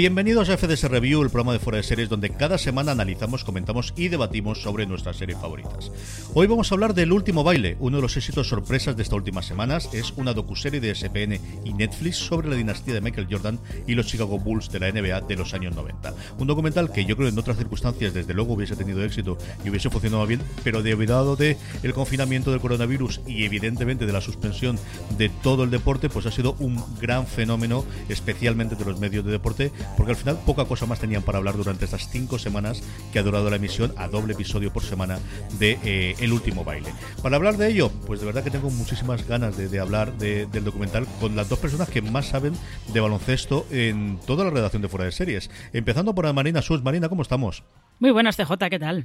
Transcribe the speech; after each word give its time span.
Bienvenidos 0.00 0.48
a 0.48 0.56
FDS 0.56 0.84
Review, 0.84 1.20
el 1.20 1.28
programa 1.28 1.52
de 1.52 1.58
fuera 1.58 1.76
de 1.76 1.82
series 1.82 2.08
donde 2.08 2.30
cada 2.30 2.56
semana 2.56 2.92
analizamos, 2.92 3.44
comentamos 3.44 3.92
y 3.98 4.08
debatimos 4.08 4.62
sobre 4.62 4.86
nuestras 4.86 5.18
series 5.18 5.36
favoritas. 5.36 5.92
Hoy 6.32 6.46
vamos 6.46 6.72
a 6.72 6.74
hablar 6.74 6.94
del 6.94 7.12
último 7.12 7.44
baile, 7.44 7.76
uno 7.80 7.98
de 7.98 8.02
los 8.04 8.16
éxitos 8.16 8.48
sorpresas 8.48 8.96
de 8.96 9.02
estas 9.02 9.18
últimas 9.18 9.44
semanas. 9.44 9.90
Es 9.92 10.14
una 10.16 10.32
docuserie 10.32 10.80
de 10.80 10.94
SPN 10.94 11.38
y 11.66 11.74
Netflix 11.74 12.16
sobre 12.16 12.48
la 12.48 12.56
dinastía 12.56 12.94
de 12.94 13.02
Michael 13.02 13.26
Jordan 13.30 13.58
y 13.86 13.92
los 13.92 14.06
Chicago 14.06 14.38
Bulls 14.38 14.72
de 14.72 14.80
la 14.80 14.90
NBA 14.90 15.20
de 15.20 15.36
los 15.36 15.52
años 15.52 15.76
90. 15.76 16.14
Un 16.38 16.46
documental 16.46 16.90
que 16.90 17.04
yo 17.04 17.14
creo 17.14 17.28
en 17.28 17.38
otras 17.38 17.58
circunstancias 17.58 18.14
desde 18.14 18.32
luego 18.32 18.54
hubiese 18.54 18.76
tenido 18.76 19.04
éxito 19.04 19.36
y 19.66 19.68
hubiese 19.68 19.90
funcionado 19.90 20.26
bien, 20.26 20.40
pero 20.64 20.82
debido 20.82 21.36
de 21.36 21.58
el 21.82 21.92
confinamiento 21.92 22.50
del 22.50 22.60
coronavirus 22.60 23.20
y 23.26 23.44
evidentemente 23.44 24.06
de 24.06 24.14
la 24.14 24.22
suspensión 24.22 24.78
de 25.18 25.28
todo 25.28 25.64
el 25.64 25.70
deporte, 25.70 26.08
pues 26.08 26.24
ha 26.24 26.30
sido 26.30 26.56
un 26.58 26.82
gran 27.02 27.26
fenómeno, 27.26 27.84
especialmente 28.08 28.76
de 28.76 28.84
los 28.86 28.98
medios 28.98 29.26
de 29.26 29.32
deporte 29.32 29.70
porque 29.96 30.12
al 30.12 30.16
final 30.16 30.38
poca 30.44 30.64
cosa 30.64 30.86
más 30.86 31.00
tenían 31.00 31.22
para 31.22 31.38
hablar 31.38 31.56
durante 31.56 31.84
estas 31.84 32.08
cinco 32.08 32.38
semanas 32.38 32.82
que 33.12 33.18
ha 33.18 33.22
durado 33.22 33.50
la 33.50 33.56
emisión 33.56 33.92
a 33.96 34.08
doble 34.08 34.34
episodio 34.34 34.72
por 34.72 34.82
semana 34.82 35.18
de 35.58 35.78
eh, 35.84 36.14
El 36.18 36.32
último 36.32 36.64
baile. 36.64 36.92
Para 37.22 37.36
hablar 37.36 37.56
de 37.56 37.68
ello, 37.68 37.90
pues 38.06 38.20
de 38.20 38.26
verdad 38.26 38.44
que 38.44 38.50
tengo 38.50 38.70
muchísimas 38.70 39.26
ganas 39.26 39.56
de, 39.56 39.80
hablar 39.80 40.16
del 40.16 40.64
documental 40.64 41.06
con 41.20 41.36
las 41.36 41.48
dos 41.48 41.58
personas 41.58 41.88
que 41.88 42.02
más 42.02 42.26
saben 42.26 42.54
de 42.92 43.00
baloncesto 43.00 43.66
en 43.70 44.18
toda 44.26 44.44
la 44.44 44.50
redacción 44.50 44.82
de 44.82 44.88
Fuera 44.88 45.04
de 45.04 45.12
Series. 45.12 45.50
Empezando 45.72 46.14
por 46.14 46.30
Marina 46.32 46.62
Sus. 46.62 46.82
Marina, 46.82 47.08
¿cómo 47.08 47.22
estamos? 47.22 47.64
Muy 47.98 48.10
buenas, 48.10 48.36
CJ, 48.36 48.52
¿qué 48.70 48.78
tal? 48.78 49.04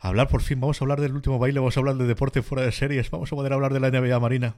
Hablar 0.00 0.28
por 0.28 0.42
fin, 0.42 0.60
vamos 0.60 0.80
a 0.80 0.84
hablar 0.84 1.00
del 1.00 1.14
último 1.14 1.38
baile, 1.38 1.58
vamos 1.58 1.76
a 1.76 1.80
hablar 1.80 1.96
de 1.96 2.06
deporte 2.06 2.42
fuera 2.42 2.64
de 2.64 2.72
series, 2.72 3.10
vamos 3.10 3.32
a 3.32 3.36
poder 3.36 3.52
hablar 3.52 3.72
de 3.72 3.80
la 3.80 3.90
NBA 3.90 4.20
Marina. 4.20 4.54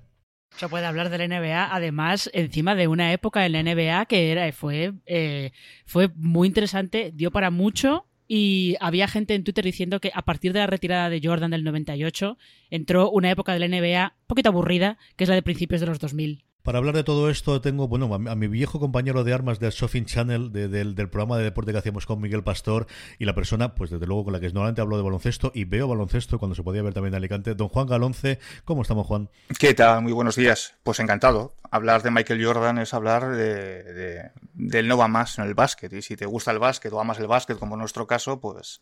Se 0.56 0.68
puede 0.68 0.84
hablar 0.84 1.08
de 1.08 1.18
la 1.18 1.28
NBA, 1.28 1.74
además, 1.74 2.30
encima 2.34 2.74
de 2.74 2.88
una 2.88 3.12
época 3.12 3.46
en 3.46 3.52
la 3.52 3.62
NBA 3.62 4.06
que 4.06 4.30
era, 4.30 4.50
fue, 4.52 4.92
eh, 5.06 5.52
fue 5.86 6.10
muy 6.16 6.48
interesante, 6.48 7.12
dio 7.14 7.30
para 7.30 7.50
mucho 7.50 8.06
y 8.28 8.76
había 8.80 9.08
gente 9.08 9.34
en 9.34 9.42
Twitter 9.42 9.64
diciendo 9.64 10.00
que 10.00 10.12
a 10.14 10.22
partir 10.22 10.52
de 10.52 10.60
la 10.60 10.66
retirada 10.66 11.10
de 11.10 11.20
Jordan 11.22 11.50
del 11.50 11.64
98 11.64 12.38
entró 12.70 13.10
una 13.10 13.30
época 13.30 13.52
de 13.54 13.58
la 13.58 13.68
NBA 13.68 14.14
un 14.20 14.26
poquito 14.26 14.50
aburrida, 14.50 14.98
que 15.16 15.24
es 15.24 15.28
la 15.28 15.34
de 15.34 15.42
principios 15.42 15.80
de 15.80 15.88
los 15.88 15.98
2000. 15.98 16.44
Para 16.62 16.78
hablar 16.78 16.94
de 16.94 17.04
todo 17.04 17.31
esto 17.31 17.60
tengo, 17.60 17.88
bueno, 17.88 18.12
a, 18.15 18.19
mi 18.19 18.48
viejo 18.48 18.78
compañero 18.78 19.25
de 19.25 19.32
armas 19.32 19.59
del 19.60 19.71
Shopping 19.71 20.04
Channel, 20.04 20.53
del, 20.53 20.94
programa 21.09 21.38
de 21.38 21.44
deporte 21.44 21.72
que 21.72 21.78
hacíamos 21.78 22.04
con 22.04 22.21
Miguel 22.21 22.43
Pastor, 22.43 22.87
y 23.19 23.25
la 23.25 23.34
persona, 23.34 23.75
pues 23.75 23.91
desde 23.91 24.06
luego 24.06 24.25
con 24.25 24.32
la 24.34 24.41
que 24.41 24.48
normalmente 24.48 24.81
hablo 24.81 24.97
de 24.97 25.03
baloncesto 25.03 25.53
y 25.54 25.65
veo 25.65 25.88
baloncesto 25.88 26.38
cuando 26.38 26.54
se 26.54 26.62
podía 26.62 26.82
ver 26.82 26.93
también 26.93 27.15
en 27.15 27.19
Alicante, 27.19 27.54
don 27.54 27.69
Juan 27.69 27.87
Galonce. 27.87 28.38
¿Cómo 28.65 28.82
estamos, 28.82 29.06
Juan? 29.06 29.31
¿Qué 29.59 29.72
tal? 29.75 30.03
Muy 30.03 30.12
buenos 30.12 30.37
días. 30.37 30.75
Pues 30.82 31.00
encantado. 31.00 31.54
Hablar 31.71 32.03
de 32.03 32.10
Michael 32.10 32.44
Jordan 32.44 32.78
es 32.78 32.92
hablar 32.92 33.34
de, 33.34 34.31
del 34.54 34.88
no 34.88 34.98
va 34.98 35.09
más 35.09 35.38
en 35.38 35.47
el 35.47 35.54
básquet. 35.54 35.92
Y 35.92 36.03
si 36.03 36.16
te 36.16 36.27
gusta 36.27 36.50
el 36.50 36.59
básquet 36.59 36.92
o 36.92 37.00
amas 37.00 37.19
el 37.19 37.27
básquet, 37.27 37.59
como 37.59 37.77
en 37.77 37.81
nuestro 37.81 38.06
caso, 38.06 38.41
pues 38.41 38.81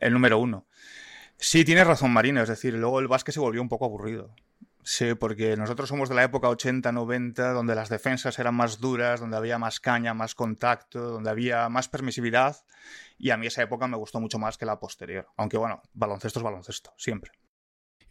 el 0.00 0.12
número 0.12 0.38
uno. 0.38 0.66
Sí, 1.36 1.64
tienes 1.64 1.86
razón, 1.86 2.12
Marina. 2.12 2.42
Es 2.42 2.48
decir, 2.48 2.74
luego 2.74 3.00
el 3.00 3.08
básquet 3.08 3.34
se 3.34 3.40
volvió 3.40 3.60
un 3.60 3.68
poco 3.68 3.84
aburrido. 3.84 4.34
Sí, 4.84 5.14
porque 5.14 5.56
nosotros 5.56 5.88
somos 5.88 6.08
de 6.08 6.16
la 6.16 6.24
época 6.24 6.48
80-90, 6.48 7.52
donde 7.52 7.74
las 7.76 7.88
defensas 7.88 8.38
eran 8.38 8.56
más 8.56 8.80
duras, 8.80 9.20
donde 9.20 9.36
había 9.36 9.58
más 9.58 9.78
caña, 9.78 10.12
más 10.12 10.34
contacto, 10.34 11.00
donde 11.00 11.30
había 11.30 11.68
más 11.68 11.88
permisividad, 11.88 12.56
y 13.16 13.30
a 13.30 13.36
mí 13.36 13.46
esa 13.46 13.62
época 13.62 13.86
me 13.86 13.96
gustó 13.96 14.20
mucho 14.20 14.40
más 14.40 14.58
que 14.58 14.66
la 14.66 14.80
posterior. 14.80 15.28
Aunque 15.36 15.56
bueno, 15.56 15.82
baloncesto 15.94 16.40
es 16.40 16.42
baloncesto, 16.42 16.92
siempre. 16.96 17.30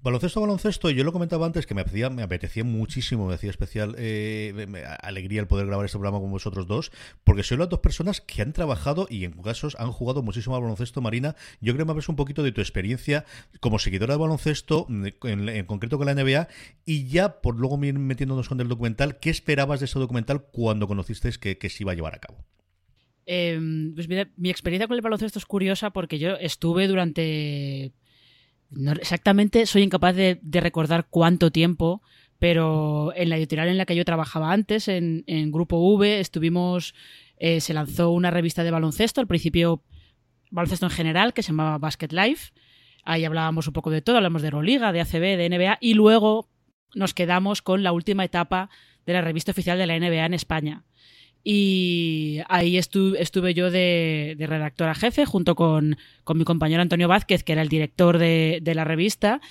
Baloncesto, 0.03 0.41
baloncesto, 0.41 0.89
yo 0.89 1.03
lo 1.03 1.13
comentaba 1.13 1.45
antes 1.45 1.67
que 1.67 1.75
me 1.75 1.81
apetecía, 1.81 2.63
muchísimo, 2.63 3.27
me 3.27 3.35
hacía 3.35 3.51
especial 3.51 3.93
eh, 3.99 4.51
alegría 4.99 5.41
el 5.41 5.47
poder 5.47 5.67
grabar 5.67 5.85
este 5.85 5.99
programa 5.99 6.19
con 6.19 6.31
vosotros 6.31 6.65
dos, 6.65 6.91
porque 7.23 7.43
soy 7.43 7.57
las 7.57 7.69
dos 7.69 7.81
personas 7.81 8.19
que 8.19 8.41
han 8.41 8.51
trabajado 8.51 9.05
y 9.11 9.25
en 9.25 9.33
casos 9.33 9.75
han 9.77 9.91
jugado 9.91 10.23
muchísimo 10.23 10.55
al 10.55 10.63
baloncesto, 10.63 11.01
Marina. 11.01 11.35
Yo 11.59 11.73
creo 11.73 11.83
que 11.83 11.85
me 11.85 11.91
hablas 11.91 12.09
un 12.09 12.15
poquito 12.15 12.41
de 12.41 12.51
tu 12.51 12.61
experiencia 12.61 13.25
como 13.59 13.77
seguidora 13.77 14.15
de 14.15 14.19
baloncesto, 14.19 14.87
mm, 14.89 15.05
en, 15.21 15.65
concreto 15.67 15.99
con 15.99 16.07
la 16.07 16.15
NBA, 16.15 16.47
y 16.83 17.07
ya 17.07 17.39
por 17.39 17.59
luego 17.59 17.77
metiéndonos 17.77 18.49
con 18.49 18.59
el 18.59 18.69
documental, 18.69 19.19
¿qué 19.19 19.29
esperabas 19.29 19.81
de 19.81 19.85
ese 19.85 19.99
documental 19.99 20.47
cuando 20.51 20.87
conocisteis 20.87 21.37
que, 21.37 21.59
que 21.59 21.69
se 21.69 21.83
iba 21.83 21.91
a 21.91 21.95
llevar 21.95 22.15
a 22.15 22.19
cabo? 22.19 22.43
Em, 23.27 23.93
pues 23.93 24.07
mira, 24.07 24.31
mi 24.35 24.49
experiencia 24.49 24.87
con 24.87 24.95
el 24.95 25.01
baloncesto 25.01 25.37
es 25.37 25.45
curiosa 25.45 25.91
porque 25.91 26.17
yo 26.17 26.37
estuve 26.37 26.87
durante 26.87 27.93
exactamente 28.99 29.65
soy 29.65 29.83
incapaz 29.83 30.15
de, 30.15 30.39
recordar 30.43 31.07
cuánto 31.09 31.51
tiempo, 31.51 32.01
pero 32.39 33.13
en 33.15 33.29
la 33.29 33.37
editorial 33.37 33.67
en 33.67 33.77
la 33.77 33.85
que 33.85 33.95
yo 33.95 34.05
trabajaba 34.05 34.51
antes, 34.51 34.87
en, 34.87 35.23
Grupo 35.51 35.77
V, 35.77 36.19
estuvimos, 36.19 36.93
eh, 37.37 37.61
se 37.61 37.73
lanzó 37.73 38.11
una 38.11 38.31
revista 38.31 38.63
de 38.63 38.71
baloncesto, 38.71 39.21
al 39.21 39.27
principio 39.27 39.83
baloncesto 40.49 40.85
en 40.85 40.91
general, 40.91 41.33
que 41.33 41.43
se 41.43 41.49
llamaba 41.49 41.77
Basket 41.77 42.11
Life. 42.11 42.51
Ahí 43.03 43.25
hablábamos 43.25 43.67
un 43.67 43.73
poco 43.73 43.89
de 43.89 44.01
todo, 44.01 44.17
hablamos 44.17 44.41
de 44.41 44.49
Euroliga, 44.49 44.91
de 44.91 45.01
ACB, 45.01 45.37
de 45.37 45.49
NBA, 45.49 45.77
y 45.81 45.93
luego 45.93 46.49
nos 46.93 47.13
quedamos 47.13 47.61
con 47.61 47.83
la 47.83 47.91
última 47.91 48.25
etapa 48.25 48.69
de 49.05 49.13
la 49.13 49.21
revista 49.21 49.51
oficial 49.51 49.77
de 49.77 49.87
la 49.87 49.97
NBA 49.97 50.25
en 50.25 50.33
España. 50.33 50.83
Y 51.43 52.39
ahí 52.49 52.77
estuve 52.77 53.53
yo 53.53 53.71
de, 53.71 54.35
redactora 54.39 54.93
jefe 54.93 55.25
junto 55.25 55.55
con, 55.55 55.97
mi 56.35 56.43
compañero 56.43 56.81
Antonio 56.81 57.07
Vázquez, 57.07 57.43
que 57.43 57.53
era 57.53 57.61
el 57.61 57.69
director 57.69 58.17
de, 58.17 58.61
la 58.75 58.83
revista. 58.83 59.41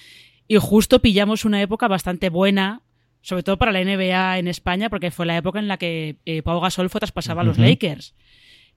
Y 0.47 0.57
justo 0.57 1.01
pillamos 1.01 1.45
una 1.45 1.61
época 1.61 1.89
bastante 1.89 2.29
buena, 2.29 2.83
sobre 3.23 3.43
todo 3.43 3.59
para 3.59 3.73
la 3.73 3.85
NBA 3.85 4.39
en 4.39 4.49
España, 4.49 4.89
porque 4.89 5.11
fue 5.11 5.27
la 5.27 5.37
época 5.37 5.59
en 5.59 5.69
la 5.69 5.79
que 5.79 6.17
eh, 6.27 6.43
Pau 6.43 6.61
Gasol 6.61 6.91
fue 6.91 7.01
traspasado 7.01 7.41
a 7.41 7.45
los 7.45 7.59
Lakers. 7.59 8.15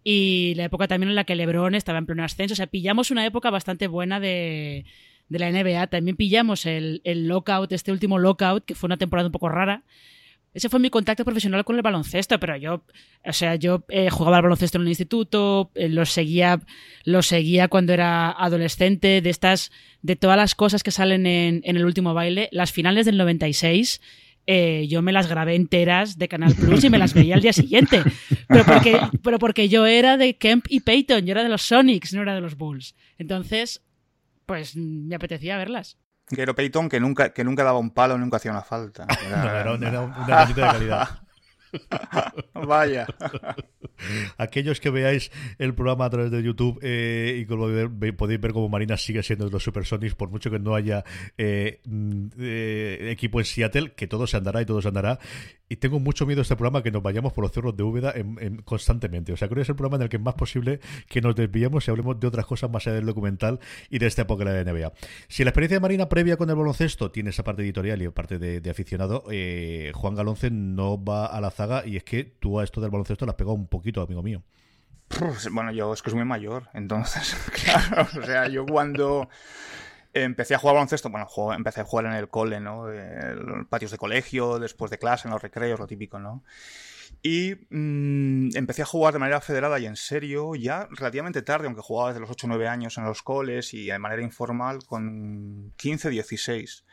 Y 0.03 0.53
la 0.55 0.65
época 0.65 0.87
también 0.87 1.09
en 1.09 1.15
la 1.15 1.23
que 1.23 1.35
LeBron 1.35 1.75
estaba 1.75 1.99
en 1.99 2.05
pleno 2.05 2.23
ascenso. 2.23 2.53
O 2.53 2.55
sea, 2.55 2.67
pillamos 2.67 3.11
una 3.11 3.25
época 3.25 3.51
bastante 3.51 3.87
buena 3.87 4.19
de, 4.19 4.85
la 5.29 5.51
NBA. 5.51 5.87
También 5.87 6.17
pillamos 6.17 6.65
el, 6.65 7.01
el 7.03 7.27
lockout, 7.27 7.71
este 7.71 7.91
último 7.91 8.17
lockout, 8.17 8.65
que 8.65 8.75
fue 8.75 8.87
una 8.87 8.97
temporada 8.97 9.27
un 9.27 9.31
poco 9.31 9.49
rara 9.49 9.83
ese 10.53 10.69
fue 10.69 10.79
mi 10.79 10.89
contacto 10.89 11.25
profesional 11.25 11.65
con 11.65 11.75
el 11.75 11.81
baloncesto, 11.81 12.39
pero 12.39 12.55
yo, 12.57 12.83
o 13.25 13.33
sea, 13.33 13.55
yo 13.55 13.85
eh, 13.89 14.09
jugaba 14.11 14.37
al 14.37 14.43
baloncesto 14.43 14.77
en 14.77 14.83
el 14.83 14.89
instituto, 14.89 15.71
eh, 15.73 15.89
lo 15.89 16.05
seguía, 16.05 16.61
seguía 17.21 17.67
cuando 17.67 17.91
era 17.93 18.31
adolescente, 18.31 19.21
de 19.21 19.29
estas, 19.29 19.71
de 20.03 20.15
todas 20.15 20.37
las 20.37 20.53
cosas 20.53 20.83
que 20.83 20.91
salen 20.91 21.25
en, 21.25 21.61
el 21.63 21.85
último 21.85 22.13
baile, 22.13 22.49
las 22.51 22.71
finales 22.71 23.05
del 23.05 23.17
96. 23.17 23.99
Eh, 24.45 24.87
yo 24.89 25.01
me 25.01 25.13
las 25.13 25.27
grabé 25.27 25.55
enteras 25.55 26.17
de 26.17 26.27
Canal 26.27 26.53
Plus 26.53 26.83
y 26.83 26.89
me 26.89 26.97
las 26.97 27.13
veía 27.13 27.35
al 27.35 27.41
día 27.41 27.53
siguiente. 27.53 28.03
Pero 28.47 28.65
porque, 28.65 28.99
pero 29.23 29.39
porque 29.39 29.69
yo 29.69 29.85
era 29.85 30.17
de 30.17 30.35
Kemp 30.35 30.65
y 30.69 30.81
Peyton, 30.81 31.25
yo 31.25 31.31
era 31.31 31.43
de 31.43 31.49
los 31.49 31.61
Sonics, 31.63 32.13
no 32.13 32.21
era 32.21 32.35
de 32.35 32.41
los 32.41 32.57
Bulls. 32.57 32.93
Entonces, 33.17 33.81
pues 34.45 34.75
me 34.75 35.15
apetecía 35.15 35.57
verlas. 35.57 35.97
Gero 36.35 36.55
Payton 36.55 36.89
que 36.89 36.99
nunca, 36.99 37.29
que 37.29 37.43
nunca 37.43 37.63
daba 37.63 37.79
un 37.79 37.91
palo, 37.91 38.17
nunca 38.17 38.37
hacía 38.37 38.51
una 38.51 38.61
falta. 38.61 39.05
Era, 39.25 39.63
no, 39.63 39.75
era, 39.75 40.01
una 40.01 40.45
de 40.45 40.61
calidad. 40.61 41.09
Vaya. 42.53 43.07
Aquellos 44.37 44.79
que 44.79 44.89
veáis 44.89 45.31
el 45.57 45.73
programa 45.73 46.05
a 46.05 46.09
través 46.09 46.31
de 46.31 46.43
YouTube 46.43 46.79
eh, 46.81 47.37
y 47.39 47.45
como 47.45 47.67
podéis 48.17 48.41
ver 48.41 48.53
como 48.53 48.69
Marina 48.69 48.97
sigue 48.97 49.23
siendo 49.23 49.45
de 49.45 49.51
los 49.51 49.63
Supersonics, 49.63 50.15
por 50.15 50.29
mucho 50.29 50.51
que 50.51 50.59
no 50.59 50.75
haya 50.75 51.03
eh, 51.37 51.79
mm, 51.85 52.27
eh, 52.39 53.09
equipo 53.11 53.39
en 53.39 53.45
Seattle, 53.45 53.93
que 53.93 54.07
todo 54.07 54.27
se 54.27 54.37
andará 54.37 54.61
y 54.61 54.65
todo 54.65 54.81
se 54.81 54.87
andará. 54.87 55.19
Y 55.69 55.77
tengo 55.77 55.99
mucho 55.99 56.25
miedo 56.25 56.41
a 56.41 56.43
este 56.43 56.55
programa 56.55 56.83
que 56.83 56.91
nos 56.91 57.01
vayamos 57.01 57.33
por 57.33 57.43
los 57.43 57.51
cerros 57.51 57.75
de 57.75 57.83
Úbeda 57.83 58.13
constantemente. 58.63 59.33
O 59.33 59.37
sea, 59.37 59.47
creo 59.47 59.55
que 59.55 59.61
es 59.63 59.69
el 59.69 59.75
programa 59.75 59.95
en 59.95 60.03
el 60.03 60.09
que 60.09 60.17
es 60.17 60.23
más 60.23 60.35
posible 60.35 60.79
que 61.07 61.21
nos 61.21 61.35
desviemos 61.35 61.87
y 61.87 61.91
hablemos 61.91 62.19
de 62.19 62.27
otras 62.27 62.45
cosas 62.45 62.69
más 62.69 62.85
allá 62.85 62.97
del 62.97 63.05
documental 63.05 63.59
y 63.89 63.97
de 63.97 64.05
esta 64.05 64.23
época 64.23 64.45
de 64.45 64.63
la 64.63 64.71
NBA. 64.71 64.91
Si 65.29 65.43
la 65.43 65.49
experiencia 65.49 65.77
de 65.77 65.81
Marina 65.81 66.09
previa 66.09 66.37
con 66.37 66.49
el 66.49 66.55
baloncesto 66.55 67.09
tiene 67.09 67.31
esa 67.31 67.43
parte 67.43 67.63
editorial 67.63 68.01
y 68.01 68.09
parte 68.09 68.37
de, 68.37 68.69
aficionado, 68.69 69.23
Juan 69.93 70.15
Galonce 70.15 70.51
no 70.51 71.03
va 71.03 71.25
a 71.25 71.41
la 71.41 71.49
y 71.85 71.97
es 71.97 72.03
que 72.03 72.23
tú 72.23 72.59
a 72.59 72.63
esto 72.63 72.81
del 72.81 72.91
baloncesto 72.91 73.25
le 73.25 73.31
has 73.31 73.35
pegado 73.35 73.55
un 73.55 73.67
poquito, 73.67 74.01
amigo 74.01 74.23
mío. 74.23 74.43
Bueno, 75.51 75.71
yo 75.71 75.93
es 75.93 76.01
que 76.01 76.09
soy 76.09 76.17
muy 76.17 76.27
mayor, 76.27 76.69
entonces, 76.73 77.35
claro, 77.63 78.07
o 78.19 78.25
sea, 78.25 78.47
yo 78.47 78.65
cuando 78.65 79.29
empecé 80.13 80.55
a 80.55 80.59
jugar 80.59 80.75
baloncesto, 80.75 81.09
bueno, 81.09 81.27
empecé 81.55 81.81
a 81.81 81.85
jugar 81.85 82.05
en 82.05 82.13
el 82.13 82.29
cole, 82.29 82.59
¿no? 82.59 82.91
En 82.91 83.65
patios 83.65 83.91
de 83.91 83.97
colegio, 83.97 84.59
después 84.59 84.91
de 84.91 84.97
clase, 84.97 85.27
en 85.27 85.33
los 85.33 85.41
recreos, 85.41 85.79
lo 85.79 85.87
típico, 85.87 86.19
¿no? 86.19 86.43
Y 87.21 87.55
mm, 87.69 88.55
empecé 88.55 88.81
a 88.81 88.85
jugar 88.85 89.13
de 89.13 89.19
manera 89.19 89.39
federada 89.39 89.79
y 89.79 89.85
en 89.85 89.95
serio 89.95 90.55
ya 90.55 90.87
relativamente 90.91 91.41
tarde, 91.41 91.67
aunque 91.67 91.81
jugaba 91.81 92.09
desde 92.09 92.21
los 92.21 92.29
8 92.29 92.47
o 92.47 92.49
9 92.49 92.67
años 92.67 92.97
en 92.97 93.05
los 93.05 93.21
coles 93.21 93.73
y 93.73 93.85
de 93.85 93.99
manera 93.99 94.21
informal 94.21 94.79
con 94.85 95.73
15, 95.77 96.09
16. 96.09 96.85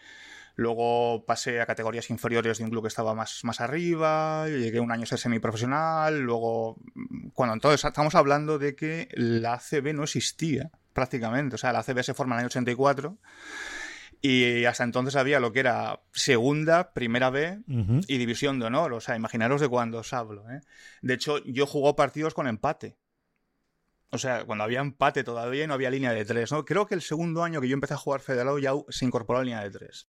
Luego 0.61 1.25
pasé 1.25 1.63
a 1.63 1.65
categorías 1.65 2.11
inferiores 2.11 2.59
de 2.59 2.65
un 2.65 2.71
club 2.71 2.83
que 2.83 2.89
estaba 2.89 3.15
más, 3.15 3.45
más 3.45 3.63
arriba, 3.63 4.47
llegué 4.47 4.79
un 4.79 4.93
año 4.93 5.05
a 5.05 5.07
ser 5.07 5.19
semiprofesional, 5.19 6.21
luego, 6.21 6.77
mm, 6.93 7.29
cuando 7.31 7.55
entonces 7.55 7.83
estamos 7.83 8.15
hablando 8.15 8.59
de 8.59 8.77
que 8.77 9.09
la 9.13 9.55
ACB 9.55 9.95
no 9.95 10.03
existía 10.03 10.71
prácticamente. 10.93 11.55
O 11.55 11.59
sea, 11.59 11.73
la 11.73 11.83
CB 11.83 12.03
se 12.03 12.13
forma 12.13 12.35
en 12.35 12.41
el 12.41 12.41
año 12.41 12.47
84 12.49 13.17
y 14.21 14.67
hasta 14.67 14.85
entonces 14.85 15.17
había 15.17 15.41
lo 15.41 15.51
que 15.51 15.61
era 15.61 16.03
segunda, 16.13 16.93
primera 16.93 17.31
B 17.31 17.63
y 18.07 18.19
división 18.19 18.59
de 18.59 18.67
honor. 18.67 18.93
O 18.93 19.01
sea, 19.01 19.17
imaginaros 19.17 19.63
de 19.63 19.69
cuándo 19.69 20.01
os 20.01 20.13
hablo. 20.13 20.45
¿eh? 20.51 20.61
De 21.01 21.15
hecho, 21.15 21.39
yo 21.47 21.67
jugó 21.67 21.97
partidos 21.97 22.35
con 22.35 22.47
empate. 22.47 22.99
O 24.11 24.19
sea, 24.19 24.45
cuando 24.45 24.65
había 24.65 24.81
empate 24.81 25.25
todavía 25.25 25.65
y 25.65 25.67
no 25.67 25.73
había 25.73 25.89
línea 25.89 26.13
de 26.13 26.27
tres. 26.27 26.53
¿no? 26.53 26.67
Creo 26.67 26.87
que 26.87 26.95
el 26.95 27.01
segundo 27.01 27.45
año 27.45 27.63
que 27.63 27.69
yo 27.69 27.73
empecé 27.73 27.95
a 27.95 27.97
jugar 27.97 28.21
federado 28.21 28.59
ya 28.59 28.73
se 28.91 29.07
incorporó 29.07 29.39
la 29.39 29.45
línea 29.45 29.63
de 29.63 29.71
tres. 29.71 30.07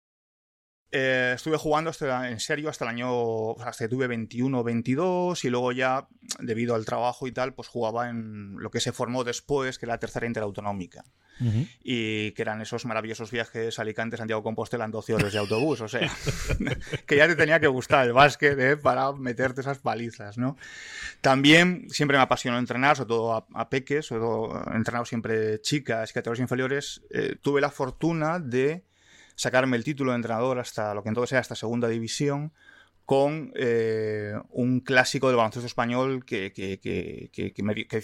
Eh, 0.92 1.32
estuve 1.37 1.56
jugando 1.56 1.92
en 2.00 2.40
serio 2.40 2.69
hasta 2.69 2.84
el 2.84 2.90
año, 2.90 3.52
hasta 3.60 3.84
que 3.84 3.88
tuve 3.88 4.08
21 4.08 4.64
22 4.64 5.44
y 5.44 5.50
luego 5.50 5.70
ya, 5.70 6.08
debido 6.40 6.75
al 6.75 6.84
trabajo 6.84 7.28
y 7.28 7.32
tal, 7.32 7.54
pues 7.54 7.69
jugaba 7.69 8.10
en 8.10 8.56
lo 8.58 8.70
que 8.70 8.81
se 8.81 8.92
formó 8.92 9.22
después, 9.22 9.78
que 9.78 9.87
era 9.87 9.94
la 9.94 10.00
tercera 10.00 10.26
interautonómica. 10.26 11.04
Y 11.82 12.32
que 12.32 12.42
eran 12.42 12.60
esos 12.60 12.84
maravillosos 12.84 13.31
viajes 13.31 13.78
Alicante, 13.78 14.19
Santiago 14.19 14.42
Compostela 14.42 14.84
en 14.84 14.90
12 14.90 15.14
horas 15.14 15.32
de 15.32 15.38
autobús. 15.38 15.81
O 15.81 15.88
sea, 15.88 16.12
que 17.06 17.16
ya 17.16 17.26
te 17.26 17.34
tenía 17.34 17.58
que 17.60 17.66
gustar 17.66 18.06
el 18.06 18.12
básquet 18.12 18.58
¿eh? 18.58 18.76
para 18.76 19.12
meterte 19.12 19.62
esas 19.62 19.78
palizas, 19.78 20.37
¿no? 20.37 20.58
También 21.22 21.87
siempre 21.88 22.19
me 22.19 22.22
apasionó 22.22 22.58
entrenar, 22.58 22.96
sobre 22.98 23.08
todo 23.08 23.46
a, 23.54 23.70
peques, 23.70 24.04
sobre 24.04 24.20
todo 24.20 24.64
he 24.70 24.76
entrenado 24.76 25.06
siempre 25.06 25.62
chicas 25.62 26.10
y 26.10 26.12
categorías 26.12 26.42
inferiores. 26.42 27.00
Eh, 27.08 27.37
tuve 27.40 27.62
la 27.62 27.70
fortuna 27.70 28.38
de 28.38 28.84
sacarme 29.34 29.76
el 29.76 29.84
título 29.84 30.12
de 30.12 30.16
entrenador 30.16 30.58
hasta 30.58 30.94
lo 30.94 31.02
que 31.02 31.08
entonces 31.08 31.32
era 31.32 31.40
hasta 31.40 31.54
segunda 31.54 31.88
división 31.88 32.52
con 33.10 33.52
eh, 33.56 34.34
un 34.50 34.78
clásico 34.78 35.26
del 35.26 35.36
baloncesto 35.36 35.66
español 35.66 36.24
que, 36.24 36.52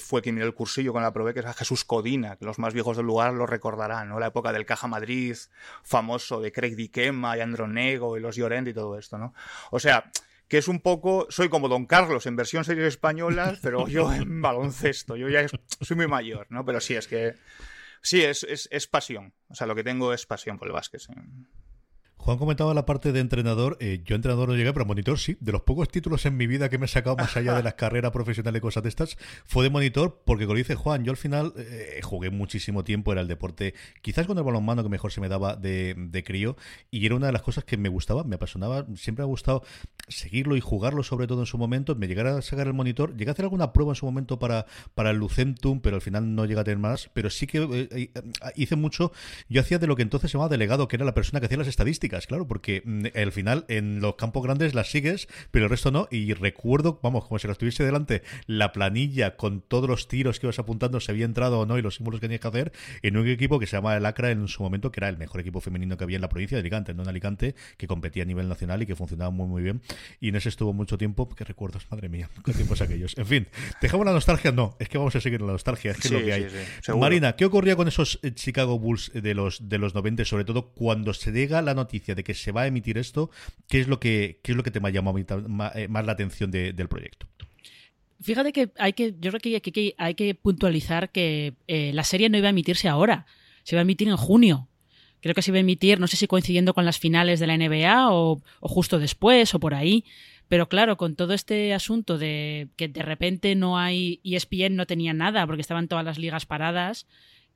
fue 0.05 0.21
quien 0.21 0.35
me 0.35 0.41
dio 0.41 0.49
el 0.49 0.55
cursillo 0.55 0.93
con 0.93 1.01
la 1.05 1.13
probé, 1.13 1.33
que 1.33 1.39
es 1.39 1.47
Jesús 1.55 1.85
Codina, 1.85 2.35
que 2.35 2.45
los 2.45 2.59
más 2.59 2.75
viejos 2.75 2.97
del 2.97 3.07
lugar 3.07 3.33
lo 3.33 3.47
recordarán, 3.47 4.09
¿no? 4.09 4.19
La 4.19 4.27
época 4.27 4.53
del 4.53 4.67
Caja 4.67 4.89
Madrid, 4.89 5.37
famoso 5.85 6.41
de 6.41 6.51
Craig 6.51 6.75
Diquema 6.75 7.37
y 7.37 7.41
Andronego 7.41 8.17
y 8.17 8.21
los 8.21 8.35
Llorente 8.35 8.71
y 8.71 8.75
todo 8.75 8.99
esto, 8.99 9.17
¿no? 9.17 9.33
O 9.71 9.79
sea, 9.79 10.11
que 10.49 10.59
es 10.59 10.67
un 10.67 10.81
poco, 10.81 11.29
soy 11.29 11.49
como 11.49 11.69
Don 11.69 11.87
Carlos 11.87 12.27
en 12.27 12.35
versión 12.35 12.65
series 12.65 12.89
españolas, 12.89 13.61
pero 13.63 13.87
yo 13.87 14.13
en 14.13 14.43
baloncesto, 14.43 15.15
yo 15.15 15.29
ya 15.29 15.47
soy 15.83 15.97
muy 15.97 16.09
mayor, 16.09 16.49
¿no? 16.51 16.65
Pero 16.65 16.81
sí, 16.81 16.97
es 16.97 17.07
que 17.07 17.35
Sí, 18.07 18.23
es, 18.23 18.45
es, 18.45 18.69
es, 18.71 18.87
pasión. 18.87 19.35
O 19.49 19.57
sea, 19.57 19.67
lo 19.67 19.75
que 19.75 19.83
tengo 19.83 20.13
es 20.13 20.27
pasión 20.27 20.59
por 20.61 20.69
el 20.69 20.75
básquet. 20.75 21.03
Juan 22.17 22.39
comentaba 22.39 22.75
la 22.75 22.87
parte 22.87 23.13
de 23.13 23.21
entrenador. 23.21 23.77
Eh, 23.81 24.03
yo 24.05 24.17
entrenador 24.17 24.49
no 24.49 24.57
llegué, 24.57 24.73
pero 24.73 24.85
monitor 24.85 25.19
sí. 25.19 25.37
De 25.41 25.53
los 25.53 25.63
pocos 25.63 25.89
títulos 25.89 26.27
en 26.27 26.37
mi 26.37 26.47
vida 26.47 26.69
que 26.69 26.79
me 26.79 26.87
he 26.87 26.89
sacado 26.89 27.17
más 27.17 27.37
allá 27.37 27.55
de 27.55 27.63
las 27.63 27.75
carreras 27.77 28.11
profesionales 28.11 28.59
y 28.59 28.63
cosas 28.63 28.83
de 28.83 28.89
estas, 28.89 29.17
fue 29.45 29.63
de 29.63 29.71
monitor, 29.71 30.23
porque 30.25 30.47
como 30.47 30.57
dice 30.57 30.75
Juan, 30.75 31.05
yo 31.05 31.13
al 31.13 31.17
final 31.17 31.53
eh, 31.57 32.01
jugué 32.03 32.31
muchísimo 32.31 32.83
tiempo, 32.83 33.13
era 33.13 33.21
el 33.21 33.29
deporte, 33.29 33.75
quizás 34.03 34.27
con 34.27 34.39
el 34.39 34.45
balonmano 34.45 34.83
que 34.83 34.89
mejor 34.89 35.13
se 35.13 35.21
me 35.21 35.29
daba 35.29 35.55
de, 35.57 35.95
de, 35.97 36.25
crío, 36.25 36.57
y 36.91 37.07
era 37.07 37.15
una 37.15 37.27
de 37.27 37.33
las 37.33 37.43
cosas 37.43 37.65
que 37.65 37.77
me 37.77 37.89
gustaba, 37.89 38.25
me 38.25 38.37
apasionaba, 38.37 38.87
siempre 38.97 39.23
me 39.23 39.27
ha 39.27 39.31
gustado 39.31 39.63
seguirlo 40.09 40.57
y 40.57 40.61
jugarlo, 40.61 41.03
sobre 41.03 41.27
todo 41.27 41.41
en 41.41 41.47
su 41.47 41.59
momento. 41.59 41.95
Me 41.95 42.09
llegara 42.09 42.39
a 42.39 42.43
sacar 42.43 42.67
el 42.67 42.75
monitor, 42.75 43.17
llegué 43.17 43.31
a 43.31 43.33
hacer 43.33 43.45
alguna 43.45 43.73
prueba 43.73 43.93
en 43.93 43.97
su 43.97 44.07
momento 44.07 44.39
para, 44.39 44.67
para 44.95 45.11
el 45.11 45.19
Lucentum, 45.19 45.81
pero 45.81 45.97
al 45.97 46.03
final 46.03 46.35
no 46.35 46.45
llegué 46.45 46.61
a 46.61 46.65
tener 46.65 46.79
más. 46.79 47.11
Pero 47.13 47.31
sí 47.31 47.47
que 47.47 47.89
eh, 47.93 48.11
hice 48.57 48.77
mucho, 48.77 49.13
yo 49.49 49.61
hacía 49.61 49.79
de 49.79 49.87
lo 49.87 49.97
que 49.97 50.03
entonces 50.03 50.31
se 50.31 50.37
llamaba 50.37 50.49
delegado, 50.49 50.89
que 50.89 50.97
era 50.97 51.05
la 51.05 51.15
persona 51.15 51.41
que 51.41 51.47
hacía 51.47 51.59
las 51.59 51.69
estadísticas 51.69 52.06
claro, 52.27 52.47
porque 52.47 52.83
mm, 52.85 53.07
al 53.15 53.33
final 53.33 53.65
en 53.69 54.01
los 54.01 54.17
campos 54.17 54.43
grandes 54.43 54.75
las 54.75 54.91
sigues, 54.91 55.29
pero 55.51 55.67
el 55.67 55.71
resto 55.71 55.91
no. 55.91 56.09
Y 56.11 56.33
recuerdo, 56.33 57.01
vamos, 57.03 57.27
como 57.27 57.39
si 57.39 57.47
lo 57.47 57.53
estuviese 57.53 57.85
delante, 57.85 58.23
la 58.47 58.73
planilla 58.73 59.37
con 59.37 59.61
todos 59.61 59.89
los 59.89 60.09
tiros 60.09 60.41
que 60.41 60.47
ibas 60.47 60.59
apuntando, 60.59 61.01
si 61.01 61.11
había 61.11 61.25
entrado 61.25 61.61
o 61.61 61.67
no 61.67 61.79
y 61.79 61.83
los 61.83 61.97
símbolos 61.97 62.21
que 62.21 62.27
tenías 62.27 62.41
que 62.41 62.49
hacer 62.49 62.73
en 63.03 63.17
un 63.17 63.27
equipo 63.29 63.59
que 63.59 63.67
se 63.67 63.77
llama 63.77 63.97
el 63.97 64.07
Acra 64.07 64.31
en 64.31 64.49
su 64.49 64.63
momento, 64.63 64.91
que 64.91 65.01
era 65.01 65.09
el 65.09 65.19
mejor 65.19 65.41
equipo 65.41 65.61
femenino 65.61 65.97
que 65.97 66.05
había 66.05 66.17
en 66.17 66.23
la 66.23 66.29
provincia 66.29 66.57
de 66.57 66.61
Alicante, 66.61 66.95
no 66.95 67.03
en 67.03 67.09
Alicante, 67.09 67.55
que 67.77 67.87
competía 67.87 68.23
a 68.23 68.27
nivel 68.27 68.49
nacional 68.49 68.83
y 68.83 68.87
que 68.87 68.97
funcionaba 68.97 69.31
muy, 69.31 69.47
muy 69.47 69.63
bien. 69.63 69.83
Y 70.21 70.29
en 70.29 70.37
ese 70.37 70.49
estuvo 70.49 70.73
mucho 70.73 70.99
tiempo. 70.99 71.29
¿Qué 71.29 71.45
recuerdos? 71.45 71.87
Madre 71.91 72.09
mía, 72.09 72.29
qué 72.45 72.53
tiempos 72.53 72.81
aquellos. 72.81 73.17
En 73.19 73.27
fin, 73.27 73.49
dejamos 73.81 74.07
la 74.07 74.13
nostalgia. 74.13 74.53
No, 74.53 74.77
es 74.79 74.89
que 74.89 74.99
vamos 74.99 75.15
a 75.17 75.21
seguir 75.21 75.41
en 75.41 75.47
la 75.47 75.53
nostalgia, 75.53 75.93
es 75.93 75.99
que 75.99 76.09
es 76.09 76.13
lo 76.13 76.21
que 76.21 76.33
hay. 76.33 76.47
Marina, 76.99 77.37
¿qué 77.37 77.45
ocurría 77.45 77.77
con 77.77 77.89
esos 77.89 78.19
eh, 78.23 78.33
Chicago 78.33 78.79
Bulls 78.79 79.11
de 79.13 79.35
los, 79.35 79.69
de 79.69 79.79
los 79.79 79.95
90, 79.95 80.25
sobre 80.25 80.45
todo 80.45 80.71
cuando 80.71 81.13
se 81.15 81.33
llega 81.33 81.63
la 81.63 81.75
noticia 81.75 81.96
de 82.05 82.25
que 82.25 82.35
se 82.35 82.53
va 82.53 82.63
a 82.63 82.67
emitir 82.67 82.99
esto, 82.99 83.31
¿qué 83.69 83.81
es 83.81 83.89
lo 83.89 84.01
que, 84.01 84.41
qué 84.43 84.53
es 84.53 84.57
lo 84.57 84.63
que 84.63 84.71
te 84.71 84.81
ha 84.83 84.91
llamado 84.91 85.19
eh, 85.19 85.89
más 85.89 86.07
la 86.07 86.13
atención 86.13 86.51
del 86.51 86.89
proyecto? 86.89 87.27
Fíjate 88.21 88.53
que 88.53 88.71
hay 88.79 88.93
que, 88.95 89.15
yo 89.19 89.31
creo 89.31 89.41
que 89.41 89.55
hay 89.55 89.61
que, 89.61 89.95
hay 89.99 90.15
que 90.15 90.35
puntualizar 90.35 91.11
que 91.11 91.55
eh, 91.67 91.93
la 91.93 92.05
serie 92.05 92.29
no 92.29 92.39
iba 92.39 92.47
a 92.47 92.51
emitirse 92.51 92.89
ahora, 92.89 93.27
se 93.63 93.77
va 93.77 93.81
a 93.81 93.83
emitir 93.83 94.09
en 94.09 94.17
junio. 94.17 94.69
Creo 95.21 95.35
que 95.35 95.43
se 95.43 95.51
iba 95.51 95.59
a 95.59 95.61
emitir, 95.61 95.99
no 95.99 96.07
sé 96.07 96.17
si 96.17 96.27
coincidiendo 96.27 96.73
con 96.73 96.85
las 96.85 96.99
finales 96.99 97.41
de 97.41 97.47
la 97.47 97.57
NBA 97.57 98.13
o, 98.13 98.41
o 98.61 98.69
justo 98.69 98.99
después 98.99 99.55
o 99.55 99.61
por 99.61 99.75
ahí. 99.75 100.05
Pero 100.49 100.69
claro, 100.69 100.97
con 100.97 101.17
todo 101.17 101.35
este 101.35 101.75
asunto 101.75 102.19
de 102.19 102.69
que 102.77 102.89
de 102.89 103.03
repente 103.03 103.55
no 103.57 103.79
hay 103.79 104.21
ESPN 104.23 104.77
no 104.77 104.87
tenía 104.87 105.13
nada 105.13 105.47
porque 105.47 105.63
estaban 105.63 105.89
todas 105.89 106.05
las 106.05 106.19
ligas 106.19 106.47
paradas, 106.47 107.07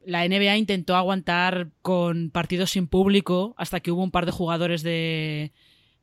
la 0.05 0.27
NBA 0.27 0.57
intentó 0.57 0.97
aguantar 0.97 1.71
con 1.83 2.31
partidos 2.31 2.71
sin 2.71 2.87
público 2.87 3.55
hasta 3.59 3.81
que 3.81 3.91
hubo 3.91 4.03
un 4.03 4.11
par 4.11 4.27
de 4.27 4.33
jugadores 4.33 4.83
de, 4.83 5.53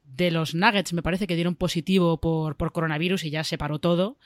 de 0.03 0.31
los 0.31 0.55
Nuggets 0.55 0.93
me 0.93 1.03
parece 1.03 1.27
que 1.27 1.35
dieron 1.35 1.55
positivo 1.55 2.19
por, 2.19 2.55
por 2.55 2.71
coronavirus 2.71 3.23
y 3.25 3.29
ya 3.29 3.43
se 3.43 3.57
paró 3.57 3.79
todo. 3.79 4.17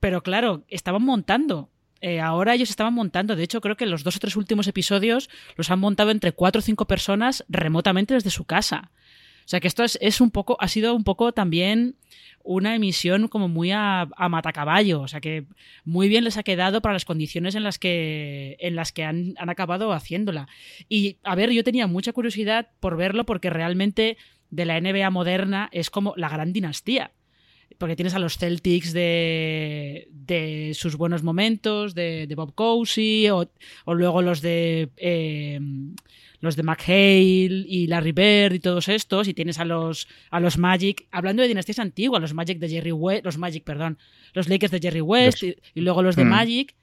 Pero 0.00 0.22
claro, 0.22 0.64
estaban 0.68 1.02
montando. 1.02 1.70
Eh, 2.00 2.20
ahora 2.20 2.54
ellos 2.54 2.70
estaban 2.70 2.94
montando. 2.94 3.36
De 3.36 3.44
hecho, 3.44 3.60
creo 3.60 3.76
que 3.76 3.86
los 3.86 4.02
dos 4.02 4.16
o 4.16 4.18
tres 4.18 4.36
últimos 4.36 4.66
episodios 4.66 5.30
los 5.56 5.70
han 5.70 5.78
montado 5.78 6.10
entre 6.10 6.32
cuatro 6.32 6.58
o 6.58 6.62
cinco 6.62 6.86
personas 6.86 7.44
remotamente 7.48 8.14
desde 8.14 8.30
su 8.30 8.44
casa. 8.44 8.90
O 9.44 9.48
sea 9.48 9.60
que 9.60 9.68
esto 9.68 9.84
es, 9.84 9.98
es 10.00 10.20
un 10.20 10.30
poco, 10.30 10.56
ha 10.60 10.68
sido 10.68 10.94
un 10.94 11.04
poco 11.04 11.32
también 11.32 11.96
una 12.44 12.74
emisión 12.74 13.28
como 13.28 13.48
muy 13.48 13.70
a, 13.70 14.08
a, 14.16 14.28
matacaballo. 14.28 15.00
O 15.00 15.08
sea 15.08 15.20
que 15.20 15.46
muy 15.84 16.08
bien 16.08 16.24
les 16.24 16.36
ha 16.36 16.42
quedado 16.42 16.82
para 16.82 16.94
las 16.94 17.04
condiciones 17.04 17.54
en 17.54 17.62
las 17.62 17.78
que, 17.78 18.56
en 18.60 18.76
las 18.76 18.92
que 18.92 19.04
han, 19.04 19.34
han 19.38 19.48
acabado 19.50 19.92
haciéndola. 19.92 20.48
Y 20.88 21.18
a 21.22 21.34
ver, 21.34 21.50
yo 21.50 21.64
tenía 21.64 21.86
mucha 21.86 22.12
curiosidad 22.12 22.68
por 22.80 22.96
verlo 22.96 23.24
porque 23.24 23.50
realmente 23.50 24.16
de 24.50 24.66
la 24.66 24.80
NBA 24.80 25.10
moderna 25.10 25.68
es 25.72 25.90
como 25.90 26.14
la 26.16 26.28
gran 26.28 26.52
dinastía. 26.52 27.12
Porque 27.78 27.96
tienes 27.96 28.14
a 28.14 28.18
los 28.18 28.36
Celtics 28.36 28.92
de, 28.92 30.06
de 30.10 30.72
sus 30.74 30.96
buenos 30.96 31.22
momentos, 31.22 31.94
de, 31.94 32.26
de 32.26 32.34
Bob 32.34 32.54
Cousy, 32.54 33.28
o, 33.30 33.48
luego 33.86 34.22
los 34.22 34.42
de 34.42 34.90
eh, 34.98 35.58
los 36.42 36.56
de 36.56 36.64
McHale 36.64 37.64
y 37.66 37.86
Larry 37.86 38.12
Bird 38.12 38.54
y 38.54 38.58
todos 38.60 38.88
estos, 38.88 39.28
y 39.28 39.32
tienes 39.32 39.58
a 39.58 39.64
los 39.64 40.08
a 40.30 40.40
los 40.40 40.58
Magic, 40.58 41.06
hablando 41.12 41.40
de 41.40 41.48
dinastías 41.48 41.78
antiguas, 41.78 42.20
los 42.20 42.34
Magic 42.34 42.58
de 42.58 42.68
Jerry 42.68 42.92
West, 42.92 43.24
los 43.24 43.38
Magic, 43.38 43.64
perdón, 43.64 43.96
los 44.34 44.48
Lakers 44.48 44.72
de 44.72 44.80
Jerry 44.80 45.00
West 45.00 45.42
y, 45.44 45.56
y, 45.72 45.80
luego 45.80 46.02
los 46.02 46.16
de 46.16 46.24
mm. 46.24 46.28
Magic, 46.28 46.74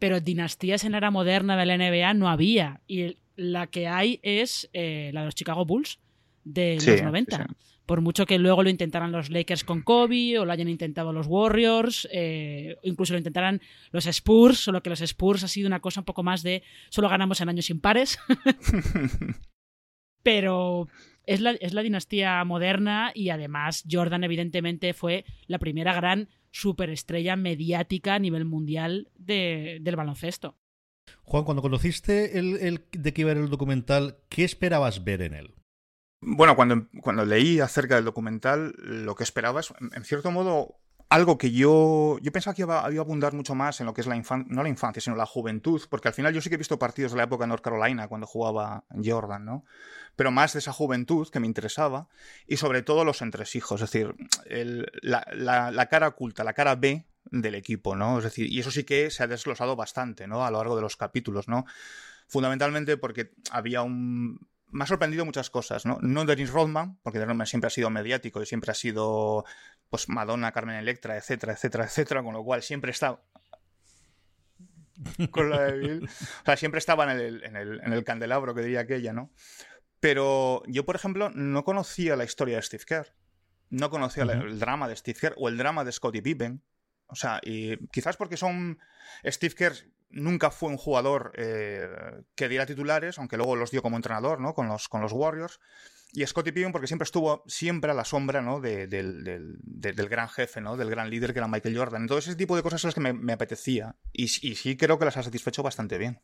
pero 0.00 0.20
dinastías 0.20 0.84
en 0.84 0.94
era 0.96 1.10
moderna 1.10 1.56
de 1.56 1.66
la 1.66 1.78
NBA 1.78 2.14
no 2.14 2.28
había, 2.28 2.80
y 2.88 3.16
la 3.36 3.68
que 3.68 3.86
hay 3.86 4.18
es 4.22 4.68
eh, 4.72 5.10
la 5.14 5.20
de 5.20 5.26
los 5.26 5.34
Chicago 5.34 5.64
Bulls 5.64 6.00
de 6.44 6.78
sí, 6.80 6.90
los 6.90 7.02
90. 7.02 7.36
Sí, 7.36 7.42
sí. 7.46 7.75
Por 7.86 8.00
mucho 8.00 8.26
que 8.26 8.38
luego 8.38 8.62
lo 8.64 8.70
intentaran 8.70 9.12
los 9.12 9.30
Lakers 9.30 9.64
con 9.64 9.82
Kobe 9.82 10.38
o 10.38 10.44
lo 10.44 10.52
hayan 10.52 10.68
intentado 10.68 11.12
los 11.12 11.28
Warriors, 11.28 12.08
eh, 12.12 12.76
incluso 12.82 13.14
lo 13.14 13.18
intentaran 13.18 13.62
los 13.92 14.06
Spurs, 14.06 14.58
solo 14.58 14.82
que 14.82 14.90
los 14.90 15.00
Spurs 15.00 15.44
ha 15.44 15.48
sido 15.48 15.68
una 15.68 15.80
cosa 15.80 16.00
un 16.00 16.04
poco 16.04 16.24
más 16.24 16.42
de 16.42 16.62
solo 16.90 17.08
ganamos 17.08 17.40
en 17.40 17.48
años 17.48 17.70
impares. 17.70 18.18
Pero 20.24 20.88
es 21.24 21.40
la, 21.40 21.52
es 21.52 21.74
la 21.74 21.82
dinastía 21.82 22.44
moderna 22.44 23.12
y 23.14 23.30
además 23.30 23.84
Jordan 23.90 24.24
evidentemente 24.24 24.92
fue 24.92 25.24
la 25.46 25.58
primera 25.58 25.94
gran 25.94 26.28
superestrella 26.50 27.36
mediática 27.36 28.14
a 28.14 28.18
nivel 28.18 28.44
mundial 28.44 29.08
de, 29.14 29.78
del 29.80 29.96
baloncesto. 29.96 30.56
Juan, 31.22 31.44
cuando 31.44 31.62
conociste 31.62 32.38
el, 32.38 32.56
el, 32.56 32.84
de 32.92 33.12
que 33.12 33.20
iba 33.20 33.30
a 33.30 33.34
ver 33.34 33.44
el 33.44 33.50
documental, 33.50 34.18
¿qué 34.28 34.44
esperabas 34.44 35.04
ver 35.04 35.22
en 35.22 35.34
él? 35.34 35.55
Bueno, 36.28 36.56
cuando, 36.56 36.88
cuando 37.02 37.24
leí 37.24 37.60
acerca 37.60 37.94
del 37.94 38.04
documental, 38.04 38.74
lo 38.78 39.14
que 39.14 39.22
esperaba 39.22 39.60
es, 39.60 39.72
en 39.92 40.04
cierto 40.04 40.32
modo, 40.32 40.74
algo 41.08 41.38
que 41.38 41.52
yo, 41.52 42.18
yo 42.20 42.32
pensaba 42.32 42.52
que 42.52 42.62
iba, 42.62 42.84
iba 42.90 43.00
a 43.00 43.04
abundar 43.04 43.32
mucho 43.32 43.54
más 43.54 43.78
en 43.78 43.86
lo 43.86 43.94
que 43.94 44.00
es 44.00 44.08
la 44.08 44.16
infancia, 44.16 44.52
no 44.52 44.64
la 44.64 44.68
infancia, 44.68 45.00
sino 45.00 45.14
la 45.14 45.24
juventud, 45.24 45.80
porque 45.88 46.08
al 46.08 46.14
final 46.14 46.34
yo 46.34 46.40
sí 46.40 46.48
que 46.48 46.56
he 46.56 46.58
visto 46.58 46.80
partidos 46.80 47.12
de 47.12 47.18
la 47.18 47.24
época 47.24 47.44
de 47.44 47.50
North 47.50 47.62
Carolina, 47.62 48.08
cuando 48.08 48.26
jugaba 48.26 48.82
Jordan, 49.04 49.44
¿no? 49.44 49.64
Pero 50.16 50.32
más 50.32 50.54
de 50.54 50.58
esa 50.58 50.72
juventud 50.72 51.28
que 51.28 51.38
me 51.38 51.46
interesaba, 51.46 52.08
y 52.48 52.56
sobre 52.56 52.82
todo 52.82 53.04
los 53.04 53.22
entresijos, 53.22 53.80
es 53.80 53.92
decir, 53.92 54.16
el, 54.46 54.90
la, 55.02 55.24
la, 55.32 55.70
la 55.70 55.86
cara 55.86 56.08
oculta, 56.08 56.42
la 56.42 56.54
cara 56.54 56.74
B 56.74 57.06
del 57.26 57.54
equipo, 57.54 57.94
¿no? 57.94 58.18
Es 58.18 58.24
decir, 58.24 58.52
y 58.52 58.58
eso 58.58 58.72
sí 58.72 58.82
que 58.82 59.12
se 59.12 59.22
ha 59.22 59.28
desglosado 59.28 59.76
bastante, 59.76 60.26
¿no? 60.26 60.44
A 60.44 60.50
lo 60.50 60.58
largo 60.58 60.74
de 60.74 60.82
los 60.82 60.96
capítulos, 60.96 61.46
¿no? 61.46 61.66
Fundamentalmente 62.26 62.96
porque 62.96 63.30
había 63.52 63.82
un 63.82 64.40
me 64.70 64.84
ha 64.84 64.86
sorprendido 64.86 65.24
muchas 65.24 65.50
cosas, 65.50 65.86
¿no? 65.86 65.98
No 66.00 66.24
Dennis 66.24 66.50
Rodman, 66.50 66.98
porque 67.02 67.18
Dennis 67.18 67.30
Rodman 67.30 67.46
siempre 67.46 67.68
ha 67.68 67.70
sido 67.70 67.90
mediático 67.90 68.42
y 68.42 68.46
siempre 68.46 68.70
ha 68.70 68.74
sido, 68.74 69.44
pues, 69.90 70.08
Madonna, 70.08 70.52
Carmen 70.52 70.76
Electra, 70.76 71.16
etcétera, 71.16 71.52
etcétera, 71.52 71.84
etcétera, 71.84 72.22
con 72.22 72.34
lo 72.34 72.44
cual 72.44 72.62
siempre 72.62 72.90
está... 72.90 73.20
con 75.30 75.50
la 75.50 75.62
de 75.62 75.78
Bill. 75.78 76.04
O 76.04 76.44
sea, 76.44 76.56
siempre 76.56 76.78
estaba 76.78 77.04
en 77.04 77.18
el, 77.20 77.44
en, 77.44 77.56
el, 77.56 77.80
en 77.84 77.92
el 77.92 78.04
candelabro, 78.04 78.54
que 78.54 78.62
diría 78.62 78.80
aquella, 78.80 79.12
¿no? 79.12 79.30
Pero 80.00 80.62
yo, 80.66 80.84
por 80.84 80.96
ejemplo, 80.96 81.30
no 81.30 81.64
conocía 81.64 82.16
la 82.16 82.24
historia 82.24 82.56
de 82.56 82.62
Steve 82.62 82.84
Kerr. 82.86 83.14
No 83.70 83.90
conocía 83.90 84.24
uh 84.24 84.28
-huh. 84.28 84.44
el 84.44 84.58
drama 84.58 84.88
de 84.88 84.96
Steve 84.96 85.18
Kerr 85.18 85.34
o 85.36 85.48
el 85.48 85.56
drama 85.56 85.84
de 85.84 85.92
Scottie 85.92 86.22
Pippen. 86.22 86.62
O 87.08 87.14
sea, 87.14 87.40
y 87.42 87.76
quizás 87.88 88.16
porque 88.16 88.36
son. 88.36 88.78
Steve 89.24 89.54
Kerr 89.54 89.74
nunca 90.10 90.50
fue 90.50 90.70
un 90.70 90.76
jugador 90.76 91.32
eh, 91.36 91.88
que 92.34 92.48
diera 92.48 92.66
titulares, 92.66 93.18
aunque 93.18 93.36
luego 93.36 93.56
los 93.56 93.70
dio 93.70 93.82
como 93.82 93.96
entrenador, 93.96 94.40
¿no? 94.40 94.54
Con 94.54 94.68
los, 94.68 94.88
con 94.88 95.00
los 95.00 95.12
Warriors. 95.12 95.60
Y 96.12 96.24
Scottie 96.24 96.52
Pippen 96.52 96.72
porque 96.72 96.86
siempre 96.86 97.04
estuvo 97.04 97.42
siempre 97.46 97.90
a 97.90 97.94
la 97.94 98.04
sombra, 98.04 98.40
¿no? 98.40 98.60
De, 98.60 98.86
de, 98.86 99.02
de, 99.02 99.92
del 99.92 100.08
gran 100.08 100.28
jefe, 100.28 100.60
¿no? 100.60 100.76
Del 100.76 100.88
gran 100.88 101.10
líder 101.10 101.32
que 101.32 101.40
era 101.40 101.48
Michael 101.48 101.76
Jordan. 101.76 102.02
Entonces 102.02 102.28
ese 102.28 102.38
tipo 102.38 102.56
de 102.56 102.62
cosas 102.62 102.80
son 102.80 102.88
las 102.88 102.94
que 102.94 103.12
me, 103.12 103.32
apetecía. 103.32 103.96
Y 104.12 104.28
sí 104.28 104.76
creo 104.76 104.98
que 104.98 105.04
las 105.04 105.16
ha 105.16 105.22
satisfecho 105.22 105.62
bastante 105.62 105.98
bien. 105.98 106.20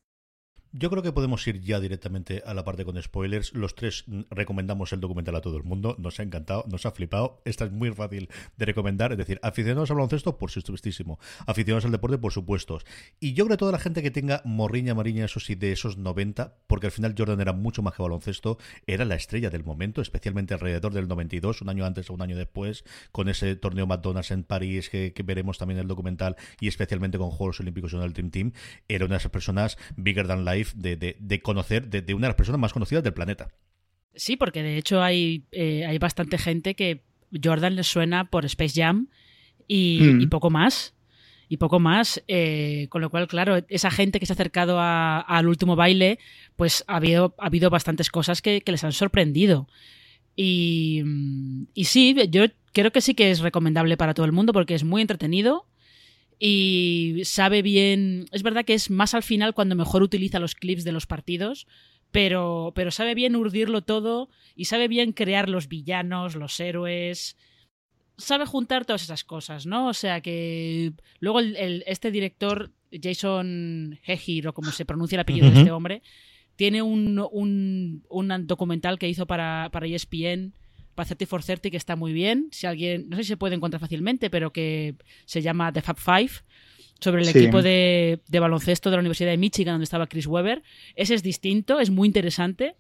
Yo 0.74 0.88
creo 0.88 1.02
que 1.02 1.12
podemos 1.12 1.46
ir 1.46 1.60
ya 1.60 1.80
directamente 1.80 2.42
a 2.46 2.54
la 2.54 2.64
parte 2.64 2.86
con 2.86 3.00
spoilers. 3.00 3.52
Los 3.52 3.74
tres 3.74 4.06
recomendamos 4.30 4.90
el 4.94 5.00
documental 5.00 5.36
a 5.36 5.42
todo 5.42 5.58
el 5.58 5.64
mundo. 5.64 5.96
Nos 5.98 6.18
ha 6.18 6.22
encantado, 6.22 6.64
nos 6.66 6.86
ha 6.86 6.92
flipado. 6.92 7.42
Esta 7.44 7.66
es 7.66 7.72
muy 7.72 7.90
fácil 7.90 8.30
de 8.56 8.64
recomendar. 8.64 9.12
Es 9.12 9.18
decir, 9.18 9.38
aficionados 9.42 9.90
al 9.90 9.96
baloncesto, 9.96 10.38
por 10.38 10.50
supuestísimo. 10.50 11.18
Aficionados 11.46 11.84
al 11.84 11.92
deporte, 11.92 12.16
por 12.16 12.32
supuesto. 12.32 12.78
Y 13.20 13.34
yo 13.34 13.44
creo 13.44 13.58
que 13.58 13.60
toda 13.60 13.72
la 13.72 13.78
gente 13.78 14.02
que 14.02 14.10
tenga 14.10 14.40
morriña, 14.46 14.94
mariña, 14.94 15.26
eso 15.26 15.40
sí, 15.40 15.56
de 15.56 15.72
esos 15.72 15.98
90, 15.98 16.56
porque 16.66 16.86
al 16.86 16.92
final 16.92 17.14
Jordan 17.18 17.42
era 17.42 17.52
mucho 17.52 17.82
más 17.82 17.92
que 17.92 18.02
baloncesto, 18.02 18.56
era 18.86 19.04
la 19.04 19.16
estrella 19.16 19.50
del 19.50 19.64
momento, 19.64 20.00
especialmente 20.00 20.54
alrededor 20.54 20.94
del 20.94 21.06
92, 21.06 21.60
un 21.60 21.68
año 21.68 21.84
antes 21.84 22.08
o 22.08 22.14
un 22.14 22.22
año 22.22 22.34
después, 22.34 22.84
con 23.12 23.28
ese 23.28 23.56
torneo 23.56 23.86
McDonald's 23.86 24.30
en 24.30 24.42
París, 24.42 24.88
que, 24.88 25.12
veremos 25.22 25.58
también 25.58 25.76
en 25.80 25.82
el 25.82 25.88
documental, 25.88 26.36
y 26.60 26.68
especialmente 26.68 27.18
con 27.18 27.30
Juegos 27.30 27.60
Olímpicos 27.60 27.92
en 27.92 28.00
el 28.00 28.14
Dream 28.14 28.30
Team. 28.30 28.52
Era 28.88 29.04
una 29.04 29.16
de 29.16 29.18
esas 29.18 29.32
personas 29.32 29.76
bigger 29.96 30.26
than 30.26 30.46
life 30.46 30.61
de, 30.74 30.96
de, 30.96 31.16
de 31.18 31.42
conocer 31.42 31.88
de, 31.88 32.02
de, 32.02 32.14
una 32.14 32.26
de 32.26 32.30
las 32.30 32.36
personas 32.36 32.60
más 32.60 32.72
conocidas 32.72 33.04
del 33.04 33.14
planeta. 33.14 33.48
Sí, 34.14 34.36
porque 34.36 34.62
de 34.62 34.76
hecho 34.76 35.02
hay, 35.02 35.44
eh, 35.52 35.86
hay 35.86 35.98
bastante 35.98 36.38
gente 36.38 36.74
que 36.74 37.02
Jordan 37.42 37.76
le 37.76 37.82
suena 37.82 38.28
por 38.28 38.44
Space 38.44 38.80
Jam 38.80 39.08
y, 39.66 40.00
mm. 40.02 40.20
y 40.20 40.26
poco 40.26 40.50
más. 40.50 40.94
Y 41.48 41.58
poco 41.58 41.78
más, 41.80 42.22
eh, 42.28 42.86
con 42.88 43.02
lo 43.02 43.10
cual, 43.10 43.28
claro, 43.28 43.62
esa 43.68 43.90
gente 43.90 44.18
que 44.18 44.24
se 44.24 44.32
ha 44.32 44.36
acercado 44.36 44.78
al 44.80 45.46
último 45.46 45.76
baile, 45.76 46.18
pues 46.56 46.82
ha 46.86 46.96
habido, 46.96 47.34
ha 47.36 47.44
habido 47.44 47.68
bastantes 47.68 48.08
cosas 48.08 48.40
que, 48.40 48.62
que 48.62 48.72
les 48.72 48.84
han 48.84 48.92
sorprendido. 48.92 49.68
Y, 50.34 51.02
y 51.74 51.84
sí, 51.84 52.16
yo 52.30 52.44
creo 52.72 52.90
que 52.90 53.02
sí 53.02 53.14
que 53.14 53.30
es 53.30 53.40
recomendable 53.40 53.98
para 53.98 54.14
todo 54.14 54.24
el 54.24 54.32
mundo 54.32 54.54
porque 54.54 54.74
es 54.74 54.82
muy 54.82 55.02
entretenido, 55.02 55.66
y 56.44 57.20
sabe 57.24 57.62
bien. 57.62 58.26
Es 58.32 58.42
verdad 58.42 58.64
que 58.64 58.74
es 58.74 58.90
más 58.90 59.14
al 59.14 59.22
final 59.22 59.54
cuando 59.54 59.76
mejor 59.76 60.02
utiliza 60.02 60.40
los 60.40 60.56
clips 60.56 60.82
de 60.82 60.90
los 60.90 61.06
partidos, 61.06 61.68
pero, 62.10 62.72
pero 62.74 62.90
sabe 62.90 63.14
bien 63.14 63.36
urdirlo 63.36 63.82
todo 63.82 64.28
y 64.56 64.64
sabe 64.64 64.88
bien 64.88 65.12
crear 65.12 65.48
los 65.48 65.68
villanos, 65.68 66.34
los 66.34 66.58
héroes. 66.58 67.36
Sabe 68.16 68.44
juntar 68.44 68.84
todas 68.84 69.04
esas 69.04 69.22
cosas, 69.22 69.66
¿no? 69.66 69.86
O 69.86 69.94
sea 69.94 70.20
que 70.20 70.92
luego 71.20 71.38
el, 71.38 71.54
el, 71.54 71.84
este 71.86 72.10
director, 72.10 72.72
Jason 72.90 74.00
Hehir, 74.04 74.48
o 74.48 74.52
como 74.52 74.72
se 74.72 74.84
pronuncia 74.84 75.14
el 75.14 75.20
apellido 75.20 75.46
uh 75.46 75.50
-huh. 75.50 75.54
de 75.54 75.58
este 75.60 75.70
hombre, 75.70 76.02
tiene 76.56 76.82
un, 76.82 77.24
un, 77.30 78.04
un 78.08 78.46
documental 78.48 78.98
que 78.98 79.08
hizo 79.08 79.28
para, 79.28 79.70
para 79.72 79.86
ESPN 79.86 80.54
para 80.94 81.06
30 81.06 81.26
for 81.26 81.42
30 81.42 81.70
que 81.70 81.76
está 81.76 81.96
muy 81.96 82.12
bien. 82.12 82.48
Si 82.50 82.66
alguien, 82.66 83.08
no 83.08 83.16
sé 83.16 83.24
si 83.24 83.28
se 83.28 83.36
puede 83.36 83.54
encontrar 83.54 83.80
fácilmente, 83.80 84.30
pero 84.30 84.52
que 84.52 84.96
se 85.24 85.42
llama 85.42 85.72
The 85.72 85.82
Fab 85.82 85.98
Five, 85.98 86.32
sobre 87.00 87.22
el 87.22 87.28
sí. 87.28 87.38
equipo 87.38 87.62
de, 87.62 88.20
de, 88.28 88.40
baloncesto 88.40 88.90
de 88.90 88.96
la 88.96 89.00
Universidad 89.00 89.30
de 89.30 89.36
Michigan, 89.36 89.74
donde 89.74 89.84
estaba 89.84 90.06
Chris 90.06 90.26
Webber. 90.26 90.62
Ese 90.94 91.14
es 91.14 91.22
distinto, 91.22 91.80
es 91.80 91.90
muy 91.90 92.06
interesante, 92.06 92.76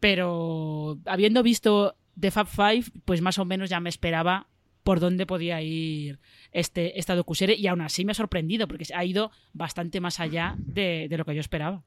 pero 0.00 0.98
habiendo 1.06 1.42
visto 1.42 1.96
The 2.18 2.30
Fab 2.30 2.48
Five, 2.48 2.84
pues 3.04 3.20
más 3.20 3.38
o 3.38 3.44
menos 3.44 3.70
ya 3.70 3.80
me 3.80 3.88
esperaba 3.88 4.48
por 4.82 4.98
dónde 4.98 5.26
podía 5.26 5.60
ir 5.62 6.18
este, 6.52 6.98
esta 6.98 7.14
docuserie 7.14 7.56
y 7.56 7.66
aún 7.66 7.80
así 7.80 8.04
me 8.04 8.12
ha 8.12 8.14
sorprendido 8.14 8.66
porque 8.66 8.86
ha 8.94 9.04
ido 9.04 9.30
bastante 9.52 10.00
más 10.00 10.20
allá 10.20 10.56
de, 10.58 11.06
de 11.08 11.18
lo 11.18 11.24
que 11.24 11.34
yo 11.34 11.40
esperaba. 11.40 11.82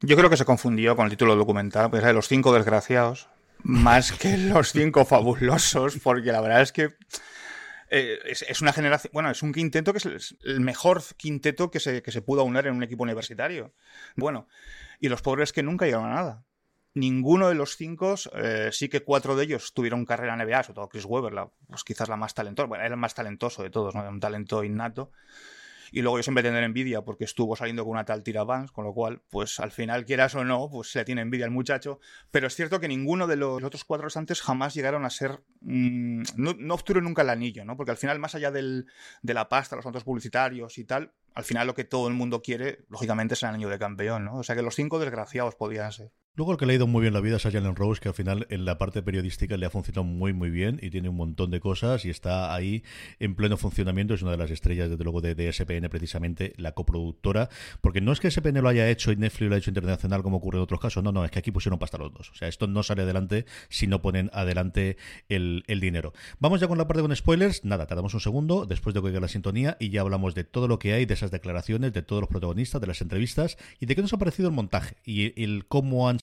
Yo 0.00 0.16
creo 0.16 0.28
que 0.28 0.36
se 0.36 0.44
confundió 0.44 0.96
con 0.96 1.04
el 1.04 1.10
título 1.10 1.36
documental, 1.36 1.88
pues 1.88 2.02
de 2.02 2.12
los 2.12 2.26
cinco 2.26 2.52
desgraciados, 2.52 3.28
más 3.64 4.12
que 4.12 4.36
los 4.36 4.72
cinco 4.72 5.04
fabulosos, 5.04 5.98
porque 6.02 6.32
la 6.32 6.40
verdad 6.40 6.62
es 6.62 6.72
que 6.72 6.96
eh, 7.94 8.18
es, 8.24 8.42
es, 8.42 8.62
una 8.62 8.72
generación, 8.72 9.10
bueno, 9.12 9.30
es 9.30 9.42
un 9.42 9.52
quinteto 9.52 9.92
que 9.92 9.98
es 9.98 10.34
el 10.44 10.60
mejor 10.60 11.02
quinteto 11.18 11.70
que 11.70 11.78
se, 11.78 12.02
que 12.02 12.10
se 12.10 12.22
pudo 12.22 12.42
unir 12.42 12.66
en 12.66 12.74
un 12.74 12.82
equipo 12.82 13.02
universitario. 13.02 13.74
Bueno, 14.16 14.48
y 14.98 15.08
los 15.08 15.20
pobres 15.20 15.52
que 15.52 15.62
nunca 15.62 15.84
llegaron 15.84 16.10
a 16.10 16.14
nada. 16.14 16.44
Ninguno 16.94 17.48
de 17.48 17.54
los 17.54 17.76
cinco, 17.76 18.14
eh, 18.34 18.70
sí 18.72 18.88
que 18.88 19.02
cuatro 19.02 19.36
de 19.36 19.44
ellos 19.44 19.74
tuvieron 19.74 20.06
carrera 20.06 20.34
en 20.34 20.40
NBA, 20.46 20.62
sobre 20.62 20.74
todo 20.74 20.88
Chris 20.88 21.04
Webber, 21.04 21.32
la, 21.32 21.50
pues 21.68 21.84
quizás 21.84 22.08
la 22.08 22.16
más 22.16 22.34
talentosa, 22.34 22.66
bueno, 22.66 22.84
era 22.84 22.94
el 22.94 23.00
más 23.00 23.14
talentoso 23.14 23.62
de 23.62 23.70
todos, 23.70 23.94
¿no? 23.94 24.08
un 24.08 24.20
talento 24.20 24.64
innato. 24.64 25.12
Y 25.92 26.02
luego 26.02 26.18
yo 26.18 26.22
siempre 26.22 26.42
tendré 26.42 26.64
envidia 26.64 27.02
porque 27.02 27.24
estuvo 27.24 27.54
saliendo 27.54 27.84
con 27.84 27.92
una 27.92 28.04
tal 28.04 28.24
Tira 28.24 28.44
Banks, 28.44 28.72
con 28.72 28.84
lo 28.84 28.94
cual, 28.94 29.22
pues 29.30 29.60
al 29.60 29.70
final, 29.70 30.04
quieras 30.06 30.34
o 30.34 30.44
no, 30.44 30.70
pues 30.70 30.90
se 30.90 31.00
le 31.00 31.04
tiene 31.04 31.20
envidia 31.20 31.44
al 31.44 31.50
muchacho. 31.50 32.00
Pero 32.30 32.46
es 32.46 32.56
cierto 32.56 32.80
que 32.80 32.88
ninguno 32.88 33.26
de 33.26 33.36
los 33.36 33.62
otros 33.62 33.84
cuatro 33.84 34.06
restantes 34.06 34.40
jamás 34.40 34.74
llegaron 34.74 35.04
a 35.04 35.10
ser. 35.10 35.42
Mmm, 35.60 36.22
no, 36.36 36.54
no 36.58 36.78
nunca 37.02 37.22
el 37.22 37.30
anillo, 37.30 37.64
¿no? 37.64 37.76
Porque 37.76 37.90
al 37.90 37.98
final, 37.98 38.18
más 38.18 38.34
allá 38.34 38.50
del, 38.50 38.86
de 39.22 39.34
la 39.34 39.48
pasta, 39.48 39.76
los 39.76 39.86
otros 39.86 40.04
publicitarios 40.04 40.78
y 40.78 40.84
tal, 40.84 41.12
al 41.34 41.44
final 41.44 41.66
lo 41.66 41.74
que 41.74 41.84
todo 41.84 42.08
el 42.08 42.14
mundo 42.14 42.42
quiere, 42.42 42.84
lógicamente, 42.88 43.34
es 43.34 43.42
el 43.42 43.50
anillo 43.50 43.68
de 43.68 43.78
campeón, 43.78 44.24
¿no? 44.24 44.36
O 44.36 44.42
sea 44.42 44.56
que 44.56 44.62
los 44.62 44.74
cinco 44.74 44.98
desgraciados 44.98 45.54
podían 45.54 45.92
ser. 45.92 46.10
Luego 46.34 46.52
el 46.52 46.56
que 46.58 46.64
le 46.64 46.72
ha 46.72 46.76
ido 46.76 46.86
muy 46.86 47.02
bien 47.02 47.12
la 47.12 47.20
vida 47.20 47.36
es 47.36 47.44
a 47.44 47.50
Jalen 47.50 47.76
Rose, 47.76 48.00
que 48.00 48.08
al 48.08 48.14
final 48.14 48.46
en 48.48 48.64
la 48.64 48.78
parte 48.78 49.02
periodística 49.02 49.58
le 49.58 49.66
ha 49.66 49.70
funcionado 49.70 50.04
muy 50.04 50.32
muy 50.32 50.48
bien 50.48 50.78
y 50.80 50.88
tiene 50.88 51.10
un 51.10 51.16
montón 51.16 51.50
de 51.50 51.60
cosas 51.60 52.06
y 52.06 52.10
está 52.10 52.54
ahí 52.54 52.82
en 53.18 53.34
pleno 53.34 53.58
funcionamiento. 53.58 54.14
Es 54.14 54.22
una 54.22 54.30
de 54.30 54.38
las 54.38 54.50
estrellas, 54.50 54.88
desde 54.88 55.04
luego, 55.04 55.20
de, 55.20 55.34
de 55.34 55.52
SPN, 55.52 55.90
precisamente 55.90 56.54
la 56.56 56.72
coproductora. 56.72 57.50
Porque 57.82 58.00
no 58.00 58.12
es 58.12 58.20
que 58.20 58.30
SPN 58.30 58.62
lo 58.62 58.70
haya 58.70 58.88
hecho 58.88 59.12
y 59.12 59.16
Netflix 59.16 59.50
lo 59.50 59.54
ha 59.56 59.58
hecho 59.58 59.68
internacional 59.68 60.22
como 60.22 60.38
ocurre 60.38 60.56
en 60.56 60.62
otros 60.62 60.80
casos. 60.80 61.04
No, 61.04 61.12
no, 61.12 61.22
es 61.22 61.30
que 61.30 61.38
aquí 61.38 61.50
pusieron 61.50 61.78
pasta 61.78 61.98
los 61.98 62.10
dos. 62.14 62.30
O 62.30 62.34
sea, 62.34 62.48
esto 62.48 62.66
no 62.66 62.82
sale 62.82 63.02
adelante 63.02 63.44
si 63.68 63.86
no 63.86 64.00
ponen 64.00 64.30
adelante 64.32 64.96
el, 65.28 65.64
el 65.66 65.80
dinero. 65.80 66.14
Vamos 66.38 66.62
ya 66.62 66.66
con 66.66 66.78
la 66.78 66.88
parte 66.88 67.02
con 67.02 67.14
spoilers. 67.14 67.62
Nada, 67.66 67.84
tardamos 67.86 68.14
un 68.14 68.20
segundo 68.20 68.64
después 68.64 68.94
de 68.94 69.02
que 69.02 69.20
la 69.20 69.28
sintonía 69.28 69.76
y 69.78 69.90
ya 69.90 70.00
hablamos 70.00 70.34
de 70.34 70.44
todo 70.44 70.66
lo 70.66 70.78
que 70.78 70.94
hay, 70.94 71.04
de 71.04 71.12
esas 71.12 71.30
declaraciones, 71.30 71.92
de 71.92 72.00
todos 72.00 72.22
los 72.22 72.30
protagonistas, 72.30 72.80
de 72.80 72.86
las 72.86 73.02
entrevistas 73.02 73.58
y 73.80 73.84
de 73.84 73.94
qué 73.94 74.00
nos 74.00 74.14
ha 74.14 74.18
parecido 74.18 74.48
el 74.48 74.54
montaje 74.54 74.96
y 75.04 75.38
el 75.42 75.66
cómo 75.66 76.08
han 76.08 76.22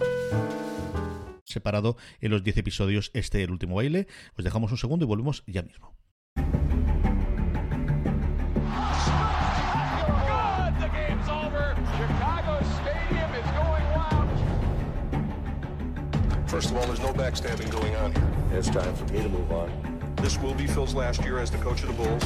Separado 1.51 1.97
en 2.19 2.31
los 2.31 2.43
10 2.43 2.57
episodios 2.57 3.11
este 3.13 3.43
el 3.43 3.51
último 3.51 3.75
baile. 3.75 4.07
Os 4.37 4.43
dejamos 4.43 4.71
un 4.71 4.77
segundo 4.77 5.05
y 5.05 5.07
volvemos 5.07 5.43
ya 5.47 5.61
mismo. 5.61 5.95
First 16.47 16.71
of 16.71 16.75
all, 16.75 16.85
there's 16.85 16.99
no 16.99 17.13
backstabbing 17.13 17.71
going 17.71 17.95
on 17.95 18.13
here. 18.13 18.59
It's 18.59 18.69
time 18.69 18.93
for 18.93 19.05
me 19.13 19.23
to 19.23 19.29
move 19.29 19.51
on. 19.53 19.71
This 20.17 20.37
will 20.37 20.53
be 20.53 20.67
Phil's 20.67 20.93
last 20.93 21.23
year 21.23 21.39
as 21.39 21.49
the 21.49 21.57
coach 21.59 21.81
of 21.81 21.87
the 21.87 21.93
Bulls. 21.93 22.21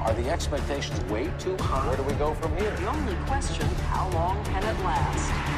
Are 0.00 0.12
the 0.14 0.28
expectations 0.30 0.98
way 1.04 1.30
too 1.38 1.56
high? 1.58 1.86
Where 1.86 1.96
do 1.96 2.02
we 2.02 2.14
go 2.14 2.34
from 2.34 2.56
here? 2.56 2.70
The 2.70 2.88
only 2.88 3.14
question, 3.26 3.66
how 3.92 4.08
long 4.10 4.42
can 4.44 4.64
it 4.64 4.84
last? 4.84 5.53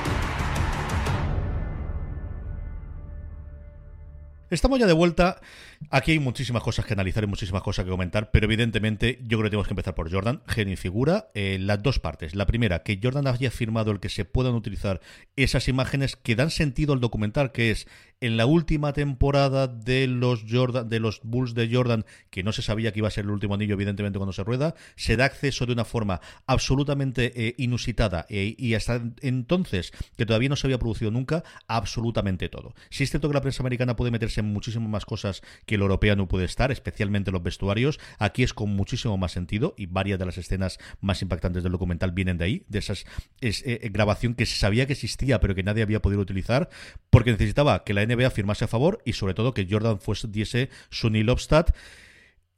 Estamos 4.50 4.78
ya 4.78 4.86
de 4.86 4.92
vuelta. 4.92 5.40
Aquí 5.90 6.12
hay 6.12 6.18
muchísimas 6.18 6.62
cosas 6.62 6.84
que 6.84 6.92
analizar 6.94 7.24
y 7.24 7.26
muchísimas 7.26 7.62
cosas 7.62 7.84
que 7.84 7.90
comentar, 7.90 8.30
pero 8.30 8.46
evidentemente 8.46 9.18
yo 9.22 9.38
creo 9.38 9.44
que 9.44 9.50
tenemos 9.50 9.66
que 9.66 9.72
empezar 9.72 9.94
por 9.94 10.10
Jordan, 10.10 10.42
genio 10.46 10.74
y 10.74 10.76
figura. 10.76 11.30
Eh, 11.34 11.58
las 11.60 11.82
dos 11.82 11.98
partes. 11.98 12.34
La 12.34 12.46
primera, 12.46 12.82
que 12.82 12.98
Jordan 13.02 13.26
haya 13.26 13.50
firmado 13.50 13.90
el 13.90 14.00
que 14.00 14.08
se 14.08 14.24
puedan 14.24 14.54
utilizar 14.54 15.00
esas 15.36 15.68
imágenes 15.68 16.16
que 16.16 16.36
dan 16.36 16.50
sentido 16.50 16.92
al 16.92 17.00
documental, 17.00 17.52
que 17.52 17.70
es 17.70 17.86
en 18.20 18.36
la 18.36 18.46
última 18.46 18.92
temporada 18.92 19.68
de 19.68 20.06
los 20.06 20.44
Jordan, 20.48 20.88
de 20.88 21.00
los 21.00 21.20
Bulls 21.22 21.54
de 21.54 21.68
Jordan, 21.70 22.06
que 22.30 22.42
no 22.42 22.52
se 22.52 22.62
sabía 22.62 22.92
que 22.92 23.00
iba 23.00 23.08
a 23.08 23.10
ser 23.10 23.24
el 23.24 23.30
último 23.30 23.54
anillo, 23.54 23.74
evidentemente, 23.74 24.18
cuando 24.18 24.32
se 24.32 24.44
rueda, 24.44 24.74
se 24.96 25.16
da 25.16 25.26
acceso 25.26 25.66
de 25.66 25.72
una 25.72 25.84
forma 25.84 26.20
absolutamente 26.46 27.32
eh, 27.36 27.54
inusitada 27.58 28.26
eh, 28.28 28.54
y 28.56 28.74
hasta 28.74 29.02
entonces, 29.20 29.92
que 30.16 30.24
todavía 30.24 30.48
no 30.48 30.56
se 30.56 30.66
había 30.66 30.78
producido 30.78 31.10
nunca, 31.10 31.44
absolutamente 31.68 32.48
todo. 32.48 32.74
Si 32.90 33.04
es 33.04 33.10
cierto 33.10 33.28
que 33.28 33.34
la 33.34 33.42
prensa 33.42 33.62
americana 33.62 33.96
puede 33.96 34.10
meterse 34.10 34.40
en 34.40 34.52
muchísimas 34.52 34.88
más 34.88 35.04
cosas 35.04 35.42
que 35.66 35.74
el 35.74 35.82
europeo 35.82 36.16
no 36.16 36.28
puede 36.28 36.44
estar, 36.44 36.72
especialmente 36.72 37.30
los 37.30 37.42
vestuarios, 37.42 37.98
aquí 38.18 38.42
es 38.42 38.54
con 38.54 38.70
muchísimo 38.70 39.16
más 39.18 39.32
sentido 39.32 39.74
y 39.76 39.86
varias 39.86 40.18
de 40.18 40.26
las 40.26 40.38
escenas 40.38 40.78
más 41.00 41.20
impactantes 41.22 41.62
del 41.62 41.72
documental 41.72 42.12
vienen 42.12 42.38
de 42.38 42.44
ahí, 42.44 42.64
de 42.68 42.78
esa 42.78 42.94
eh, 43.40 43.90
grabación 43.92 44.34
que 44.34 44.46
se 44.46 44.56
sabía 44.56 44.86
que 44.86 44.94
existía 44.94 45.40
pero 45.40 45.54
que 45.54 45.62
nadie 45.62 45.82
había 45.82 46.00
podido 46.00 46.22
utilizar, 46.22 46.70
porque 47.10 47.32
necesitaba 47.32 47.84
que 47.84 47.94
la 47.94 48.06
NBA 48.06 48.30
firmase 48.30 48.64
a 48.64 48.68
favor 48.68 49.02
y 49.04 49.12
sobre 49.12 49.34
todo 49.34 49.52
que 49.52 49.66
Jordan 49.68 50.00
fuese, 50.00 50.28
diese 50.28 50.70
su 50.90 51.10
Neil. 51.10 51.26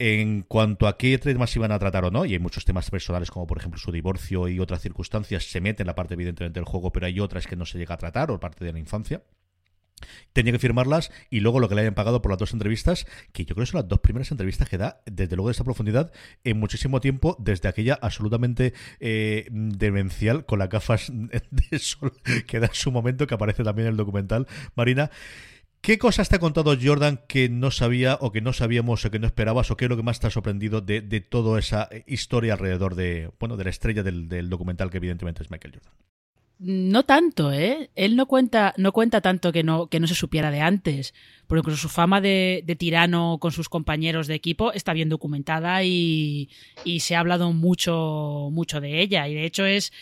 En 0.00 0.42
cuanto 0.42 0.86
a 0.86 0.96
qué 0.96 1.18
temas 1.18 1.56
iban 1.56 1.72
a 1.72 1.78
tratar 1.78 2.04
o 2.04 2.10
no, 2.12 2.24
y 2.24 2.32
hay 2.32 2.38
muchos 2.38 2.64
temas 2.64 2.88
personales 2.88 3.32
como 3.32 3.48
por 3.48 3.58
ejemplo 3.58 3.80
su 3.80 3.90
divorcio 3.90 4.46
y 4.46 4.60
otras 4.60 4.80
circunstancias, 4.80 5.50
se 5.50 5.60
mete 5.60 5.82
en 5.82 5.88
la 5.88 5.96
parte 5.96 6.14
evidentemente 6.14 6.60
del 6.60 6.66
juego, 6.66 6.92
pero 6.92 7.06
hay 7.06 7.18
otras 7.18 7.48
que 7.48 7.56
no 7.56 7.66
se 7.66 7.78
llega 7.78 7.94
a 7.94 7.98
tratar 7.98 8.30
o 8.30 8.38
parte 8.38 8.64
de 8.64 8.72
la 8.72 8.78
infancia. 8.78 9.22
Tenía 10.32 10.52
que 10.52 10.58
firmarlas 10.58 11.10
y 11.30 11.40
luego 11.40 11.60
lo 11.60 11.68
que 11.68 11.74
le 11.74 11.82
hayan 11.82 11.94
pagado 11.94 12.22
por 12.22 12.30
las 12.30 12.38
dos 12.38 12.52
entrevistas, 12.52 13.06
que 13.32 13.44
yo 13.44 13.54
creo 13.54 13.64
que 13.64 13.72
son 13.72 13.80
las 13.80 13.88
dos 13.88 14.00
primeras 14.00 14.30
entrevistas 14.30 14.68
que 14.68 14.78
da, 14.78 15.00
desde 15.06 15.36
luego 15.36 15.48
de 15.48 15.52
esta 15.52 15.64
profundidad, 15.64 16.12
en 16.44 16.58
muchísimo 16.58 17.00
tiempo, 17.00 17.36
desde 17.38 17.68
aquella 17.68 17.98
absolutamente 18.00 18.74
eh, 19.00 19.46
demencial 19.50 20.44
con 20.46 20.58
las 20.58 20.68
gafas 20.68 21.10
de 21.12 21.78
sol 21.78 22.12
que 22.46 22.60
da 22.60 22.66
en 22.66 22.74
su 22.74 22.92
momento, 22.92 23.26
que 23.26 23.34
aparece 23.34 23.64
también 23.64 23.86
en 23.86 23.92
el 23.92 23.96
documental, 23.96 24.46
Marina. 24.74 25.10
¿Qué 25.80 25.96
cosas 25.96 26.28
te 26.28 26.36
ha 26.36 26.40
contado 26.40 26.76
Jordan 26.80 27.20
que 27.28 27.48
no 27.48 27.70
sabía 27.70 28.18
o 28.20 28.32
que 28.32 28.40
no 28.40 28.52
sabíamos 28.52 29.04
o 29.04 29.10
que 29.10 29.20
no 29.20 29.26
esperabas 29.26 29.70
o 29.70 29.76
qué 29.76 29.84
es 29.84 29.88
lo 29.88 29.96
que 29.96 30.02
más 30.02 30.18
te 30.18 30.26
ha 30.26 30.30
sorprendido 30.30 30.80
de, 30.80 31.00
toda 31.20 31.58
esa 31.58 31.88
historia 32.06 32.54
alrededor 32.54 32.96
de, 32.96 33.30
bueno, 33.38 33.56
de 33.56 33.64
la 33.64 33.70
estrella 33.70 34.02
del 34.02 34.50
documental 34.50 34.90
que 34.90 34.96
evidentemente 34.96 35.42
es 35.42 35.50
Michael 35.50 35.74
Jordan? 35.74 35.94
No 36.60 37.04
tanto, 37.04 37.52
¿eh? 37.52 37.90
Él 37.94 38.16
no 38.16 38.26
cuenta, 38.26 38.74
no 38.76 38.90
cuenta 38.90 39.20
tanto 39.20 39.52
que 39.52 39.62
no, 39.62 39.86
que 39.86 40.00
no 40.00 40.08
se 40.08 40.16
supiera 40.16 40.50
de 40.50 40.60
antes, 40.60 41.14
porque 41.46 41.60
incluso 41.60 41.82
su 41.82 41.88
fama 41.88 42.20
de, 42.20 42.64
de 42.66 42.74
tirano 42.74 43.38
con 43.40 43.52
sus 43.52 43.68
compañeros 43.68 44.26
de 44.26 44.34
equipo 44.34 44.72
está 44.72 44.92
bien 44.92 45.08
documentada 45.08 45.84
y, 45.84 46.48
y, 46.84 47.00
se 47.00 47.14
ha 47.14 47.20
hablado 47.20 47.52
mucho, 47.52 48.48
mucho 48.50 48.80
de 48.80 49.00
ella. 49.00 49.28
Y 49.28 49.34
de 49.34 49.44
hecho 49.44 49.66
es, 49.66 49.92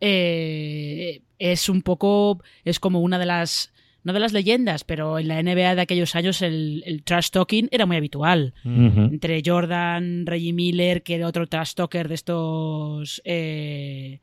eh, 0.00 1.22
es 1.40 1.68
un 1.68 1.82
poco, 1.82 2.40
es 2.64 2.78
como 2.78 3.00
una 3.00 3.18
de 3.18 3.26
las, 3.26 3.72
no 4.04 4.12
de 4.12 4.20
las 4.20 4.32
leyendas, 4.32 4.84
pero 4.84 5.18
en 5.18 5.26
la 5.26 5.42
NBA 5.42 5.74
de 5.74 5.80
aquellos 5.80 6.14
años 6.14 6.42
el, 6.42 6.84
el 6.86 7.02
trash 7.02 7.30
talking 7.30 7.68
era 7.72 7.86
muy 7.86 7.96
habitual. 7.96 8.54
Uh 8.64 8.68
-huh. 8.68 9.10
Entre 9.10 9.42
Jordan, 9.44 10.26
Reggie 10.26 10.52
Miller, 10.52 11.02
que 11.02 11.16
era 11.16 11.26
otro 11.26 11.48
trash 11.48 11.74
talker 11.74 12.06
de 12.06 12.14
estos... 12.14 13.20
Eh, 13.24 14.20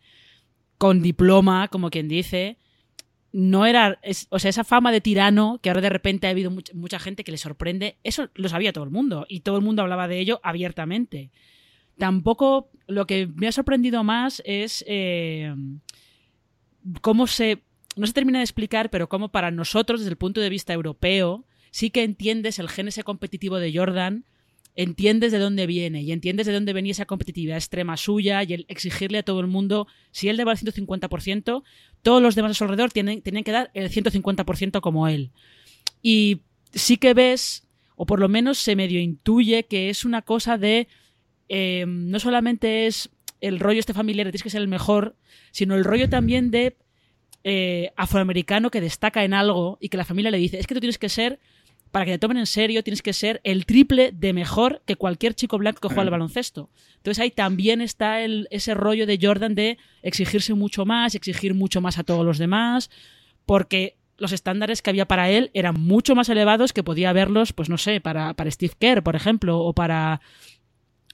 con 0.81 1.03
diploma, 1.03 1.67
como 1.67 1.91
quien 1.91 2.07
dice, 2.07 2.57
no 3.31 3.67
era, 3.67 3.99
o 4.29 4.39
sea, 4.39 4.49
esa 4.49 4.63
fama 4.63 4.91
de 4.91 4.99
tirano 4.99 5.59
que 5.61 5.69
ahora 5.69 5.81
de 5.81 5.91
repente 5.91 6.25
ha 6.25 6.31
habido 6.31 6.49
mucha, 6.49 6.73
mucha, 6.73 6.97
gente 6.97 7.23
que 7.23 7.29
le 7.29 7.37
sorprende, 7.37 7.97
eso 8.03 8.29
lo 8.33 8.49
sabía 8.49 8.73
todo 8.73 8.83
el 8.83 8.89
mundo 8.89 9.27
y 9.29 9.41
todo 9.41 9.57
el 9.57 9.63
mundo 9.63 9.83
hablaba 9.83 10.07
de 10.07 10.17
ello 10.17 10.39
abiertamente. 10.41 11.29
Tampoco 11.99 12.71
lo 12.87 13.05
que 13.05 13.27
me 13.27 13.47
ha 13.47 13.51
sorprendido 13.51 14.03
más 14.03 14.41
es 14.43 14.83
eh, 14.87 15.53
cómo 17.01 17.27
se, 17.27 17.61
no 17.95 18.07
se 18.07 18.13
termina 18.13 18.39
de 18.39 18.45
explicar, 18.45 18.89
pero 18.89 19.07
cómo 19.07 19.29
para 19.29 19.51
nosotros, 19.51 19.99
desde 19.99 20.09
el 20.09 20.17
punto 20.17 20.41
de 20.41 20.49
vista 20.49 20.73
europeo, 20.73 21.45
sí 21.69 21.91
que 21.91 22.01
entiendes 22.01 22.57
el 22.57 22.69
gen 22.69 22.87
ese 22.87 23.03
competitivo 23.03 23.59
de 23.59 23.71
Jordan 23.71 24.25
entiendes 24.75 25.31
de 25.31 25.39
dónde 25.39 25.67
viene 25.67 26.01
y 26.01 26.11
entiendes 26.11 26.47
de 26.47 26.53
dónde 26.53 26.73
venía 26.73 26.91
esa 26.91 27.05
competitividad 27.05 27.57
extrema 27.57 27.97
suya 27.97 28.43
y 28.43 28.53
el 28.53 28.65
exigirle 28.69 29.19
a 29.19 29.23
todo 29.23 29.39
el 29.39 29.47
mundo, 29.47 29.87
si 30.11 30.29
él 30.29 30.37
daba 30.37 30.53
el 30.53 30.57
150%, 30.57 31.63
todos 32.01 32.21
los 32.21 32.35
demás 32.35 32.51
a 32.51 32.53
su 32.53 32.63
alrededor 32.63 32.91
tienen, 32.91 33.21
tenían 33.21 33.43
que 33.43 33.51
dar 33.51 33.71
el 33.73 33.89
150% 33.89 34.81
como 34.81 35.07
él. 35.07 35.31
Y 36.01 36.41
sí 36.73 36.97
que 36.97 37.13
ves, 37.13 37.67
o 37.95 38.05
por 38.05 38.19
lo 38.19 38.29
menos 38.29 38.57
se 38.57 38.75
medio 38.75 38.99
intuye 38.99 39.65
que 39.65 39.89
es 39.89 40.05
una 40.05 40.21
cosa 40.21 40.57
de, 40.57 40.87
eh, 41.49 41.85
no 41.87 42.19
solamente 42.19 42.87
es 42.87 43.09
el 43.41 43.59
rollo 43.59 43.79
este 43.79 43.93
familiar, 43.93 44.25
tienes 44.27 44.43
que 44.43 44.49
ser 44.49 44.61
el 44.61 44.67
mejor, 44.67 45.15
sino 45.51 45.75
el 45.75 45.83
rollo 45.83 46.09
también 46.09 46.51
de 46.51 46.77
eh, 47.43 47.91
afroamericano 47.97 48.69
que 48.69 48.81
destaca 48.81 49.23
en 49.23 49.33
algo 49.33 49.77
y 49.81 49.89
que 49.89 49.97
la 49.97 50.05
familia 50.05 50.31
le 50.31 50.37
dice, 50.37 50.59
es 50.59 50.67
que 50.67 50.75
tú 50.75 50.79
tienes 50.79 50.99
que 50.99 51.09
ser 51.09 51.39
para 51.91 52.05
que 52.05 52.11
te 52.11 52.19
tomen 52.19 52.37
en 52.37 52.45
serio 52.45 52.83
tienes 52.83 53.01
que 53.01 53.13
ser 53.13 53.41
el 53.43 53.65
triple 53.65 54.11
de 54.13 54.33
mejor 54.33 54.81
que 54.85 54.95
cualquier 54.95 55.33
chico 55.33 55.57
blanco 55.57 55.81
que 55.81 55.87
juega 55.87 56.03
al 56.03 56.09
baloncesto. 56.11 56.69
Entonces 56.97 57.21
ahí 57.21 57.31
también 57.31 57.81
está 57.81 58.21
el, 58.21 58.47
ese 58.49 58.73
rollo 58.73 59.05
de 59.05 59.19
Jordan 59.21 59.55
de 59.55 59.77
exigirse 60.01 60.53
mucho 60.53 60.85
más, 60.85 61.15
exigir 61.15 61.53
mucho 61.53 61.81
más 61.81 61.97
a 61.97 62.03
todos 62.03 62.25
los 62.25 62.37
demás, 62.37 62.89
porque 63.45 63.97
los 64.17 64.31
estándares 64.31 64.81
que 64.81 64.89
había 64.89 65.07
para 65.07 65.29
él 65.29 65.49
eran 65.53 65.79
mucho 65.79 66.15
más 66.15 66.29
elevados 66.29 66.73
que 66.73 66.83
podía 66.83 67.09
haberlos, 67.09 67.53
pues 67.53 67.69
no 67.69 67.77
sé, 67.77 67.99
para, 67.99 68.33
para 68.35 68.51
Steve 68.51 68.73
Kerr, 68.77 69.03
por 69.03 69.15
ejemplo, 69.15 69.59
o 69.59 69.73
para 69.73 70.21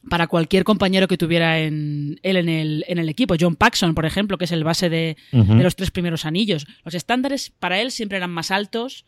para 0.10 0.28
cualquier 0.28 0.64
compañero 0.64 1.08
que 1.08 1.18
tuviera 1.18 1.60
en, 1.60 2.20
él 2.24 2.38
en 2.38 2.48
el, 2.48 2.86
en 2.88 2.98
el 2.98 3.10
equipo. 3.10 3.36
John 3.38 3.58
Paxson, 3.58 3.94
por 3.94 4.06
ejemplo, 4.06 4.38
que 4.38 4.46
es 4.46 4.52
el 4.54 4.64
base 4.64 4.90
de, 4.90 5.18
de, 5.32 5.64
los 5.64 5.76
tres 5.76 5.92
primeros 5.92 6.26
anillos. 6.26 6.66
Los 6.86 6.94
estándares 6.94 7.52
para 7.60 7.82
él 7.82 7.92
siempre 7.92 8.18
eran 8.18 8.32
más 8.32 8.52
altos 8.52 9.06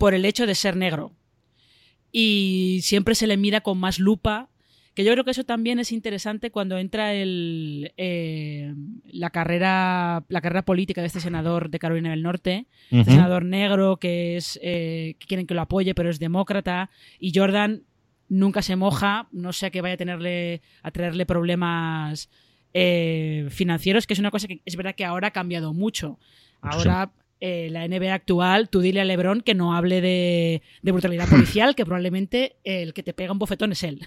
por 0.00 0.14
el 0.14 0.24
hecho 0.24 0.46
de 0.46 0.54
ser 0.54 0.76
negro. 0.76 1.12
Y 2.10 2.80
siempre 2.82 3.14
se 3.14 3.26
le 3.26 3.36
mira 3.36 3.60
con 3.60 3.78
más 3.78 3.98
lupa. 3.98 4.48
Que 4.94 5.04
yo 5.04 5.12
creo 5.12 5.24
que 5.24 5.30
eso 5.30 5.44
también 5.44 5.78
es 5.78 5.92
interesante 5.92 6.50
cuando 6.50 6.78
entra 6.78 7.12
el, 7.14 7.92
eh, 7.96 8.74
la, 9.04 9.30
carrera, 9.30 10.24
la 10.28 10.40
carrera 10.40 10.64
política 10.64 11.02
de 11.02 11.06
este 11.06 11.20
senador 11.20 11.70
de 11.70 11.78
Carolina 11.78 12.10
del 12.10 12.22
Norte, 12.22 12.66
uh 12.90 12.96
-huh. 12.96 13.00
este 13.00 13.12
senador 13.12 13.44
negro 13.44 13.98
que 13.98 14.36
es 14.36 14.58
eh, 14.62 15.14
que 15.20 15.26
quieren 15.28 15.46
que 15.46 15.54
lo 15.54 15.60
apoye, 15.60 15.94
pero 15.94 16.10
es 16.10 16.18
demócrata, 16.18 16.90
y 17.20 17.32
Jordan 17.32 17.84
nunca 18.28 18.62
se 18.62 18.74
moja, 18.74 19.28
no 19.30 19.52
sé 19.52 19.70
que 19.70 19.80
vaya 19.80 19.94
a 19.94 19.98
tenerle 19.98 20.60
a 20.82 20.90
traerle 20.90 21.24
problemas 21.24 22.28
eh, 22.74 23.46
financieros, 23.50 24.06
que 24.06 24.14
es 24.14 24.20
una 24.20 24.32
cosa 24.32 24.48
que 24.48 24.60
es 24.64 24.76
verdad 24.76 24.96
que 24.96 25.04
ahora 25.04 25.28
ha 25.28 25.32
cambiado 25.32 25.72
mucho. 25.72 26.18
Ahora. 26.62 27.12
Eh, 27.40 27.68
la 27.70 27.86
NBA 27.86 28.12
actual, 28.14 28.68
tú 28.68 28.80
dile 28.80 29.00
a 29.00 29.04
LeBron 29.04 29.40
que 29.40 29.54
no 29.54 29.74
hable 29.74 30.00
de, 30.00 30.62
de 30.82 30.92
brutalidad 30.92 31.28
policial, 31.28 31.74
que 31.74 31.84
probablemente 31.84 32.56
el 32.64 32.92
que 32.94 33.02
te 33.02 33.14
pega 33.14 33.32
un 33.32 33.38
bofetón 33.38 33.72
es 33.72 33.82
él. 33.82 34.06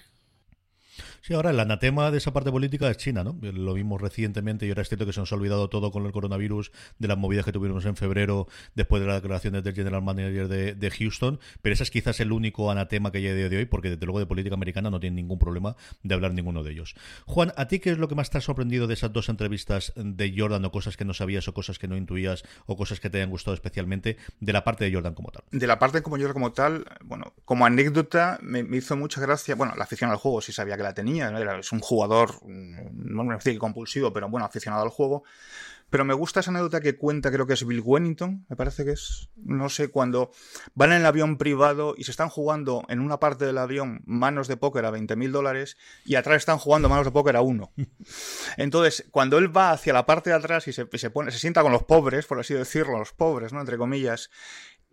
Sí, 1.25 1.33
ahora 1.33 1.51
el 1.51 1.59
anatema 1.61 2.11
de 2.11 2.17
esa 2.17 2.33
parte 2.33 2.51
política 2.51 2.89
es 2.89 2.97
China, 2.97 3.23
¿no? 3.23 3.37
Lo 3.39 3.73
vimos 3.75 4.01
recientemente 4.01 4.65
y 4.65 4.69
ahora 4.69 4.81
es 4.81 4.89
cierto 4.89 5.05
que 5.05 5.13
se 5.13 5.21
nos 5.21 5.31
ha 5.31 5.35
olvidado 5.35 5.69
todo 5.69 5.89
con 5.89 6.05
el 6.05 6.11
coronavirus, 6.11 6.73
de 6.99 7.07
las 7.07 7.17
movidas 7.17 7.45
que 7.45 7.53
tuvimos 7.53 7.85
en 7.85 7.95
febrero 7.95 8.49
después 8.75 9.01
de 9.01 9.07
las 9.07 9.21
declaraciones 9.21 9.63
del 9.63 9.73
general 9.73 10.01
manager 10.01 10.49
de, 10.49 10.91
Houston, 10.91 11.39
pero 11.61 11.75
ese 11.75 11.83
es 11.83 11.91
quizás 11.91 12.19
el 12.19 12.33
único 12.33 12.69
anatema 12.69 13.09
que 13.13 13.19
hay 13.19 13.29
a 13.29 13.35
día 13.35 13.47
de 13.47 13.55
hoy, 13.55 13.65
porque 13.65 13.89
desde 13.89 14.05
luego 14.05 14.19
de 14.19 14.25
política 14.25 14.55
americana 14.55 14.89
no 14.89 14.99
tiene 14.99 15.15
ningún 15.15 15.39
problema 15.39 15.77
de 16.03 16.13
hablar 16.13 16.33
ninguno 16.33 16.61
de 16.61 16.73
ellos. 16.73 16.93
Juan, 17.25 17.53
¿a 17.55 17.69
ti 17.69 17.79
qué 17.79 17.91
es 17.91 17.97
lo 17.97 18.09
que 18.09 18.15
más 18.15 18.29
te 18.29 18.39
ha 18.39 18.41
sorprendido 18.41 18.87
de 18.87 18.95
esas 18.95 19.13
dos 19.13 19.29
entrevistas 19.29 19.93
de 19.95 20.35
Jordan 20.37 20.65
o 20.65 20.71
cosas 20.73 20.97
que 20.97 21.05
no 21.05 21.13
sabías 21.13 21.47
o 21.47 21.53
cosas 21.53 21.79
que 21.79 21.87
no 21.87 21.95
intuías 21.95 22.43
o 22.65 22.75
cosas 22.75 22.99
que 22.99 23.09
te 23.09 23.19
hayan 23.19 23.29
gustado 23.29 23.55
especialmente 23.55 24.17
de 24.41 24.51
la 24.51 24.65
parte 24.65 24.83
de 24.83 24.93
Jordan 24.93 25.13
como 25.13 25.31
tal? 25.31 25.45
De 25.51 25.67
la 25.67 25.79
parte 25.79 26.01
como 26.01 26.17
Jordan 26.17 26.33
como 26.33 26.51
tal, 26.51 26.85
bueno, 27.01 27.31
como 27.45 27.65
anécdota 27.65 28.39
me 28.41 28.59
hizo 28.75 28.97
mucha 28.97 29.21
gracia, 29.21 29.55
bueno, 29.55 29.73
la 29.77 29.85
afición 29.85 30.09
al 30.09 30.17
juego 30.17 30.41
sí 30.41 30.51
sabía 30.51 30.75
que 30.75 30.83
la 30.83 30.93
tenía, 30.93 31.12
es 31.21 31.71
un 31.71 31.79
jugador, 31.79 32.31
no 32.45 33.23
me 33.23 33.35
decir 33.35 33.57
compulsivo, 33.57 34.11
pero 34.13 34.29
bueno, 34.29 34.45
aficionado 34.45 34.83
al 34.83 34.89
juego. 34.89 35.23
Pero 35.93 36.05
me 36.05 36.15
gusta 36.15 36.39
esa 36.39 36.49
anécdota 36.49 36.81
que 36.81 36.97
cuenta, 36.97 37.31
creo 37.31 37.45
que 37.45 37.53
es 37.53 37.67
Bill 37.67 37.83
Wennington, 37.85 38.47
me 38.49 38.55
parece 38.55 38.83
que 38.83 38.93
es, 38.93 39.29
no 39.35 39.69
sé, 39.69 39.89
cuando 39.89 40.31
van 40.73 40.91
en 40.91 41.01
el 41.01 41.05
avión 41.05 41.37
privado 41.37 41.93
y 41.95 42.05
se 42.05 42.09
están 42.09 42.29
jugando 42.29 42.83
en 42.89 42.99
una 42.99 43.19
parte 43.19 43.45
del 43.45 43.59
avión 43.59 44.01
manos 44.07 44.47
de 44.47 44.57
póker 44.57 44.85
a 44.85 44.89
20 44.89 45.15
mil 45.15 45.31
dólares 45.31 45.77
y 46.03 46.15
atrás 46.15 46.37
están 46.37 46.57
jugando 46.57 46.89
manos 46.89 47.05
de 47.05 47.11
póker 47.11 47.35
a 47.35 47.41
uno. 47.41 47.73
Entonces, 48.57 49.05
cuando 49.11 49.37
él 49.37 49.55
va 49.55 49.69
hacia 49.69 49.93
la 49.93 50.07
parte 50.07 50.31
de 50.31 50.37
atrás 50.37 50.67
y 50.67 50.73
se, 50.73 50.87
se, 50.91 51.09
pone, 51.11 51.29
se 51.29 51.37
sienta 51.37 51.61
con 51.61 51.71
los 51.71 51.83
pobres, 51.83 52.25
por 52.25 52.39
así 52.39 52.55
decirlo, 52.55 52.97
los 52.97 53.13
pobres, 53.13 53.53
¿no? 53.53 53.59
Entre 53.59 53.77
comillas, 53.77 54.31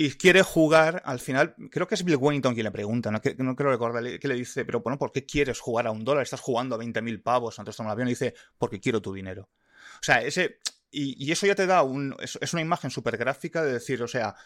y 0.03 0.13
quiere 0.13 0.41
jugar, 0.41 1.03
al 1.05 1.21
final, 1.21 1.55
creo 1.71 1.87
que 1.87 1.95
es 1.95 2.05
Bill 2.05 2.17
Wellington 2.17 2.55
quien 2.55 2.65
le 2.65 2.71
pregunta, 2.71 3.11
no, 3.11 3.21
no 3.37 3.55
creo 3.55 3.71
recordar, 3.71 4.19
que 4.19 4.29
le 4.29 4.35
dice, 4.35 4.65
pero 4.65 4.81
bueno, 4.81 4.97
¿por 4.97 5.13
qué 5.13 5.27
quieres 5.27 5.61
jugar 5.61 5.87
a 5.87 5.91
un 5.91 6.07
dólar? 6.07 6.23
Estás 6.23 6.41
jugando 6.41 6.75
a 6.75 6.79
20.000 6.79 7.23
pavos 7.23 7.59
antes 7.59 7.77
de 7.77 7.83
un 7.83 7.91
avión 7.91 8.09
y 8.09 8.13
dice, 8.13 8.33
porque 8.57 8.81
quiero 8.81 9.03
tu 9.03 9.13
dinero. 9.13 9.51
O 9.97 10.03
sea, 10.03 10.23
ese, 10.23 10.57
y, 10.91 11.23
y 11.23 11.33
eso 11.33 11.47
ya 11.47 11.55
te 11.55 11.67
da 11.67 11.83
un, 11.83 12.17
es, 12.19 12.39
es 12.41 12.55
una 12.55 12.63
imagen 12.63 12.91
súper 12.91 13.19
gráfica 13.19 13.63
de 13.63 13.75
decir, 13.75 14.03
o 14.03 14.09
sea, 14.09 14.37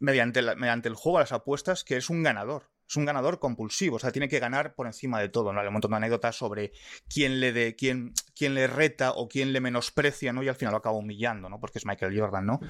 mediante, 0.00 0.42
mediante 0.54 0.90
el 0.90 0.96
juego 0.96 1.16
a 1.16 1.22
las 1.22 1.32
apuestas, 1.32 1.82
que 1.82 1.96
es 1.96 2.10
un 2.10 2.22
ganador. 2.22 2.68
Es 2.86 2.96
un 2.96 3.06
ganador 3.06 3.38
compulsivo, 3.38 3.96
o 3.96 3.98
sea, 4.00 4.12
tiene 4.12 4.28
que 4.28 4.38
ganar 4.38 4.74
por 4.74 4.86
encima 4.86 5.18
de 5.18 5.30
todo, 5.30 5.54
¿no? 5.54 5.60
Hay 5.60 5.66
un 5.68 5.72
montón 5.72 5.92
de 5.92 5.96
anécdotas 5.96 6.36
sobre 6.36 6.72
quién 7.08 7.40
le 7.40 7.54
de, 7.54 7.74
quién, 7.74 8.12
quién 8.36 8.52
le 8.52 8.66
reta 8.66 9.12
o 9.12 9.28
quién 9.28 9.54
le 9.54 9.60
menosprecia, 9.60 10.34
¿no? 10.34 10.42
Y 10.42 10.48
al 10.48 10.56
final 10.56 10.72
lo 10.72 10.78
acaba 10.78 10.96
humillando, 10.96 11.48
¿no? 11.48 11.58
Porque 11.58 11.78
es 11.78 11.86
Michael 11.86 12.18
Jordan, 12.18 12.44
¿no? 12.44 12.60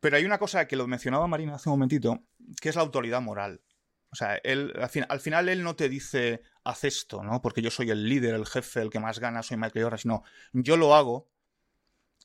Pero 0.00 0.16
hay 0.16 0.24
una 0.24 0.38
cosa 0.38 0.66
que 0.66 0.76
lo 0.76 0.86
mencionaba 0.86 1.26
Marina 1.26 1.54
hace 1.54 1.68
un 1.68 1.74
momentito, 1.74 2.22
que 2.60 2.68
es 2.68 2.76
la 2.76 2.82
autoridad 2.82 3.20
moral. 3.20 3.62
O 4.10 4.16
sea, 4.16 4.36
él, 4.44 4.72
al, 4.80 4.88
fin, 4.88 5.04
al, 5.08 5.20
final 5.20 5.48
él 5.48 5.62
no 5.62 5.76
te 5.76 5.88
dice, 5.88 6.42
haz 6.64 6.84
esto, 6.84 7.22
¿no? 7.22 7.42
Porque 7.42 7.62
yo 7.62 7.70
soy 7.70 7.90
el 7.90 8.08
líder, 8.08 8.34
el 8.34 8.46
jefe, 8.46 8.80
el 8.80 8.90
que 8.90 9.00
más 9.00 9.18
gana, 9.18 9.42
soy 9.42 9.56
Michael 9.56 9.84
Jordan, 9.84 9.98
sino 9.98 10.22
yo 10.52 10.76
lo 10.76 10.94
hago 10.94 11.28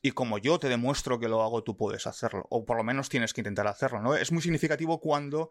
y 0.00 0.10
como 0.12 0.38
yo 0.38 0.58
te 0.58 0.68
demuestro 0.68 1.18
que 1.18 1.28
lo 1.28 1.42
hago, 1.42 1.62
tú 1.62 1.76
puedes 1.76 2.06
hacerlo. 2.06 2.46
O 2.50 2.64
por 2.64 2.76
lo 2.76 2.84
menos 2.84 3.08
tienes 3.08 3.32
que 3.32 3.40
intentar 3.40 3.66
hacerlo, 3.66 4.00
¿no? 4.00 4.16
Es 4.16 4.32
muy 4.32 4.42
significativo 4.42 5.00
cuando 5.00 5.50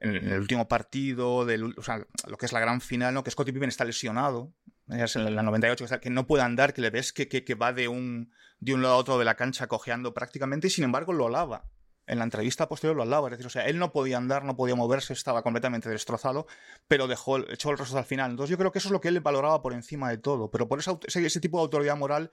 en 0.00 0.14
el 0.14 0.40
último 0.40 0.68
partido, 0.68 1.44
del, 1.44 1.74
o 1.76 1.82
sea, 1.82 2.04
lo 2.26 2.36
que 2.36 2.46
es 2.46 2.52
la 2.52 2.60
gran 2.60 2.80
final, 2.80 3.14
¿no? 3.14 3.24
Que 3.24 3.30
Scottie 3.30 3.52
Pippen 3.52 3.68
está 3.68 3.84
lesionado, 3.84 4.52
es 4.90 5.16
en 5.16 5.34
la 5.34 5.42
98, 5.42 5.86
que, 5.86 6.00
que 6.00 6.10
no 6.10 6.26
puede 6.26 6.42
andar, 6.42 6.72
que 6.72 6.80
le 6.80 6.90
ves 6.90 7.12
que, 7.12 7.28
que, 7.28 7.44
que, 7.44 7.54
va 7.54 7.72
de 7.72 7.88
un, 7.88 8.32
de 8.60 8.74
un 8.74 8.82
lado 8.82 8.94
a 8.94 8.98
otro 8.98 9.18
de 9.18 9.24
la 9.24 9.34
cancha 9.34 9.66
cojeando 9.66 10.14
prácticamente 10.14 10.68
y 10.68 10.70
sin 10.70 10.84
embargo 10.84 11.12
lo 11.12 11.26
alaba. 11.26 11.70
En 12.06 12.16
la 12.18 12.24
entrevista 12.24 12.70
posterior 12.70 12.96
lo 12.96 13.02
alaba, 13.02 13.28
es 13.28 13.32
decir, 13.32 13.46
o 13.46 13.50
sea, 13.50 13.66
él 13.66 13.78
no 13.78 13.92
podía 13.92 14.16
andar, 14.16 14.42
no 14.42 14.56
podía 14.56 14.74
moverse, 14.74 15.12
estaba 15.12 15.42
completamente 15.42 15.90
destrozado, 15.90 16.46
pero 16.86 17.06
dejó, 17.06 17.38
echó 17.50 17.70
el 17.70 17.76
rostro 17.76 17.98
al 17.98 18.06
final. 18.06 18.30
Entonces 18.30 18.50
yo 18.50 18.56
creo 18.56 18.72
que 18.72 18.78
eso 18.78 18.88
es 18.88 18.92
lo 18.92 19.02
que 19.02 19.08
él 19.08 19.20
valoraba 19.20 19.60
por 19.60 19.74
encima 19.74 20.08
de 20.08 20.16
todo, 20.16 20.50
pero 20.50 20.68
por 20.68 20.78
ese, 20.78 20.96
ese 21.06 21.40
tipo 21.40 21.58
de 21.58 21.64
autoridad 21.64 21.98
moral 21.98 22.30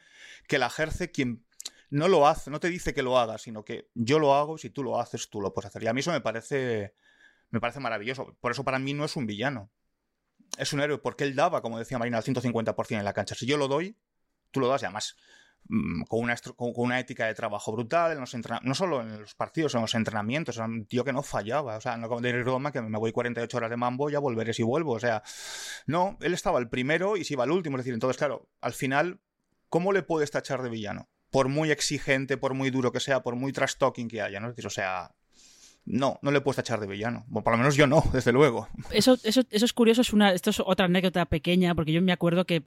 que 0.48 0.60
la 0.60 0.68
ejerce 0.68 1.12
quien 1.12 1.46
no 1.89 2.08
lo 2.08 2.26
hace, 2.26 2.50
no 2.52 2.62
te 2.62 2.70
dice 2.70 2.94
que 2.94 3.04
lo 3.04 3.20
haga, 3.20 3.38
sino 3.38 3.65
que 3.65 3.89
yo 3.96 4.18
lo 4.18 4.34
hago, 4.34 4.58
si 4.58 4.70
tú 4.70 4.82
lo 4.82 4.98
haces, 4.98 5.30
tú 5.30 5.41
lo 5.41 5.54
puedes 5.54 5.68
hacer. 5.68 5.84
Y 5.84 5.88
a 5.88 5.94
mí 5.94 6.00
eso 6.00 6.13
me 6.13 6.22
parece, 6.22 6.94
me 7.50 7.60
parece 7.60 7.82
maravilloso. 7.82 8.38
Por 8.39 8.54
eso 8.54 8.63
para 8.63 8.80
mí 8.80 8.94
no 8.94 9.04
es 9.04 9.18
un 9.18 9.26
villano 9.26 9.72
es 10.58 10.73
un 10.73 10.81
héroe 10.81 10.97
porque 10.97 11.23
él 11.23 11.36
daba, 11.36 11.62
como 11.62 11.79
decía 11.79 11.97
Marina, 11.97 12.17
al 12.17 12.23
150% 12.23 12.97
en 12.97 13.05
la 13.05 13.13
cancha. 13.13 13.36
Si 13.36 13.45
yo 13.45 13.58
lo 13.58 13.67
doy, 13.67 13.97
tú 14.51 14.60
lo 14.60 14.67
das 14.67 14.81
y 14.81 14.86
además 14.86 15.15
mmm, 15.67 16.03
con 16.03 16.21
una, 16.21 16.36
con 16.55 16.71
una 16.75 16.99
ética 16.99 17.25
de 17.27 17.34
trabajo 17.34 17.71
brutal, 17.71 18.13
en 18.13 18.19
los 18.19 18.36
no 18.63 18.75
solo 18.75 19.01
en 19.01 19.21
los 19.21 19.36
partidos, 19.36 19.75
en 19.75 19.81
los 19.81 19.95
entrenamientos, 19.95 20.58
era 20.58 20.65
un 20.65 20.86
tío 20.86 21.03
que 21.03 21.13
no 21.13 21.23
fallaba. 21.23 21.77
O 21.77 21.81
sea, 21.81 21.97
no 21.97 22.08
como 22.08 22.21
de 22.21 22.43
Roma, 22.43 22.71
que 22.71 22.81
me 22.81 22.97
voy 22.97 23.12
48 23.12 23.58
horas 23.58 23.69
de 23.69 23.77
mambo, 23.77 24.10
ya 24.10 24.19
volveré 24.19 24.53
si 24.53 24.63
vuelvo. 24.63 24.93
O 24.93 24.99
sea, 24.99 25.23
no, 25.86 26.17
él 26.21 26.34
estaba 26.34 26.60
el 26.60 26.69
primero 26.69 27.17
y 27.17 27.25
se 27.25 27.34
iba 27.34 27.43
al 27.43 27.51
último. 27.51 27.77
Es 27.77 27.81
decir, 27.81 27.93
entonces, 27.93 28.17
claro, 28.17 28.49
al 28.62 28.73
final, 28.73 29.19
¿cómo 29.69 29.91
le 29.91 30.03
puedes 30.03 30.31
tachar 30.31 30.62
de 30.62 30.69
villano? 30.69 31.10
Por 31.31 31.49
muy 31.49 31.71
exigente, 31.71 32.38
por 32.38 32.53
muy 32.53 32.69
duro 32.69 32.91
que 32.91 32.99
sea, 32.99 33.21
por 33.23 33.36
muy 33.36 33.51
trash 33.51 33.75
talking 33.77 34.08
que 34.08 34.21
haya, 34.21 34.39
¿no? 34.39 34.47
Es 34.47 34.55
decir, 34.55 34.67
o 34.67 34.69
sea, 34.69 35.15
no, 35.86 36.17
no 36.24 36.32
le 36.32 36.41
puedes 36.41 36.58
echar 36.60 36.80
de 36.80 36.88
villano. 36.88 37.26
Bueno, 37.28 37.43
por 37.43 37.54
lo 37.54 37.58
menos 37.58 37.76
yo 37.76 37.86
no, 37.86 38.04
desde 38.13 38.32
luego. 38.32 38.67
Eso, 38.91 39.17
eso, 39.24 39.43
eso 39.50 39.65
es 39.65 39.74
curioso, 39.74 40.02
es 40.02 40.13
una, 40.13 40.34
esto 40.34 40.50
es 40.50 40.60
otra 40.60 40.88
anécdota 40.88 41.26
pequeña, 41.26 41.76
porque 41.76 41.91
yo 41.91 42.02
me 42.02 42.12
acuerdo 42.12 42.45
que 42.45 42.63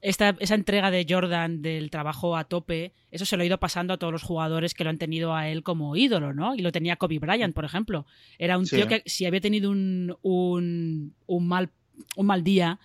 esta, 0.00 0.36
esa 0.38 0.54
entrega 0.54 0.90
de 0.90 1.06
Jordan 1.08 1.62
del 1.62 1.90
trabajo 1.90 2.36
a 2.36 2.44
tope, 2.44 2.92
eso 3.10 3.26
se 3.26 3.36
lo 3.36 3.42
ha 3.42 3.46
ido 3.46 3.58
pasando 3.58 3.94
a 3.94 3.98
todos 3.98 4.12
los 4.12 4.22
jugadores 4.22 4.74
que 4.74 4.84
lo 4.84 4.90
han 4.90 4.98
tenido 4.98 5.34
a 5.34 5.48
él 5.48 5.62
como 5.62 5.96
ídolo, 5.96 6.32
¿no? 6.32 6.54
Y 6.54 6.60
lo 6.60 6.72
tenía 6.72 6.96
Kobe 6.96 7.18
Bryant, 7.18 7.54
por 7.54 7.64
ejemplo. 7.64 8.06
Era 8.38 8.56
un 8.56 8.66
sí. 8.66 8.76
tío 8.76 8.86
que 8.86 9.02
si 9.06 9.26
había 9.26 9.40
tenido 9.40 9.70
un, 9.70 10.16
un, 10.22 11.14
un, 11.26 11.48
mal, 11.48 11.70
un 12.16 12.26
mal 12.26 12.44
día 12.44 12.78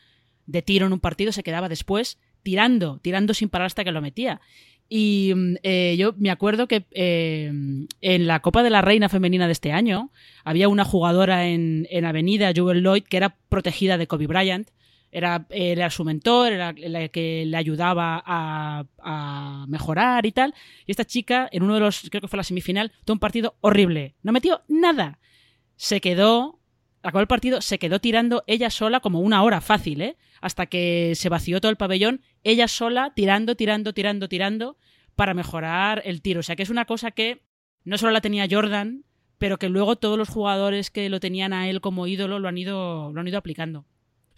de 0.48 0.62
tiro 0.62 0.88
en 0.88 0.94
un 0.94 1.00
partido, 1.00 1.32
se 1.32 1.44
quedaba 1.44 1.70
después 1.70 2.18
tirando, 2.42 3.00
tirando 3.00 3.34
sin 3.34 3.50
parar 3.50 3.68
hasta 3.68 3.84
que 3.84 3.92
lo 3.92 4.02
metía. 4.02 4.40
Y 4.88 5.34
eh, 5.64 5.96
yo 5.98 6.14
me 6.18 6.30
acuerdo 6.30 6.68
que 6.68 6.86
eh, 6.92 7.52
en 8.02 8.28
la 8.28 8.42
Copa 8.42 8.62
de 8.62 8.70
la 8.70 8.82
Reina 8.82 9.10
Femenina 9.10 9.48
de 9.48 9.52
este 9.52 9.72
año 9.72 10.12
había 10.44 10.70
una 10.70 10.86
jugadora 10.86 11.48
en, 11.48 11.88
en 11.90 12.06
Avenida, 12.06 12.54
Jewel 12.54 12.84
Lloyd, 12.84 13.04
que 13.04 13.18
era 13.18 13.36
protegida 13.50 13.98
de 13.98 14.08
Kobe 14.08 14.28
Bryant. 14.28 14.70
Era, 15.12 15.48
era 15.50 15.90
su 15.90 16.04
mentor, 16.04 16.52
era 16.52 16.74
la 16.78 17.08
que 17.08 17.46
le 17.46 17.56
ayudaba 17.56 18.22
a, 18.26 18.86
a, 19.00 19.66
mejorar 19.70 20.26
y 20.26 20.34
tal. 20.34 20.54
Y 20.86 20.92
esta 20.92 21.06
chica, 21.06 21.48
en 21.52 21.64
uno 21.64 21.76
de 21.76 21.80
los, 21.80 22.08
creo 22.10 22.20
que 22.20 22.28
fue 22.28 22.38
la 22.38 22.44
semifinal, 22.44 22.92
tuvo 23.06 23.16
un 23.16 23.20
partido 23.20 23.56
horrible. 23.62 24.16
No 24.24 24.34
metió 24.34 24.64
nada. 24.68 25.20
Se 25.78 26.02
quedó, 26.02 26.60
acabó 27.02 27.22
el 27.22 27.28
partido, 27.28 27.62
se 27.62 27.80
quedó 27.80 28.00
tirando 28.00 28.44
ella 28.46 28.70
sola 28.70 29.00
como 29.00 29.22
una 29.22 29.42
hora 29.42 29.62
fácil, 29.62 30.02
¿eh? 30.02 30.18
hasta 30.42 30.66
que 30.66 31.14
se 31.16 31.30
vació 31.30 31.62
todo 31.62 31.72
el 31.72 31.78
pabellón, 31.78 32.22
ella 32.46 32.70
sola 32.70 33.12
tirando, 33.14 33.56
tirando, 33.56 33.94
tirando, 33.94 34.30
tirando 34.30 34.78
para 35.16 35.34
mejorar 35.34 36.02
el 36.06 36.22
tiro. 36.22 36.40
O 36.40 36.44
sea 36.44 36.56
que 36.56 36.64
es 36.64 36.70
una 36.70 36.86
cosa 36.86 37.12
que 37.12 37.42
no 37.84 37.98
solo 37.98 38.12
la 38.14 38.22
tenía 38.22 38.48
Jordan, 38.50 39.04
pero 39.38 39.58
que 39.58 39.68
luego 39.68 39.98
todos 39.98 40.18
los 40.18 40.30
jugadores 40.30 40.92
que 40.92 41.10
lo 41.10 41.20
tenían 41.20 41.52
a 41.52 41.70
él 41.70 41.82
como 41.82 42.08
ídolo 42.08 42.40
lo 42.40 42.48
han 42.48 42.58
ido, 42.58 43.12
lo 43.12 43.20
han 43.20 43.28
ido 43.28 43.40
aplicando. 43.40 43.86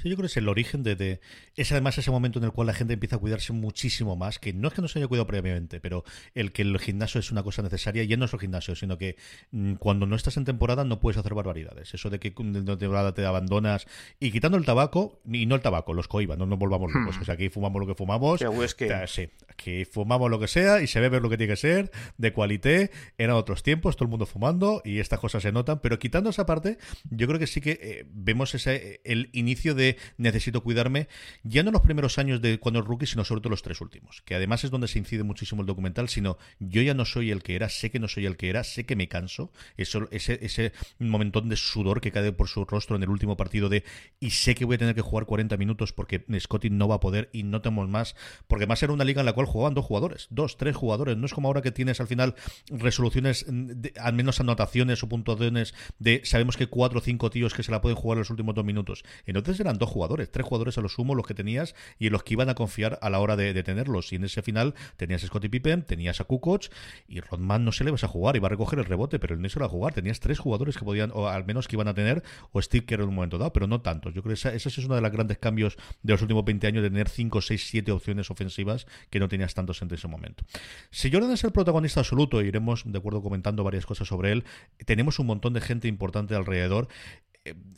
Yo 0.07 0.15
creo 0.15 0.23
que 0.23 0.31
es 0.31 0.37
el 0.37 0.49
origen 0.49 0.83
de, 0.83 1.19
Es 1.55 1.71
además 1.71 1.97
ese 1.97 2.11
momento 2.11 2.39
en 2.39 2.45
el 2.45 2.51
cual 2.51 2.67
la 2.67 2.73
gente 2.73 2.93
empieza 2.93 3.17
a 3.17 3.19
cuidarse 3.19 3.53
muchísimo 3.53 4.15
más, 4.15 4.39
que 4.39 4.53
no 4.53 4.67
es 4.67 4.73
que 4.73 4.81
no 4.81 4.87
se 4.87 4.99
haya 4.99 5.07
cuidado 5.07 5.27
previamente, 5.27 5.79
pero 5.79 6.03
el 6.35 6.51
que 6.51 6.61
el 6.61 6.77
gimnasio 6.79 7.19
es 7.19 7.31
una 7.31 7.43
cosa 7.43 7.61
necesaria, 7.61 8.03
y 8.03 8.17
no 8.17 8.25
es 8.25 8.33
el 8.33 8.39
gimnasio, 8.39 8.75
sino 8.75 8.97
que 8.97 9.15
mm, 9.51 9.73
cuando 9.75 10.05
no 10.05 10.15
estás 10.15 10.37
en 10.37 10.45
temporada 10.45 10.83
no 10.83 10.99
puedes 10.99 11.17
hacer 11.17 11.33
barbaridades. 11.33 11.93
Eso 11.93 12.09
de 12.09 12.19
que 12.19 12.33
en 12.37 12.65
temporada 12.65 13.13
te 13.13 13.25
abandonas 13.25 13.87
y 14.19 14.31
quitando 14.31 14.57
el 14.57 14.65
tabaco, 14.65 15.21
y 15.25 15.45
no 15.45 15.55
el 15.55 15.61
tabaco, 15.61 15.93
los 15.93 16.07
coiba, 16.07 16.35
no 16.35 16.45
nos 16.45 16.59
volvamos 16.59 16.91
locos. 16.93 17.17
Hmm. 17.17 17.21
O 17.21 17.25
sea, 17.25 17.35
aquí 17.35 17.49
fumamos 17.49 17.79
lo 17.79 17.87
que 17.87 17.95
fumamos. 17.95 18.41
Que... 18.77 19.07
Sí, 19.07 19.29
aquí 19.47 19.85
fumamos 19.85 20.29
lo 20.29 20.39
que 20.39 20.47
sea 20.47 20.81
y 20.81 20.87
se 20.87 20.99
bebe 20.99 21.19
lo 21.19 21.29
que 21.29 21.37
tiene 21.37 21.53
que 21.53 21.57
ser, 21.57 21.91
de 22.17 22.33
cualité. 22.33 22.91
Eran 23.17 23.35
otros 23.35 23.63
tiempos, 23.63 23.95
todo 23.95 24.05
el 24.05 24.09
mundo 24.09 24.25
fumando 24.25 24.81
y 24.83 24.99
estas 24.99 25.19
cosas 25.19 25.43
se 25.43 25.51
notan, 25.51 25.79
pero 25.79 25.99
quitando 25.99 26.29
esa 26.29 26.45
parte, 26.45 26.77
yo 27.09 27.27
creo 27.27 27.39
que 27.39 27.47
sí 27.47 27.61
que 27.61 27.79
eh, 27.81 28.05
vemos 28.11 28.53
ese 28.55 29.01
el 29.03 29.29
inicio 29.33 29.75
de 29.75 29.96
necesito 30.17 30.61
cuidarme, 30.61 31.07
ya 31.43 31.63
no 31.63 31.71
los 31.71 31.81
primeros 31.81 32.17
años 32.17 32.41
de 32.41 32.59
cuando 32.59 32.79
el 32.79 32.85
rookie, 32.85 33.05
sino 33.05 33.23
sobre 33.23 33.41
todo 33.41 33.51
los 33.51 33.61
tres 33.61 33.81
últimos, 33.81 34.21
que 34.23 34.35
además 34.35 34.63
es 34.63 34.71
donde 34.71 34.87
se 34.87 34.99
incide 34.99 35.23
muchísimo 35.23 35.61
el 35.61 35.67
documental, 35.67 36.09
sino 36.09 36.37
yo 36.59 36.81
ya 36.81 36.93
no 36.93 37.05
soy 37.05 37.31
el 37.31 37.43
que 37.43 37.55
era, 37.55 37.69
sé 37.69 37.91
que 37.91 37.99
no 37.99 38.07
soy 38.07 38.25
el 38.25 38.37
que 38.37 38.49
era, 38.49 38.63
sé 38.63 38.85
que 38.85 38.95
me 38.95 39.07
canso, 39.07 39.51
eso, 39.77 40.07
ese, 40.11 40.39
ese 40.41 40.71
momentón 40.99 41.49
de 41.49 41.55
sudor 41.55 42.01
que 42.01 42.11
cae 42.11 42.31
por 42.31 42.47
su 42.47 42.65
rostro 42.65 42.95
en 42.95 43.03
el 43.03 43.09
último 43.09 43.37
partido 43.37 43.69
de 43.69 43.83
y 44.19 44.31
sé 44.31 44.55
que 44.55 44.65
voy 44.65 44.75
a 44.75 44.79
tener 44.79 44.95
que 44.95 45.01
jugar 45.01 45.25
40 45.25 45.57
minutos 45.57 45.93
porque 45.93 46.25
Scotty 46.39 46.69
no 46.69 46.87
va 46.87 46.95
a 46.95 46.99
poder 46.99 47.29
y 47.33 47.43
no 47.43 47.61
tenemos 47.61 47.87
más, 47.89 48.15
porque 48.47 48.65
va 48.65 48.73
a 48.73 48.77
ser 48.77 48.91
una 48.91 49.03
liga 49.03 49.21
en 49.21 49.25
la 49.25 49.33
cual 49.33 49.45
jugaban 49.45 49.73
dos 49.73 49.85
jugadores, 49.85 50.27
dos, 50.29 50.57
tres 50.57 50.75
jugadores, 50.75 51.17
no 51.17 51.25
es 51.25 51.33
como 51.33 51.47
ahora 51.47 51.61
que 51.61 51.71
tienes 51.71 51.99
al 51.99 52.07
final 52.07 52.35
resoluciones, 52.69 53.45
al 53.99 54.13
menos 54.13 54.39
anotaciones 54.39 55.03
o 55.03 55.09
puntuaciones 55.09 55.73
de 55.99 56.21
sabemos 56.23 56.57
que 56.57 56.67
cuatro 56.67 56.99
o 56.99 57.01
cinco 57.01 57.29
tíos 57.29 57.53
que 57.53 57.63
se 57.63 57.71
la 57.71 57.81
pueden 57.81 57.95
jugar 57.95 58.17
en 58.17 58.19
los 58.19 58.29
últimos 58.29 58.55
dos 58.55 58.65
minutos. 58.65 59.03
Entonces 59.25 59.59
eran 59.59 59.76
dos 59.77 59.89
jugadores, 59.89 60.31
tres 60.31 60.45
jugadores 60.45 60.77
a 60.77 60.81
lo 60.81 60.89
sumo 60.89 61.15
los 61.15 61.25
que 61.25 61.33
tenías 61.33 61.75
y 61.99 62.07
en 62.07 62.13
los 62.13 62.23
que 62.23 62.33
iban 62.33 62.49
a 62.49 62.55
confiar 62.55 62.99
a 63.01 63.09
la 63.09 63.19
hora 63.19 63.35
de, 63.35 63.53
tenerlos. 63.63 64.13
Y 64.13 64.15
en 64.15 64.25
ese 64.25 64.41
final 64.41 64.75
tenías 64.95 65.23
a 65.23 65.27
Scottie 65.27 65.49
Pippen, 65.49 65.83
tenías 65.83 66.21
a 66.21 66.23
Kukoc 66.23 66.65
y 67.07 67.19
Rodman 67.19 67.65
no 67.65 67.71
se 67.71 67.83
le 67.83 67.91
vas 67.91 68.03
a 68.03 68.07
jugar, 68.07 68.35
iba 68.35 68.47
a 68.47 68.49
recoger 68.49 68.79
el 68.79 68.85
rebote, 68.85 69.19
pero 69.19 69.35
él 69.35 69.41
no 69.41 69.49
se 69.49 69.57
a 69.63 69.67
jugar. 69.67 69.93
Tenías 69.93 70.19
tres 70.19 70.39
jugadores 70.39 70.77
que 70.77 70.85
podían, 70.85 71.11
o 71.13 71.27
al 71.27 71.45
menos 71.45 71.67
que 71.67 71.75
iban 71.75 71.87
a 71.87 71.93
tener, 71.93 72.23
o 72.51 72.61
Steve 72.61 72.85
Kerr 72.85 73.01
en 73.01 73.09
un 73.09 73.15
momento 73.15 73.37
dado, 73.37 73.53
pero 73.53 73.67
no 73.67 73.81
tantos. 73.81 74.13
Yo 74.13 74.21
creo 74.21 74.31
que 74.31 74.39
esa, 74.39 74.53
esa 74.53 74.69
es 74.69 74.77
uno 74.79 74.95
de 74.95 75.01
los 75.01 75.11
grandes 75.11 75.37
cambios 75.37 75.77
de 76.03 76.13
los 76.13 76.21
últimos 76.21 76.45
20 76.45 76.67
años 76.67 76.83
de 76.83 76.89
tener 76.89 77.09
5, 77.09 77.41
6, 77.41 77.67
7 77.67 77.91
opciones 77.91 78.29
ofensivas 78.29 78.85
que 79.09 79.19
no 79.19 79.27
tenías 79.27 79.53
tantos 79.53 79.81
en 79.81 79.93
ese 79.93 80.07
momento. 80.07 80.43
Si 80.91 81.11
Jordan 81.11 81.31
es 81.31 81.43
el 81.43 81.51
protagonista 81.51 82.01
absoluto, 82.01 82.41
iremos 82.41 82.83
de 82.85 82.97
acuerdo 82.97 83.21
comentando 83.21 83.63
varias 83.63 83.85
cosas 83.85 84.07
sobre 84.07 84.31
él, 84.31 84.43
tenemos 84.85 85.19
un 85.19 85.27
montón 85.27 85.53
de 85.53 85.61
gente 85.61 85.87
importante 85.87 86.35
alrededor 86.35 86.87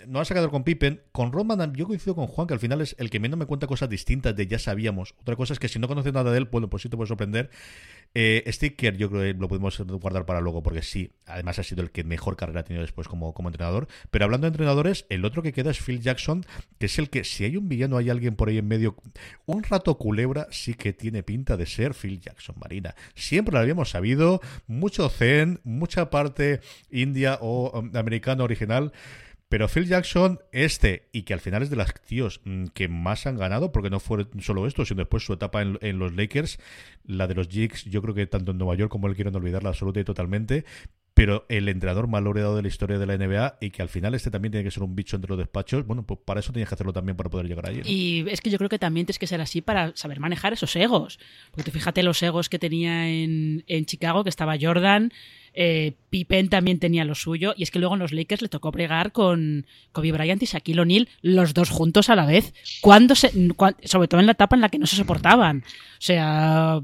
no 0.07 0.19
ha 0.19 0.25
sacado 0.25 0.49
con 0.49 0.63
Pippen. 0.63 1.01
Con 1.11 1.31
Rodman, 1.31 1.73
yo 1.73 1.87
coincido 1.87 2.15
con 2.15 2.27
Juan, 2.27 2.47
que 2.47 2.53
al 2.53 2.59
final 2.59 2.81
es 2.81 2.95
el 2.99 3.09
que 3.09 3.19
menos 3.19 3.37
me 3.37 3.45
cuenta 3.45 3.67
cosas 3.67 3.89
distintas 3.89 4.35
de 4.35 4.47
ya 4.47 4.59
sabíamos. 4.59 5.15
Otra 5.19 5.35
cosa 5.35 5.53
es 5.53 5.59
que 5.59 5.67
si 5.67 5.79
no 5.79 5.87
conoces 5.87 6.13
nada 6.13 6.31
de 6.31 6.37
él, 6.37 6.45
bueno, 6.45 6.69
pues 6.69 6.83
sí 6.83 6.89
te 6.89 6.97
puede 6.97 7.07
sorprender. 7.07 7.49
Eh, 8.15 8.43
Sticker, 8.47 8.97
yo 8.97 9.09
creo 9.09 9.21
que 9.21 9.39
lo 9.39 9.47
podemos 9.47 9.79
guardar 9.79 10.25
para 10.25 10.41
luego, 10.41 10.63
porque 10.63 10.81
sí, 10.81 11.11
además 11.27 11.59
ha 11.59 11.63
sido 11.63 11.83
el 11.83 11.91
que 11.91 12.03
mejor 12.03 12.35
carrera 12.35 12.61
ha 12.61 12.63
tenido 12.63 12.81
después 12.81 13.07
como, 13.07 13.33
como 13.33 13.49
entrenador. 13.49 13.87
Pero 14.09 14.25
hablando 14.25 14.45
de 14.45 14.49
entrenadores, 14.49 15.05
el 15.09 15.25
otro 15.25 15.43
que 15.43 15.53
queda 15.53 15.71
es 15.71 15.79
Phil 15.79 16.01
Jackson, 16.01 16.45
que 16.79 16.87
es 16.87 16.97
el 16.97 17.09
que, 17.09 17.23
si 17.23 17.43
hay 17.43 17.57
un 17.57 17.69
villano, 17.69 17.97
hay 17.97 18.09
alguien 18.09 18.35
por 18.35 18.49
ahí 18.49 18.57
en 18.57 18.67
medio. 18.67 18.95
Un 19.45 19.63
rato 19.63 19.97
culebra 19.97 20.47
sí 20.51 20.73
que 20.73 20.93
tiene 20.93 21.23
pinta 21.23 21.55
de 21.57 21.65
ser 21.65 21.93
Phil 21.93 22.19
Jackson, 22.19 22.55
Marina. 22.59 22.95
Siempre 23.13 23.53
lo 23.53 23.59
habíamos 23.59 23.89
sabido, 23.89 24.41
mucho 24.67 25.09
zen, 25.09 25.59
mucha 25.63 26.09
parte 26.09 26.61
india 26.89 27.37
o 27.41 27.77
um, 27.77 27.95
americano 27.95 28.43
original. 28.43 28.91
Pero 29.49 29.67
Phil 29.67 29.87
Jackson, 29.87 30.39
este, 30.51 31.09
y 31.11 31.23
que 31.23 31.33
al 31.33 31.39
final 31.39 31.63
es 31.63 31.71
de 31.71 31.75
las 31.75 31.93
tíos 31.95 32.39
mm, 32.45 32.65
que 32.67 32.87
más 32.87 33.25
han 33.25 33.35
ganado, 33.35 33.71
porque 33.71 33.89
no 33.89 33.99
fue 33.99 34.27
solo 34.39 34.67
esto, 34.67 34.85
sino 34.85 34.99
después 34.99 35.25
su 35.25 35.33
etapa 35.33 35.63
en, 35.63 35.99
los 35.99 36.15
Lakers, 36.15 36.59
la 37.03 37.25
de 37.27 37.33
los 37.33 37.49
Jigs, 37.49 37.85
yo 37.85 38.03
creo 38.03 38.13
que 38.13 38.27
tanto 38.27 38.51
en 38.51 38.59
Nueva 38.59 38.75
York 38.75 38.91
como 38.91 39.07
él 39.07 39.15
quieren 39.15 39.35
olvidarla 39.35 39.69
absoluta 39.69 39.99
y 39.99 40.03
totalmente, 40.03 40.65
pero 41.15 41.47
el 41.49 41.67
entrenador 41.67 42.07
más 42.07 42.23
laureado 42.23 42.55
de 42.55 42.61
la 42.61 42.67
historia 42.67 42.99
de 42.99 43.05
la 43.07 43.17
NBA 43.17 43.57
y 43.59 43.71
que 43.71 43.81
al 43.81 43.89
final 43.89 44.13
este 44.13 44.29
también 44.29 44.51
tiene 44.51 44.63
que 44.63 44.71
ser 44.71 44.83
un 44.83 44.95
bicho 44.95 45.15
entre 45.15 45.29
los 45.29 45.37
despachos, 45.39 45.85
bueno, 45.85 46.05
pues 46.05 46.19
para 46.23 46.39
eso 46.41 46.53
tienes 46.53 46.69
que 46.69 46.75
hacerlo 46.75 46.93
también 46.93 47.17
para 47.17 47.31
poder 47.31 47.47
llegar 47.47 47.67
allí. 47.67 47.81
Y 47.85 48.29
es 48.29 48.41
que 48.41 48.51
yo 48.51 48.57
creo 48.59 48.69
que 48.69 48.79
también 48.79 49.07
tienes 49.07 49.19
que 49.19 49.27
ser 49.27 49.41
así 49.41 49.61
para 49.61 49.95
saber 49.95 50.19
manejar 50.19 50.53
esos 50.53 50.73
egos. 50.75 51.19
Porque 51.51 51.71
fíjate 51.71 52.03
los 52.03 52.21
egos 52.21 52.47
que 52.47 52.59
tenía 52.59 53.09
en, 53.09 53.63
en 53.67 53.85
Chicago, 53.85 54.23
que 54.23 54.29
estaba 54.29 54.55
Jordan, 54.61 55.11
eh, 55.53 55.93
Pippen 56.09 56.49
también 56.49 56.79
tenía 56.79 57.05
lo 57.05 57.15
suyo. 57.15 57.53
Y 57.57 57.63
es 57.63 57.71
que 57.71 57.79
luego 57.79 57.95
en 57.95 57.99
los 57.99 58.11
Lakers 58.11 58.41
le 58.41 58.49
tocó 58.49 58.71
pregar 58.71 59.11
con 59.11 59.65
Kobe 59.91 60.11
Bryant 60.11 60.41
y 60.43 60.45
Shaquille 60.45 60.81
O'Neal, 60.81 61.09
los 61.21 61.53
dos 61.53 61.69
juntos 61.69 62.09
a 62.09 62.15
la 62.15 62.25
vez. 62.25 62.53
Cuando 62.81 63.15
se, 63.15 63.31
sobre 63.83 64.07
todo 64.07 64.19
en 64.19 64.25
la 64.25 64.33
etapa 64.33 64.55
en 64.55 64.61
la 64.61 64.69
que 64.69 64.79
no 64.79 64.87
se 64.87 64.95
soportaban. 64.95 65.63
O 65.65 66.01
sea. 66.01 66.81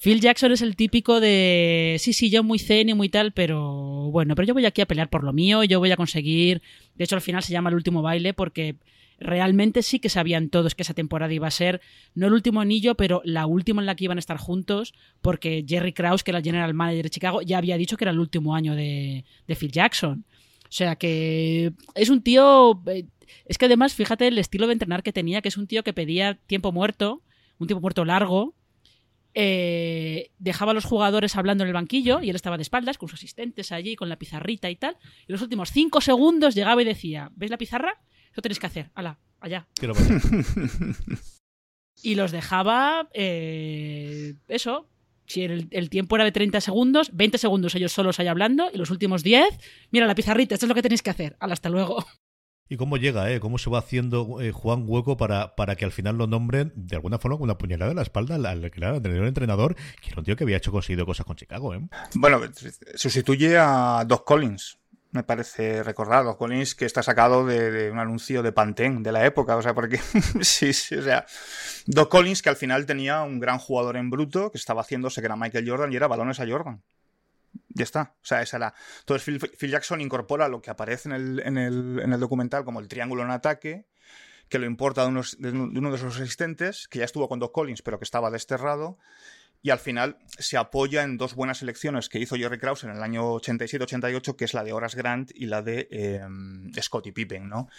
Phil 0.00 0.20
Jackson 0.20 0.52
es 0.52 0.60
el 0.60 0.76
típico 0.76 1.18
de 1.18 1.96
sí, 1.98 2.12
sí, 2.12 2.28
yo 2.28 2.42
muy 2.42 2.58
zen 2.58 2.90
y 2.90 2.94
muy 2.94 3.08
tal, 3.08 3.32
pero 3.32 4.10
bueno, 4.10 4.34
pero 4.34 4.46
yo 4.46 4.52
voy 4.52 4.66
aquí 4.66 4.82
a 4.82 4.86
pelear 4.86 5.08
por 5.08 5.24
lo 5.24 5.32
mío, 5.32 5.64
yo 5.64 5.78
voy 5.78 5.92
a 5.92 5.96
conseguir. 5.96 6.60
De 6.94 7.04
hecho, 7.04 7.14
al 7.14 7.22
final 7.22 7.42
se 7.42 7.54
llama 7.54 7.70
el 7.70 7.76
último 7.76 8.02
baile 8.02 8.34
porque 8.34 8.74
realmente 9.18 9.82
sí 9.82 9.98
que 9.98 10.08
sabían 10.08 10.48
todos 10.48 10.74
que 10.74 10.82
esa 10.82 10.94
temporada 10.94 11.32
iba 11.32 11.46
a 11.46 11.52
ser 11.52 11.80
no 12.14 12.26
el 12.26 12.32
último 12.32 12.60
anillo, 12.60 12.94
pero 12.94 13.22
la 13.24 13.46
última 13.46 13.82
en 13.82 13.86
la 13.86 13.94
que 13.94 14.04
iban 14.04 14.18
a 14.18 14.20
estar 14.20 14.36
juntos, 14.36 14.94
porque 15.22 15.64
Jerry 15.66 15.92
Krause, 15.92 16.22
que 16.22 16.30
era 16.30 16.38
el 16.38 16.44
general 16.44 16.74
manager 16.74 17.04
de 17.04 17.10
Chicago, 17.10 17.42
ya 17.42 17.58
había 17.58 17.76
dicho 17.76 17.96
que 17.96 18.04
era 18.04 18.12
el 18.12 18.18
último 18.18 18.54
año 18.54 18.74
de, 18.74 19.24
Phil 19.46 19.72
Jackson. 19.72 20.24
O 20.64 20.76
sea 20.76 20.96
que 20.96 21.72
es 21.94 22.08
un 22.08 22.22
tío. 22.22 22.82
Eh, 22.86 23.06
es 23.46 23.58
que 23.58 23.66
además, 23.66 23.94
fíjate 23.94 24.26
el 24.28 24.38
estilo 24.38 24.66
de 24.66 24.72
entrenar 24.72 25.02
que 25.02 25.12
tenía, 25.12 25.40
que 25.40 25.48
es 25.48 25.56
un 25.56 25.66
tío 25.66 25.84
que 25.84 25.92
pedía 25.92 26.34
tiempo 26.46 26.72
muerto, 26.72 27.22
un 27.58 27.66
tiempo 27.66 27.80
muerto 27.80 28.04
largo. 28.04 28.54
Eh, 29.36 30.30
dejaba 30.38 30.70
a 30.70 30.74
los 30.74 30.84
jugadores 30.84 31.34
hablando 31.34 31.64
en 31.64 31.68
el 31.68 31.74
banquillo 31.74 32.20
y 32.22 32.30
él 32.30 32.36
estaba 32.36 32.56
de 32.56 32.62
espaldas 32.62 32.98
con 32.98 33.08
sus 33.08 33.18
asistentes 33.18 33.72
allí, 33.72 33.96
con 33.96 34.08
la 34.08 34.16
pizarrita 34.16 34.70
y 34.70 34.76
tal. 34.76 34.96
Y 35.26 35.32
los 35.32 35.42
últimos 35.42 35.70
cinco 35.70 36.00
segundos 36.00 36.54
llegaba 36.54 36.82
y 36.82 36.84
decía: 36.84 37.30
¿Ves 37.34 37.50
la 37.50 37.58
pizarra? 37.58 38.00
Eso 38.34 38.42
tenéis 38.42 38.58
que 38.58 38.66
hacer. 38.66 38.90
Ala, 38.94 39.20
allá. 39.38 39.68
y 42.02 42.16
los 42.16 42.32
dejaba. 42.32 43.08
Eh, 43.14 44.34
eso. 44.48 44.88
Si 45.26 45.42
el, 45.42 45.88
tiempo 45.88 46.16
era 46.16 46.24
de 46.24 46.32
30 46.32 46.60
segundos, 46.60 47.10
20 47.14 47.38
segundos 47.38 47.74
ellos 47.76 47.92
solos 47.92 48.18
ahí 48.18 48.26
hablando, 48.26 48.68
y 48.74 48.76
los 48.76 48.90
últimos 48.90 49.22
10, 49.22 49.46
mira 49.90 50.06
la 50.06 50.14
pizarrita, 50.14 50.54
esto 50.54 50.66
es 50.66 50.68
lo 50.68 50.74
que 50.74 50.82
tenéis 50.82 51.00
que 51.00 51.10
hacer. 51.10 51.36
Ala, 51.38 51.54
hasta 51.54 51.70
luego. 51.70 52.04
¿Y 52.68 52.76
cómo 52.76 52.96
llega, 52.96 53.30
eh? 53.30 53.40
¿Cómo 53.40 53.56
se 53.56 53.70
va 53.70 53.78
haciendo 53.78 54.40
eh, 54.40 54.50
Juan 54.50 54.84
Hueco 54.86 55.16
para, 55.16 55.54
para 55.54 55.76
que 55.76 55.84
al 55.84 55.92
final 55.92 56.18
lo 56.18 56.26
nombren 56.26 56.72
de 56.74 56.96
alguna 56.96 57.18
forma 57.18 57.36
con 57.36 57.44
una 57.44 57.56
puñalada 57.56 57.92
en 57.92 57.96
la 57.96 58.02
espalda 58.02 58.34
al, 58.34 58.46
al, 58.46 58.64
entrenador, 58.64 59.26
entrenador, 59.26 59.76
que 60.02 60.10
era 60.10 60.18
un 60.18 60.24
tío 60.24 60.34
que 60.34 60.44
había 60.44 60.56
hecho 60.56 60.72
conseguido 60.72 61.06
cosas 61.06 61.24
con 61.24 61.36
Chicago, 61.36 61.74
¿eh? 61.74 61.80
Bueno, 62.14 62.40
sustituye 62.96 63.56
a 63.56 64.04
Doc 64.06 64.26
Collins, 64.26 64.78
me 65.14 65.22
parece 65.22 65.84
recordado. 65.84 66.36
Collins 66.36 66.74
que 66.74 66.84
está 66.84 67.02
sacado 67.02 67.46
de, 67.46 67.88
un 67.90 68.00
anuncio 68.00 68.42
de 68.42 68.50
Pantene 68.50 69.00
de 69.00 69.12
la 69.12 69.24
época, 69.24 69.56
o 69.56 69.62
sea, 69.62 69.72
porque 69.72 69.98
sí, 70.40 70.72
sí, 70.72 70.96
o 70.96 71.02
sea, 71.02 71.24
Doc 71.86 72.10
Collins 72.10 72.42
que 72.42 72.48
al 72.48 72.56
final 72.56 72.84
tenía 72.84 73.22
un 73.22 73.38
gran 73.38 73.58
jugador 73.58 73.96
en 73.96 74.10
bruto 74.10 74.50
que 74.50 74.58
estaba 74.58 74.80
haciéndose 74.80 75.20
que 75.20 75.26
era 75.26 75.36
Michael 75.36 75.68
Jordan 75.68 75.92
y 75.92 75.96
era 75.96 76.08
balones 76.08 76.40
a 76.40 76.46
Jordan. 76.46 76.82
Ya 77.68 77.84
está, 77.84 78.14
o 78.20 78.26
sea, 78.26 78.42
esa 78.42 78.56
era. 78.56 78.74
Entonces 79.00 79.40
Phil, 79.56 79.70
Jackson 79.70 80.00
incorpora 80.00 80.48
lo 80.48 80.60
que 80.60 80.70
aparece 80.70 81.08
en 81.08 81.14
el, 81.14 81.42
en, 81.44 81.58
el, 81.58 82.00
en 82.02 82.12
el, 82.12 82.18
documental 82.18 82.64
como 82.64 82.80
el 82.80 82.88
triángulo 82.88 83.22
en 83.22 83.30
ataque, 83.30 83.86
que 84.48 84.58
lo 84.58 84.66
importa 84.66 85.02
de, 85.02 85.08
unos, 85.08 85.36
de 85.38 85.50
uno 85.50 85.92
de 85.92 85.98
sus 85.98 86.16
asistentes, 86.16 86.88
que 86.88 86.98
ya 86.98 87.04
estuvo 87.04 87.28
con 87.28 87.38
Doc 87.38 87.52
Collins, 87.52 87.82
pero 87.82 88.00
que 88.00 88.04
estaba 88.04 88.32
desterrado 88.32 88.98
y 89.64 89.70
al 89.70 89.78
final 89.78 90.18
se 90.28 90.58
apoya 90.58 91.04
en 91.04 91.16
dos 91.16 91.34
buenas 91.34 91.62
elecciones 91.62 92.10
que 92.10 92.18
hizo 92.18 92.36
Jerry 92.36 92.58
Krause 92.58 92.84
en 92.84 92.90
el 92.90 93.02
año 93.02 93.32
87-88, 93.36 94.36
que 94.36 94.44
es 94.44 94.52
la 94.52 94.62
de 94.62 94.74
Horace 94.74 94.98
Grant 94.98 95.30
y 95.34 95.46
la 95.46 95.62
de 95.62 95.88
eh, 95.90 96.20
Scottie 96.82 97.14
Pippen, 97.14 97.48
¿no? 97.48 97.70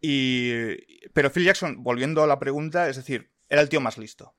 Y, 0.00 0.78
pero 1.12 1.30
Phil 1.30 1.44
Jackson, 1.44 1.84
volviendo 1.84 2.24
a 2.24 2.26
la 2.26 2.40
pregunta, 2.40 2.88
es 2.88 2.96
decir, 2.96 3.30
era 3.48 3.62
el 3.62 3.68
tío 3.68 3.80
más 3.80 3.98
listo. 3.98 4.34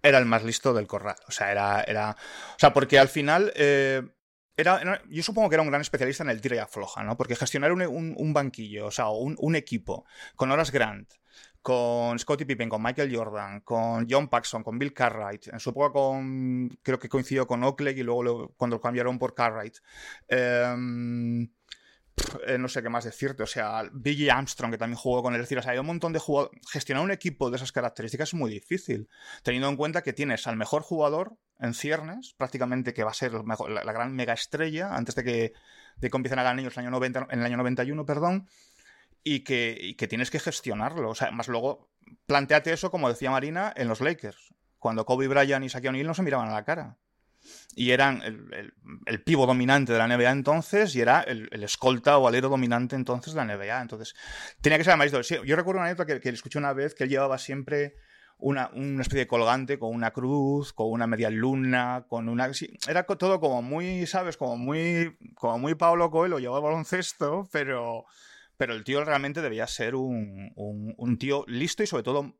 Era 0.00 0.18
el 0.18 0.24
más 0.24 0.44
listo 0.44 0.72
del 0.72 0.86
corral. 0.86 1.16
O 1.26 1.32
sea, 1.32 1.50
era. 1.50 1.82
era 1.82 2.10
o 2.10 2.58
sea, 2.58 2.72
porque 2.72 3.00
al 3.00 3.08
final. 3.08 3.52
Eh, 3.56 4.02
era, 4.56 5.02
yo 5.08 5.22
supongo 5.24 5.48
que 5.48 5.56
era 5.56 5.62
un 5.62 5.70
gran 5.70 5.80
especialista 5.80 6.22
en 6.22 6.30
el 6.30 6.40
tira 6.40 6.54
y 6.54 6.58
afloja, 6.60 7.02
¿no? 7.02 7.16
Porque 7.16 7.34
gestionar 7.34 7.72
un, 7.72 7.82
un, 8.16 8.32
banquillo, 8.32 8.86
o 8.86 8.90
sea, 8.92 9.08
un, 9.08 9.34
un, 9.38 9.56
equipo 9.56 10.04
con 10.36 10.52
Horace 10.52 10.70
Grant, 10.70 11.10
con 11.62 12.18
Scottie 12.18 12.44
Pippen, 12.44 12.68
con 12.68 12.82
Michael 12.82 13.14
Jordan, 13.14 13.60
con 13.60 14.06
John 14.10 14.28
Paxson, 14.28 14.62
con 14.62 14.78
Bill 14.78 14.92
Cartwright, 14.92 15.48
en 15.48 15.60
su 15.60 15.70
época 15.70 15.92
con, 15.92 16.68
creo 16.82 16.98
que 16.98 17.08
coincidió 17.08 17.46
con 17.46 17.62
Oakley 17.62 17.98
y 17.98 18.02
luego 18.02 18.52
cuando 18.56 18.76
lo 18.76 18.80
cambiaron 18.80 19.18
por 19.18 19.34
Cartwright. 19.34 19.76
Em, 20.28 21.48
eh, 22.46 22.58
no 22.58 22.68
sé 22.68 22.82
qué 22.82 22.88
más 22.88 23.04
decirte, 23.04 23.42
o 23.42 23.46
sea, 23.46 23.84
Billy 23.92 24.28
Armstrong, 24.28 24.70
que 24.72 24.78
también 24.78 24.98
jugó 24.98 25.22
con 25.22 25.34
él, 25.34 25.40
es 25.40 25.44
decir, 25.44 25.58
o 25.58 25.62
sea, 25.62 25.72
hay 25.72 25.78
un 25.78 25.86
montón 25.86 26.12
de 26.12 26.18
jugadores. 26.18 26.60
Gestionar 26.70 27.04
un 27.04 27.10
equipo 27.10 27.50
de 27.50 27.56
esas 27.56 27.72
características 27.72 28.30
es 28.30 28.34
muy 28.34 28.50
difícil, 28.50 29.08
teniendo 29.42 29.68
en 29.68 29.76
cuenta 29.76 30.02
que 30.02 30.12
tienes 30.12 30.46
al 30.46 30.56
mejor 30.56 30.82
jugador 30.82 31.36
en 31.58 31.74
ciernes, 31.74 32.34
prácticamente 32.36 32.92
que 32.92 33.04
va 33.04 33.12
a 33.12 33.14
ser 33.14 33.32
la, 33.32 33.92
gran 33.92 34.14
mega 34.14 34.34
estrella, 34.34 34.94
antes 34.94 35.14
de 35.14 35.24
que, 35.24 35.52
de 35.96 36.10
que 36.10 36.16
empiecen 36.16 36.38
a 36.38 36.42
ganar 36.42 36.58
en 36.58 36.66
el 36.66 36.78
año, 36.78 36.90
90, 36.90 37.28
en 37.30 37.38
el 37.38 37.46
año 37.46 37.56
91, 37.56 38.04
perdón, 38.04 38.48
y 39.24 39.40
que, 39.40 39.76
y 39.80 39.94
que 39.94 40.08
tienes 40.08 40.30
que 40.30 40.40
gestionarlo. 40.40 41.10
O 41.10 41.14
sea, 41.14 41.30
más 41.30 41.48
luego, 41.48 41.90
planteate 42.26 42.72
eso, 42.72 42.90
como 42.90 43.08
decía 43.08 43.30
Marina, 43.30 43.72
en 43.76 43.88
los 43.88 44.00
Lakers. 44.00 44.54
Cuando 44.78 45.04
Kobe 45.04 45.28
Bryant 45.28 45.64
y 45.64 45.68
Shaquille 45.68 45.90
O'Neal 45.90 46.06
no 46.06 46.14
se 46.14 46.22
miraban 46.22 46.48
a 46.48 46.54
la 46.54 46.64
cara. 46.64 46.98
Y 47.74 47.90
eran 47.90 48.22
el, 48.22 48.72
el, 49.06 49.22
pivo 49.22 49.46
dominante 49.46 49.92
de 49.92 49.98
la 49.98 50.06
NBA 50.06 50.30
entonces 50.30 50.94
y 50.94 51.00
era 51.00 51.22
el, 51.22 51.48
escolta 51.62 52.18
o 52.18 52.28
alero 52.28 52.48
dominante 52.48 52.94
entonces 52.94 53.34
de 53.34 53.44
la 53.44 53.56
NBA. 53.56 53.80
Entonces, 53.80 54.14
tenía 54.60 54.78
que 54.78 54.84
ser 54.84 54.96
más 54.96 55.10
Sí, 55.26 55.36
yo 55.44 55.56
recuerdo 55.56 55.80
una 55.80 55.88
anécdota 55.88 56.06
que, 56.06 56.20
que 56.20 56.28
escuché 56.28 56.58
una 56.58 56.72
vez 56.72 56.94
que 56.94 57.04
él 57.04 57.10
llevaba 57.10 57.38
siempre 57.38 57.96
una, 58.38 58.70
una, 58.74 59.02
especie 59.02 59.20
de 59.20 59.26
colgante 59.26 59.78
con 59.78 59.94
una 59.94 60.10
cruz, 60.12 60.72
con 60.72 60.90
una 60.90 61.06
media 61.06 61.30
luna, 61.30 62.04
con 62.08 62.28
una... 62.28 62.50
era 62.88 63.04
todo 63.04 63.40
como 63.40 63.62
muy, 63.62 64.06
¿sabes? 64.06 64.36
Como 64.36 64.56
muy, 64.56 65.16
como 65.34 65.58
muy 65.58 65.74
Pablo 65.74 66.10
Coelho, 66.10 66.38
llevaba 66.38 66.58
el 66.58 66.64
baloncesto, 66.64 67.48
pero, 67.52 68.04
pero 68.62 68.74
el 68.74 68.84
tío 68.84 69.04
realmente 69.04 69.42
debía 69.42 69.66
ser 69.66 69.96
un, 69.96 70.52
un, 70.54 71.18
tío 71.18 71.44
listo 71.48 71.82
y 71.82 71.88
sobre 71.88 72.04
todo 72.04 72.38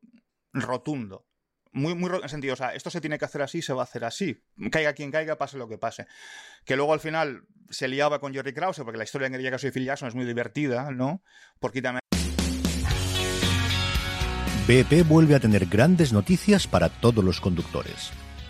rotundo. 0.53 1.27
Muy, 1.73 1.95
muy 1.95 2.09
en 2.21 2.29
sentido, 2.29 2.53
o 2.53 2.55
sea, 2.55 2.73
esto 2.73 2.89
se 2.89 3.01
tiene 3.01 3.19
que 3.19 3.25
hacer 3.25 3.41
así, 3.41 3.61
se 3.61 3.73
va 3.73 3.81
a 3.81 3.83
hacer 3.83 4.05
así. 4.05 4.41
Caiga 4.71 4.93
quien 4.93 5.11
caiga, 5.11 5.37
pase 5.37 5.57
lo 5.57 5.67
que 5.67 5.77
pase. 5.77 6.07
Que 6.63 6.77
luego 6.77 6.93
al 6.93 7.01
final 7.01 7.43
se 7.69 7.89
liaba 7.89 8.21
con 8.21 8.33
Jerry 8.33 8.53
Krause, 8.53 8.83
porque 8.85 8.97
la 8.97 9.03
historia 9.03 9.27
en 9.27 9.35
el 9.35 9.51
caso 9.51 9.67
de 9.67 9.73
Phil 9.73 9.83
Jackson 9.83 10.07
es 10.07 10.15
muy 10.15 10.23
divertida, 10.23 10.91
¿no? 10.91 11.21
Porque 11.59 11.81
también 11.81 11.99
BP 14.65 15.05
vuelve 15.05 15.35
a 15.35 15.41
tener 15.41 15.65
grandes 15.65 16.13
noticias 16.13 16.67
para 16.67 16.87
todos 16.87 17.21
los 17.21 17.41
conductores. 17.41 18.13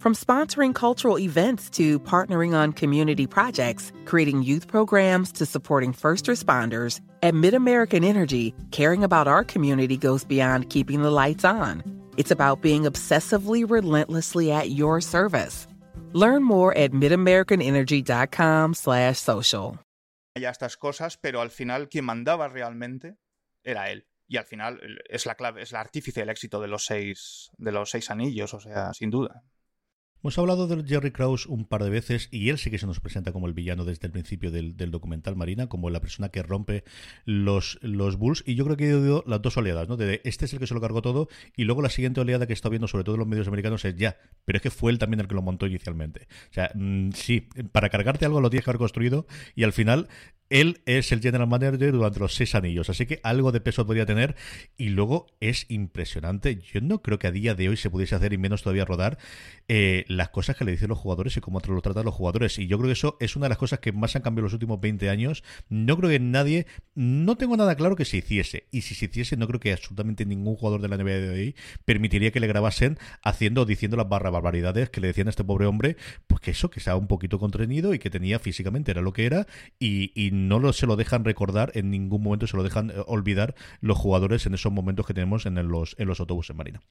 From 0.00 0.14
sponsoring 0.14 0.74
cultural 0.74 1.18
events 1.18 1.68
to 1.76 2.00
partnering 2.00 2.54
on 2.54 2.72
community 2.72 3.26
projects, 3.26 3.92
creating 4.06 4.42
youth 4.42 4.66
programs 4.66 5.30
to 5.32 5.44
supporting 5.44 5.92
first 5.92 6.24
responders, 6.24 7.00
at 7.22 7.34
MidAmerican 7.34 8.02
Energy, 8.02 8.54
caring 8.70 9.04
about 9.04 9.28
our 9.28 9.44
community 9.44 9.98
goes 9.98 10.24
beyond 10.24 10.70
keeping 10.70 11.02
the 11.02 11.10
lights 11.10 11.44
on. 11.44 11.82
It's 12.16 12.30
about 12.30 12.62
being 12.62 12.84
obsessively 12.84 13.68
relentlessly 13.68 14.50
at 14.50 14.70
your 14.70 15.02
service. 15.02 15.66
Learn 16.14 16.44
more 16.44 16.74
at 16.78 16.92
midamericanenergy.com 16.92 18.72
slash 18.72 19.18
social. 19.18 19.78
Ya 20.34 20.48
estas 20.48 20.78
cosas, 20.78 21.18
pero 21.18 21.42
al 21.42 21.50
final 21.50 21.90
quien 21.90 22.06
mandaba 22.06 22.48
realmente 22.48 23.18
era 23.62 23.90
él. 23.90 24.06
Y 24.28 24.38
al 24.38 24.46
final 24.46 24.80
es 25.10 25.26
la 25.26 25.34
clave, 25.34 25.60
es 25.60 25.72
la 25.72 25.80
artífice 25.80 26.20
del 26.20 26.30
éxito 26.30 26.58
de 26.58 26.68
los 26.68 26.86
seis, 26.86 27.50
de 27.58 27.70
los 27.70 27.90
seis 27.90 28.10
anillos, 28.10 28.54
o 28.54 28.60
sea, 28.60 28.94
sin 28.94 29.10
duda. 29.10 29.44
Hemos 30.22 30.38
hablado 30.38 30.66
de 30.66 30.84
Jerry 30.86 31.12
Krause 31.12 31.46
un 31.46 31.64
par 31.64 31.82
de 31.82 31.88
veces 31.88 32.28
y 32.30 32.50
él 32.50 32.58
sí 32.58 32.70
que 32.70 32.76
se 32.76 32.86
nos 32.86 33.00
presenta 33.00 33.32
como 33.32 33.46
el 33.46 33.54
villano 33.54 33.86
desde 33.86 34.06
el 34.06 34.12
principio 34.12 34.50
del, 34.50 34.76
documental 34.90 35.34
Marina, 35.34 35.66
como 35.66 35.88
la 35.88 36.00
persona 36.00 36.28
que 36.28 36.42
rompe 36.42 36.84
los, 37.24 37.78
los 37.80 38.16
Bulls. 38.16 38.42
Y 38.46 38.54
yo 38.54 38.64
creo 38.64 38.76
que 38.76 38.90
he 38.90 38.94
oído 38.94 39.24
las 39.26 39.40
dos 39.40 39.56
oleadas, 39.56 39.88
¿no? 39.88 39.96
De 39.96 40.20
este 40.24 40.44
es 40.44 40.52
el 40.52 40.58
que 40.58 40.66
se 40.66 40.74
lo 40.74 40.80
cargó 40.82 41.00
todo 41.00 41.28
y 41.56 41.64
luego 41.64 41.80
la 41.80 41.88
siguiente 41.88 42.20
oleada 42.20 42.46
que 42.46 42.52
está 42.52 42.68
viendo 42.68 42.86
sobre 42.86 43.02
todo 43.02 43.14
en 43.14 43.20
los 43.20 43.28
medios 43.28 43.48
americanos 43.48 43.82
es 43.86 43.96
ya, 43.96 44.18
pero 44.44 44.58
es 44.58 44.62
que 44.62 44.70
fue 44.70 44.92
él 44.92 44.98
también 44.98 45.20
el 45.20 45.28
que 45.28 45.34
lo 45.34 45.40
montó 45.40 45.66
inicialmente. 45.66 46.28
O 46.50 46.52
sea, 46.52 46.70
mm, 46.74 47.12
sí, 47.12 47.48
para 47.72 47.88
cargarte 47.88 48.26
algo 48.26 48.42
lo 48.42 48.50
tienes 48.50 48.64
que 48.64 48.70
haber 48.72 48.78
construido 48.78 49.26
y 49.54 49.64
al 49.64 49.72
final 49.72 50.08
él 50.50 50.82
es 50.84 51.12
el 51.12 51.20
general 51.20 51.48
manager 51.48 51.92
durante 51.92 52.18
los 52.18 52.34
seis 52.34 52.54
anillos, 52.54 52.90
así 52.90 53.06
que 53.06 53.20
algo 53.22 53.52
de 53.52 53.60
peso 53.60 53.86
podría 53.86 54.04
tener. 54.04 54.36
Y 54.76 54.90
luego 54.90 55.26
es 55.40 55.66
impresionante. 55.68 56.56
Yo 56.56 56.80
no 56.80 57.02
creo 57.02 57.18
que 57.18 57.28
a 57.28 57.32
día 57.32 57.54
de 57.54 57.68
hoy 57.68 57.76
se 57.76 57.88
pudiese 57.88 58.16
hacer 58.16 58.32
y 58.32 58.38
menos 58.38 58.62
todavía 58.62 58.84
rodar 58.84 59.18
eh, 59.68 60.04
las 60.08 60.30
cosas 60.30 60.56
que 60.56 60.64
le 60.64 60.72
dicen 60.72 60.88
los 60.88 60.98
jugadores 60.98 61.36
y 61.36 61.40
cómo 61.40 61.60
lo 61.60 61.80
tratan 61.80 62.04
los 62.04 62.14
jugadores. 62.14 62.58
Y 62.58 62.66
yo 62.66 62.78
creo 62.78 62.88
que 62.88 62.94
eso 62.94 63.16
es 63.20 63.36
una 63.36 63.44
de 63.44 63.50
las 63.50 63.58
cosas 63.58 63.78
que 63.78 63.92
más 63.92 64.16
han 64.16 64.22
cambiado 64.22 64.44
los 64.44 64.52
últimos 64.52 64.80
20 64.80 65.08
años. 65.08 65.44
No 65.68 65.96
creo 65.96 66.10
que 66.10 66.18
nadie, 66.18 66.66
no 66.94 67.36
tengo 67.36 67.56
nada 67.56 67.76
claro 67.76 67.94
que 67.94 68.04
se 68.04 68.16
hiciese. 68.16 68.66
Y 68.72 68.82
si 68.82 68.96
se 68.96 69.04
hiciese, 69.06 69.36
no 69.36 69.46
creo 69.46 69.60
que 69.60 69.72
absolutamente 69.72 70.26
ningún 70.26 70.56
jugador 70.56 70.82
de 70.82 70.88
la 70.88 70.96
NBA 70.96 71.18
de 71.20 71.30
hoy 71.30 71.56
permitiría 71.84 72.32
que 72.32 72.40
le 72.40 72.48
grabasen 72.48 72.98
haciendo 73.22 73.62
o 73.62 73.64
diciendo 73.66 73.96
las 73.96 74.08
barbaridades 74.08 74.90
que 74.90 75.00
le 75.00 75.06
decían 75.06 75.28
a 75.28 75.30
este 75.30 75.44
pobre 75.44 75.66
hombre, 75.66 75.96
pues 76.26 76.40
que 76.40 76.50
eso, 76.50 76.70
que 76.70 76.80
estaba 76.80 76.96
un 76.96 77.06
poquito 77.06 77.38
contenido 77.38 77.94
y 77.94 78.00
que 78.00 78.10
tenía 78.10 78.40
físicamente 78.40 78.90
era 78.90 79.02
lo 79.02 79.12
que 79.12 79.26
era 79.26 79.46
y, 79.78 80.10
y 80.14 80.39
no 80.48 80.58
lo, 80.58 80.72
se 80.72 80.86
lo 80.86 80.96
dejan 80.96 81.24
recordar 81.24 81.72
en 81.74 81.90
ningún 81.90 82.22
momento, 82.22 82.46
se 82.46 82.56
lo 82.56 82.62
dejan 82.62 82.90
eh, 82.90 82.94
olvidar 83.06 83.54
los 83.80 83.98
jugadores 83.98 84.46
en 84.46 84.54
esos 84.54 84.72
momentos 84.72 85.06
que 85.06 85.14
tenemos 85.14 85.46
en 85.46 85.54
los, 85.68 85.94
en 85.98 86.08
los 86.08 86.20
autobuses 86.20 86.56
Marina. 86.56 86.82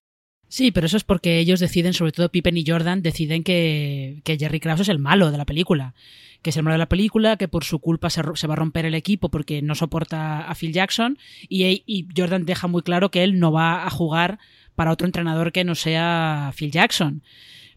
Sí, 0.49 0.71
pero 0.71 0.87
eso 0.87 0.97
es 0.97 1.03
porque 1.03 1.37
ellos 1.37 1.59
deciden, 1.59 1.93
sobre 1.93 2.11
todo 2.11 2.31
Pippen 2.31 2.57
y 2.57 2.65
Jordan, 2.65 3.03
deciden 3.03 3.43
que, 3.43 4.21
Jerry 4.25 4.59
Krause 4.59 4.81
es 4.81 4.89
el 4.89 4.97
malo 4.97 5.31
de 5.31 5.37
la 5.37 5.45
película. 5.45 5.93
Que 6.41 6.49
es 6.49 6.57
el 6.57 6.63
malo 6.63 6.73
de 6.73 6.79
la 6.79 6.89
película, 6.89 7.37
que 7.37 7.47
por 7.47 7.63
su 7.63 7.79
culpa 7.79 8.09
se, 8.09 8.23
va 8.23 8.53
a 8.53 8.55
romper 8.55 8.85
el 8.85 8.95
equipo 8.95 9.29
porque 9.29 9.61
no 9.61 9.75
soporta 9.75 10.49
a 10.49 10.55
Phil 10.55 10.73
Jackson. 10.73 11.19
Y, 11.47 11.83
y, 11.85 12.07
Jordan 12.17 12.45
deja 12.45 12.67
muy 12.67 12.81
claro 12.81 13.11
que 13.11 13.23
él 13.23 13.39
no 13.39 13.51
va 13.51 13.85
a 13.85 13.89
jugar 13.91 14.39
para 14.73 14.91
otro 14.91 15.05
entrenador 15.05 15.51
que 15.51 15.63
no 15.63 15.75
sea 15.75 16.51
Phil 16.55 16.71
Jackson. 16.71 17.21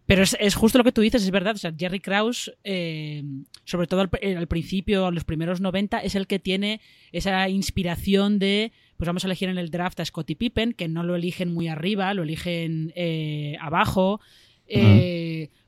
Pero 0.06 0.22
es, 0.22 0.54
justo 0.54 0.78
lo 0.78 0.84
que 0.84 0.92
tú 0.92 1.00
dices, 1.00 1.22
es 1.22 1.30
verdad. 1.30 1.54
O 1.54 1.58
sea, 1.58 1.72
Jerry 1.76 2.00
Krause, 2.00 2.52
eh, 2.64 3.22
sobre 3.64 3.86
todo 3.86 4.00
al, 4.00 4.10
eh, 4.20 4.36
al, 4.36 4.48
principio, 4.48 5.06
a 5.06 5.12
los 5.12 5.24
primeros 5.24 5.60
90, 5.60 5.98
es 5.98 6.14
el 6.16 6.26
que 6.26 6.38
tiene 6.38 6.80
esa 7.12 7.48
inspiración 7.48 8.38
de, 8.38 8.72
pues 8.96 9.06
vamos 9.06 9.24
a 9.24 9.28
elegir 9.28 9.48
en 9.48 9.58
el 9.58 9.70
draft 9.70 10.00
a 10.00 10.04
Scottie 10.04 10.36
Pippen, 10.36 10.72
que 10.72 10.88
no 10.88 11.04
lo 11.04 11.14
eligen 11.14 11.54
muy 11.54 11.68
arriba, 11.68 12.12
lo 12.14 12.24
eligen 12.24 12.92
eh, 12.96 13.56
abajo. 13.60 14.20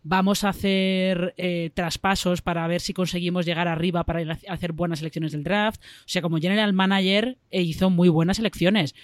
Vamos 0.07 0.45
a 0.45 0.51
hacer 0.51 1.35
traspasos 1.75 2.43
para 2.43 2.67
ver 2.67 2.81
si 2.81 2.93
conseguimos 2.93 3.47
llegar 3.47 3.69
arriba 3.69 4.05
para 4.05 4.39
hacer 4.49 4.73
buenas 4.73 5.01
elecciones 5.01 5.33
del 5.33 5.45
draft. 5.45 5.81
O 6.01 6.09
sea, 6.09 6.23
como 6.23 6.39
general 6.39 6.73
manager 6.73 7.39
hizo 7.51 7.91
muy 7.91 8.09
buenas 8.09 8.39
elecciones. 8.39 8.95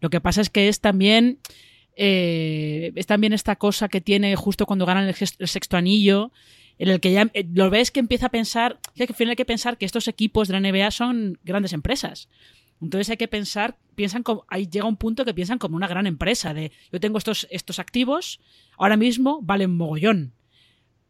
Lo 0.00 0.10
que 0.10 0.20
pasa 0.20 0.40
es 0.40 0.50
que 0.50 0.68
es 0.68 0.80
también 0.80 1.38
eh, 1.96 2.92
es 2.94 3.06
también 3.06 3.32
esta 3.32 3.56
cosa 3.56 3.88
que 3.88 4.00
tiene 4.00 4.36
justo 4.36 4.66
cuando 4.66 4.86
ganan 4.86 5.08
el, 5.08 5.14
sexto 5.14 5.76
anillo, 5.76 6.32
en 6.78 6.88
el 6.88 7.00
que 7.00 7.12
ya 7.12 7.30
eh, 7.34 7.46
lo 7.52 7.70
ves 7.70 7.90
que 7.90 8.00
empieza 8.00 8.26
a 8.26 8.30
pensar, 8.30 8.78
que 8.94 9.04
al 9.04 9.14
final 9.14 9.30
hay 9.30 9.36
que 9.36 9.44
pensar 9.44 9.76
que 9.76 9.84
estos 9.84 10.08
equipos 10.08 10.48
de 10.48 10.58
la 10.58 10.60
NBA 10.60 10.90
son 10.90 11.38
grandes 11.44 11.72
empresas. 11.72 12.28
Entonces 12.80 13.10
hay 13.10 13.16
que 13.18 13.28
pensar, 13.28 13.76
piensan 13.94 14.22
como, 14.22 14.46
ahí 14.48 14.66
llega 14.66 14.86
un 14.86 14.96
punto 14.96 15.24
que 15.24 15.34
piensan 15.34 15.58
como 15.58 15.76
una 15.76 15.88
gran 15.88 16.06
empresa, 16.06 16.54
de 16.54 16.72
yo 16.90 17.00
tengo 17.00 17.18
estos, 17.18 17.46
estos 17.50 17.78
activos, 17.78 18.40
ahora 18.78 18.96
mismo 18.96 19.40
valen 19.42 19.76
mogollón. 19.76 20.32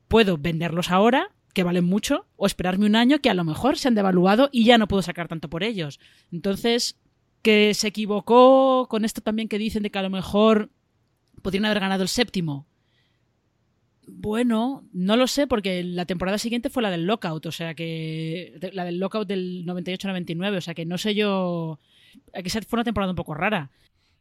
Puedo 0.09 0.37
venderlos 0.37 0.91
ahora, 0.91 1.31
que 1.55 1.63
valen 1.63 1.85
mucho, 1.85 2.27
o 2.37 2.47
esperarme 2.47 2.87
un 2.87 2.97
año 2.97 3.21
que 3.21 3.31
a 3.31 3.35
lo 3.35 3.45
mejor 3.45 3.79
se 3.79 3.87
han 3.87 3.95
devaluado 3.95 4.49
y 4.53 4.65
ya 4.65 4.79
no 4.79 4.89
puedo 4.89 5.03
sacar 5.03 5.29
tanto 5.29 5.49
por 5.49 5.63
ellos. 5.63 6.01
Entonces, 6.33 6.97
que 7.43 7.75
se 7.75 7.89
equivocó 7.89 8.87
con 8.89 9.05
esto 9.05 9.21
también 9.21 9.49
que 9.49 9.59
dicen 9.59 9.83
de 9.83 9.91
que 9.91 9.99
a 9.99 10.03
lo 10.03 10.11
mejor 10.11 10.71
podrían 11.43 11.65
haber 11.65 11.81
ganado 11.81 12.03
el 12.03 12.09
séptimo. 12.09 12.67
Bueno, 14.07 14.85
no 14.93 15.17
lo 15.17 15.27
sé 15.27 15.47
porque 15.47 15.85
la 15.85 16.05
temporada 16.05 16.39
siguiente 16.39 16.71
fue 16.71 16.83
la 16.83 16.91
del 16.91 17.07
lockout, 17.07 17.47
o 17.47 17.53
sea 17.53 17.75
que 17.75 18.59
la 18.73 18.85
del 18.85 18.99
lockout 18.99 19.29
del 19.29 19.65
98-99, 19.67 20.57
o 20.57 20.61
sea 20.61 20.75
que 20.75 20.85
no 20.85 20.99
sé 20.99 21.15
yo, 21.15 21.79
que 22.33 22.51
fue 22.51 22.77
una 22.77 22.85
temporada 22.85 23.13
un 23.13 23.17
poco 23.17 23.35
rara. 23.35 23.71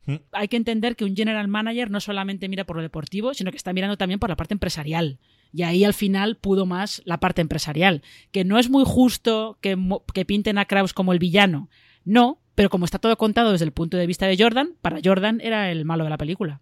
Mm. 0.05 0.15
Hay 0.31 0.47
que 0.47 0.57
entender 0.57 0.95
que 0.95 1.05
un 1.05 1.15
general 1.15 1.47
manager 1.47 1.89
no 1.89 1.99
solamente 1.99 2.49
mira 2.49 2.65
por 2.65 2.75
lo 2.75 2.81
deportivo, 2.81 3.33
sino 3.33 3.51
que 3.51 3.57
está 3.57 3.73
mirando 3.73 3.97
también 3.97 4.19
por 4.19 4.29
la 4.29 4.35
parte 4.35 4.53
empresarial. 4.53 5.17
Y 5.51 5.63
ahí 5.63 5.83
al 5.83 5.93
final 5.95 6.37
pudo 6.37 6.65
más 6.65 7.01
la 7.05 7.19
parte 7.19 7.41
empresarial. 7.41 8.03
Que 8.31 8.45
no 8.45 8.59
es 8.59 8.69
muy 8.69 8.83
justo 8.85 9.57
que, 9.61 9.77
que 10.13 10.25
pinten 10.25 10.59
a 10.59 10.65
Kraus 10.65 10.93
como 10.93 11.13
el 11.13 11.19
villano. 11.19 11.69
No, 12.05 12.38
pero 12.59 12.69
como 12.69 12.83
está 12.83 12.99
todo 12.99 13.15
contado 13.15 13.53
desde 13.53 13.63
el 13.63 13.71
punto 13.71 13.95
de 13.95 14.05
vista 14.05 14.27
de 14.27 14.35
Jordan, 14.37 14.75
para 14.81 14.99
Jordan 15.01 15.39
era 15.39 15.71
el 15.71 15.85
malo 15.85 16.03
de 16.03 16.09
la 16.09 16.17
película. 16.17 16.59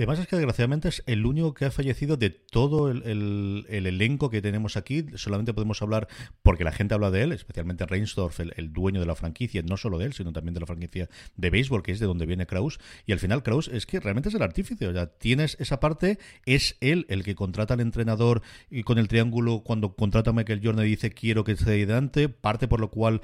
Y 0.00 0.02
además 0.04 0.20
es 0.20 0.28
que 0.28 0.36
desgraciadamente 0.36 0.88
es 0.88 1.02
el 1.04 1.26
único 1.26 1.52
que 1.52 1.66
ha 1.66 1.70
fallecido 1.70 2.16
de 2.16 2.30
todo 2.30 2.90
el, 2.90 3.66
elenco 3.68 4.30
que 4.30 4.40
tenemos 4.40 4.78
aquí. 4.78 5.04
Solamente 5.16 5.52
podemos 5.52 5.82
hablar, 5.82 6.08
porque 6.42 6.64
la 6.64 6.72
gente 6.72 6.94
habla 6.94 7.10
de 7.10 7.22
él, 7.22 7.32
especialmente 7.32 7.84
Reinsdorf, 7.84 8.40
el, 8.40 8.72
dueño 8.72 9.00
de 9.00 9.04
la 9.04 9.14
franquicia, 9.14 9.60
no 9.60 9.76
solo 9.76 9.98
de 9.98 10.06
él, 10.06 10.14
sino 10.14 10.32
también 10.32 10.54
de 10.54 10.60
la 10.60 10.64
franquicia 10.64 11.10
de 11.36 11.50
béisbol, 11.50 11.82
que 11.82 11.92
es 11.92 12.00
de 12.00 12.06
donde 12.06 12.24
viene 12.24 12.46
Kraus. 12.46 12.80
Y 13.04 13.12
al 13.12 13.18
final 13.18 13.42
Kraus 13.42 13.68
es 13.68 13.84
que 13.84 14.00
realmente 14.00 14.30
es 14.30 14.34
el 14.34 14.40
artífice. 14.40 14.88
O 14.88 14.92
sea, 14.94 15.06
tienes 15.06 15.58
esa 15.60 15.80
parte, 15.80 16.18
es 16.46 16.78
él 16.80 17.04
el 17.10 17.22
que 17.22 17.34
contrata 17.34 17.74
al 17.74 17.80
entrenador 17.80 18.40
y 18.70 18.84
con 18.84 18.96
el 18.96 19.06
triángulo 19.06 19.60
cuando 19.60 19.96
contrata 19.96 20.30
a 20.30 20.32
Michael 20.32 20.62
Jordan 20.64 20.86
y 20.86 20.88
dice 20.88 21.10
quiero 21.10 21.44
que 21.44 21.52
esté 21.52 21.72
delante, 21.72 22.30
parte 22.30 22.68
por 22.68 22.80
lo 22.80 22.90
cual 22.90 23.20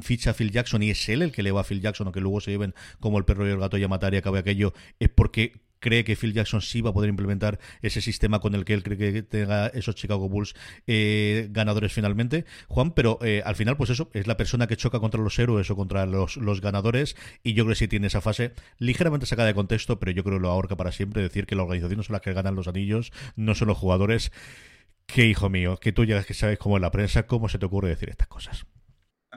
ficha 0.00 0.30
a 0.30 0.32
Phil 0.32 0.52
Jackson 0.52 0.82
y 0.82 0.88
es 0.88 1.06
él 1.10 1.20
el 1.20 1.32
que 1.32 1.42
le 1.42 1.52
va 1.52 1.60
a 1.60 1.64
Phil 1.64 1.82
Jackson 1.82 2.08
o 2.08 2.12
que 2.12 2.22
luego 2.22 2.40
se 2.40 2.52
lleven 2.52 2.74
como 2.98 3.18
el 3.18 3.26
perro 3.26 3.46
y 3.46 3.50
el 3.50 3.58
gato 3.58 3.76
y 3.76 3.84
a 3.84 3.88
matar 3.88 4.14
y 4.14 4.16
acabe 4.16 4.38
aquello, 4.38 4.72
es 5.00 5.10
porque 5.10 5.67
cree 5.80 6.04
que 6.04 6.16
Phil 6.16 6.32
Jackson 6.32 6.60
sí 6.60 6.80
va 6.80 6.90
a 6.90 6.92
poder 6.92 7.10
implementar 7.10 7.58
ese 7.82 8.00
sistema 8.00 8.40
con 8.40 8.54
el 8.54 8.64
que 8.64 8.74
él 8.74 8.82
cree 8.82 8.96
que 8.96 9.22
tenga 9.22 9.68
esos 9.68 9.94
Chicago 9.94 10.28
Bulls 10.28 10.54
eh, 10.86 11.48
ganadores 11.50 11.92
finalmente, 11.92 12.44
Juan, 12.68 12.92
pero 12.92 13.18
eh, 13.22 13.42
al 13.44 13.56
final 13.56 13.76
pues 13.76 13.90
eso, 13.90 14.10
es 14.12 14.26
la 14.26 14.36
persona 14.36 14.66
que 14.66 14.76
choca 14.76 15.00
contra 15.00 15.20
los 15.20 15.38
héroes 15.38 15.70
o 15.70 15.76
contra 15.76 16.06
los, 16.06 16.36
los 16.36 16.60
ganadores 16.60 17.16
y 17.42 17.54
yo 17.54 17.64
creo 17.64 17.72
que 17.72 17.78
sí 17.78 17.88
tiene 17.88 18.06
esa 18.06 18.20
fase 18.20 18.52
ligeramente 18.78 19.26
sacada 19.26 19.48
de 19.48 19.54
contexto, 19.54 19.98
pero 19.98 20.12
yo 20.12 20.24
creo 20.24 20.38
que 20.38 20.42
lo 20.42 20.50
ahorca 20.50 20.76
para 20.76 20.92
siempre, 20.92 21.22
decir 21.22 21.46
que 21.46 21.56
la 21.56 21.62
organización 21.62 21.98
no 21.98 22.02
son 22.02 22.14
las 22.14 22.22
que 22.22 22.32
ganan 22.32 22.54
los 22.54 22.68
anillos, 22.68 23.12
no 23.36 23.54
son 23.54 23.68
los 23.68 23.78
jugadores. 23.78 24.32
Que 25.06 25.24
hijo 25.26 25.48
mío, 25.48 25.78
que 25.78 25.92
tú 25.92 26.04
llegas 26.04 26.26
que 26.26 26.34
sabes 26.34 26.58
cómo 26.58 26.76
es 26.76 26.82
la 26.82 26.90
prensa, 26.90 27.26
cómo 27.26 27.48
se 27.48 27.58
te 27.58 27.64
ocurre 27.64 27.88
decir 27.88 28.10
estas 28.10 28.28
cosas. 28.28 28.66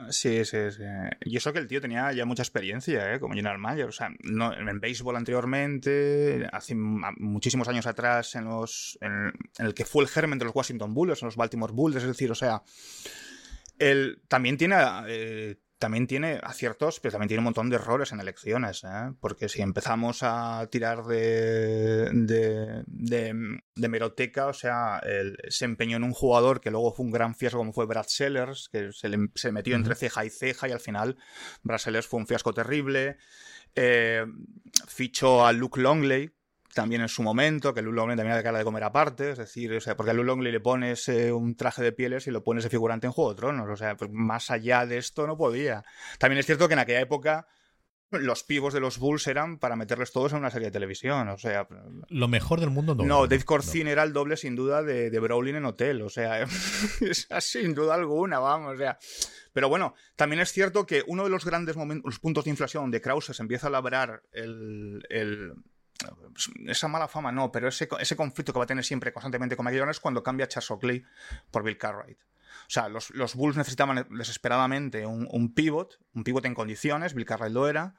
Sí, 0.10 0.44
sí, 0.46 0.72
sí. 0.72 0.84
Y 1.26 1.38
eso 1.38 1.54
que 1.54 1.60
el 1.60 1.68
tío 1.68 1.82
tenía 1.82 2.12
ya 2.14 2.26
mucha 2.26 2.44
experiencia, 2.44 3.14
¿eh? 3.14 3.20
Como 3.20 3.34
general 3.34 3.58
manager. 3.58 3.86
O 3.86 3.92
sea, 3.92 4.10
no, 4.24 4.54
en 4.54 4.80
béisbol 4.80 5.16
anteriormente, 5.16 6.48
hace 6.52 6.76
muchísimos 6.76 7.68
años 7.68 7.86
atrás, 7.86 8.36
en, 8.36 8.46
los, 8.46 8.98
en, 9.02 9.34
el 9.60 9.74
que 9.74 9.86
fue 9.86 10.04
el 10.04 10.10
germen 10.10 10.40
de 10.40 10.46
los 10.46 10.56
Washington 10.56 10.94
Bulls, 10.94 11.22
en 11.22 11.28
los 11.28 11.36
Baltimore 11.36 11.74
Bulls, 11.74 11.98
es 11.98 12.04
decir, 12.04 12.32
o 12.32 12.36
sea, 12.36 12.64
él 13.80 14.22
también 14.28 14.58
tiene 14.58 14.76
eh, 15.08 15.58
también 15.82 16.06
tiene 16.06 16.40
aciertos, 16.44 17.00
pero 17.00 17.14
también 17.14 17.28
tiene 17.28 17.40
un 17.40 17.46
montón 17.46 17.72
de 17.72 17.78
errores 17.78 18.12
en 18.12 18.20
elecciones, 18.20 18.84
¿eh? 18.84 19.12
porque 19.20 19.50
si 19.50 19.64
empezamos 19.64 20.20
a 20.22 20.68
tirar 20.72 21.06
de, 21.06 22.08
de, 22.86 23.90
meroteca, 23.90 24.46
o 24.46 24.54
sea, 24.54 25.00
él 25.00 25.36
se 25.50 25.66
empeñó 25.66 25.98
en 25.98 26.04
un 26.04 26.14
jugador 26.14 26.62
que 26.62 26.70
luego 26.70 26.94
fue 26.94 27.08
un 27.08 27.12
gran 27.12 27.34
fiasco 27.34 27.58
como 27.58 27.74
fue 27.74 27.88
Brad 27.88 28.06
Sellers, 28.08 28.70
que 28.72 28.92
se, 28.92 29.10
le, 29.10 29.30
se 29.34 29.52
metió 29.52 29.76
entre 29.76 29.96
ceja 29.96 30.24
y 30.24 30.30
ceja 30.30 30.70
y 30.70 30.72
al 30.72 30.80
final 30.80 31.18
Brad 31.64 31.80
Sellers 31.80 32.06
fue 32.06 32.20
un 32.20 32.28
fiasco 32.28 32.54
terrible. 32.54 33.18
Eh, 33.74 34.24
fichó 34.88 35.44
a 35.48 35.52
Luke 35.52 35.82
Longley, 35.82 36.30
también 36.74 37.02
en 37.02 37.10
su 37.10 37.24
momento, 37.24 37.74
que 37.74 37.82
Lou 37.82 37.92
Longley 37.92 38.18
también 38.18 38.38
de 38.38 38.44
cara 38.44 38.58
de 38.58 38.64
comer 38.64 38.84
aparte, 38.84 39.32
es 39.32 39.38
decir, 39.38 39.74
o 39.74 39.82
sea, 39.82 39.96
porque 39.96 40.12
a 40.12 40.14
Lou 40.14 40.24
Longley 40.24 40.52
le 40.52 40.60
pones 40.60 41.08
eh, 41.10 41.32
un 41.32 41.56
traje 41.56 41.84
de 41.84 41.92
pieles 41.92 42.28
y 42.28 42.32
lo 42.32 42.44
pones 42.44 42.64
de 42.64 42.70
figurante 42.70 43.08
en 43.08 43.14
Juego 43.14 43.34
de 43.34 43.38
Tronos, 43.38 43.70
o 43.70 43.76
sea, 43.76 43.96
pues 43.96 44.12
más 44.12 44.52
allá 44.52 44.86
de 44.86 44.98
esto 44.98 45.28
no 45.28 45.38
podía. 45.38 45.84
También 46.20 46.40
es 46.40 46.46
cierto 46.46 46.68
que 46.68 46.74
en 46.74 46.80
aquella 46.80 47.02
época 47.02 47.48
los 48.12 48.44
pivos 48.44 48.74
de 48.74 48.82
los 48.82 48.98
Bulls 48.98 49.26
eran 49.28 49.58
para 49.58 49.76
meterles 49.76 50.12
todos 50.12 50.34
en 50.34 50.40
una 50.40 50.52
serie 50.52 50.68
de 50.68 50.72
televisión, 50.72 51.30
o 51.30 51.38
sea... 51.38 51.68
Lo 52.10 52.28
mejor 52.28 52.60
del 52.60 52.70
mundo 52.70 52.94
no. 52.94 53.06
No, 53.06 53.28
Dave 53.28 53.44
Corzine 53.44 53.92
era 53.92 54.04
el 54.04 54.12
doble 54.12 54.36
sin 54.36 54.56
duda 54.56 54.84
de, 54.84 55.10
de 55.10 55.20
Brolin 55.20 55.56
en 55.56 55.66
Hotel, 55.66 56.02
o 56.04 56.10
sea, 56.10 56.46
sin 57.40 57.74
duda 57.74 57.96
alguna, 57.96 58.40
vamos, 58.40 58.76
o 58.76 58.78
sea... 58.78 58.98
Pero 59.54 59.70
bueno, 59.70 59.96
también 60.16 60.42
es 60.42 60.52
cierto 60.52 60.86
que 60.86 61.04
uno 61.08 61.24
de 61.24 61.30
los 61.30 61.46
grandes 61.46 61.76
momentos, 61.76 62.06
los 62.06 62.20
puntos 62.20 62.46
de 62.46 62.52
inflación 62.52 62.84
donde 62.84 63.02
Krause 63.02 63.36
se 63.36 63.42
empieza 63.42 63.68
a 63.68 63.72
labrar 63.72 64.24
el, 64.32 65.04
esa 66.68 66.88
mala 66.88 67.08
fama 67.08 67.32
no, 67.32 67.52
pero 67.52 67.68
ese, 67.68 67.88
ese 68.00 68.16
conflicto 68.16 68.54
que 68.54 68.60
va 68.60 68.64
a 68.64 68.68
tener 68.68 68.84
siempre 68.84 69.14
constantemente 69.14 69.56
con 69.56 69.68
es 69.68 70.00
cuando 70.00 70.24
cambia 70.24 70.48
Charles 70.48 70.72
Oakley 70.72 71.04
por 71.52 71.64
Bill 71.64 71.78
Cartwright. 71.78 72.20
O 72.20 72.74
sea, 72.74 72.90
los, 72.90 73.10
los 73.12 73.36
Bulls 73.36 73.58
necesitaban 73.58 74.08
desesperadamente 74.12 75.06
un, 75.06 75.28
un, 75.32 75.54
pivot, 75.54 76.00
un 76.14 76.24
pivot 76.24 76.46
en 76.46 76.54
condiciones, 76.54 77.14
Bill 77.14 77.26
Cartwright 77.26 77.54
lo 77.54 77.68
era, 77.68 77.96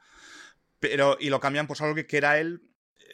pero, 0.79 1.17
y 1.19 1.29
lo 1.29 1.39
cambian 1.39 1.67
por 1.67 1.81
algo 1.81 1.95
que, 1.95 2.17
era 2.17 2.39
él. 2.39 2.61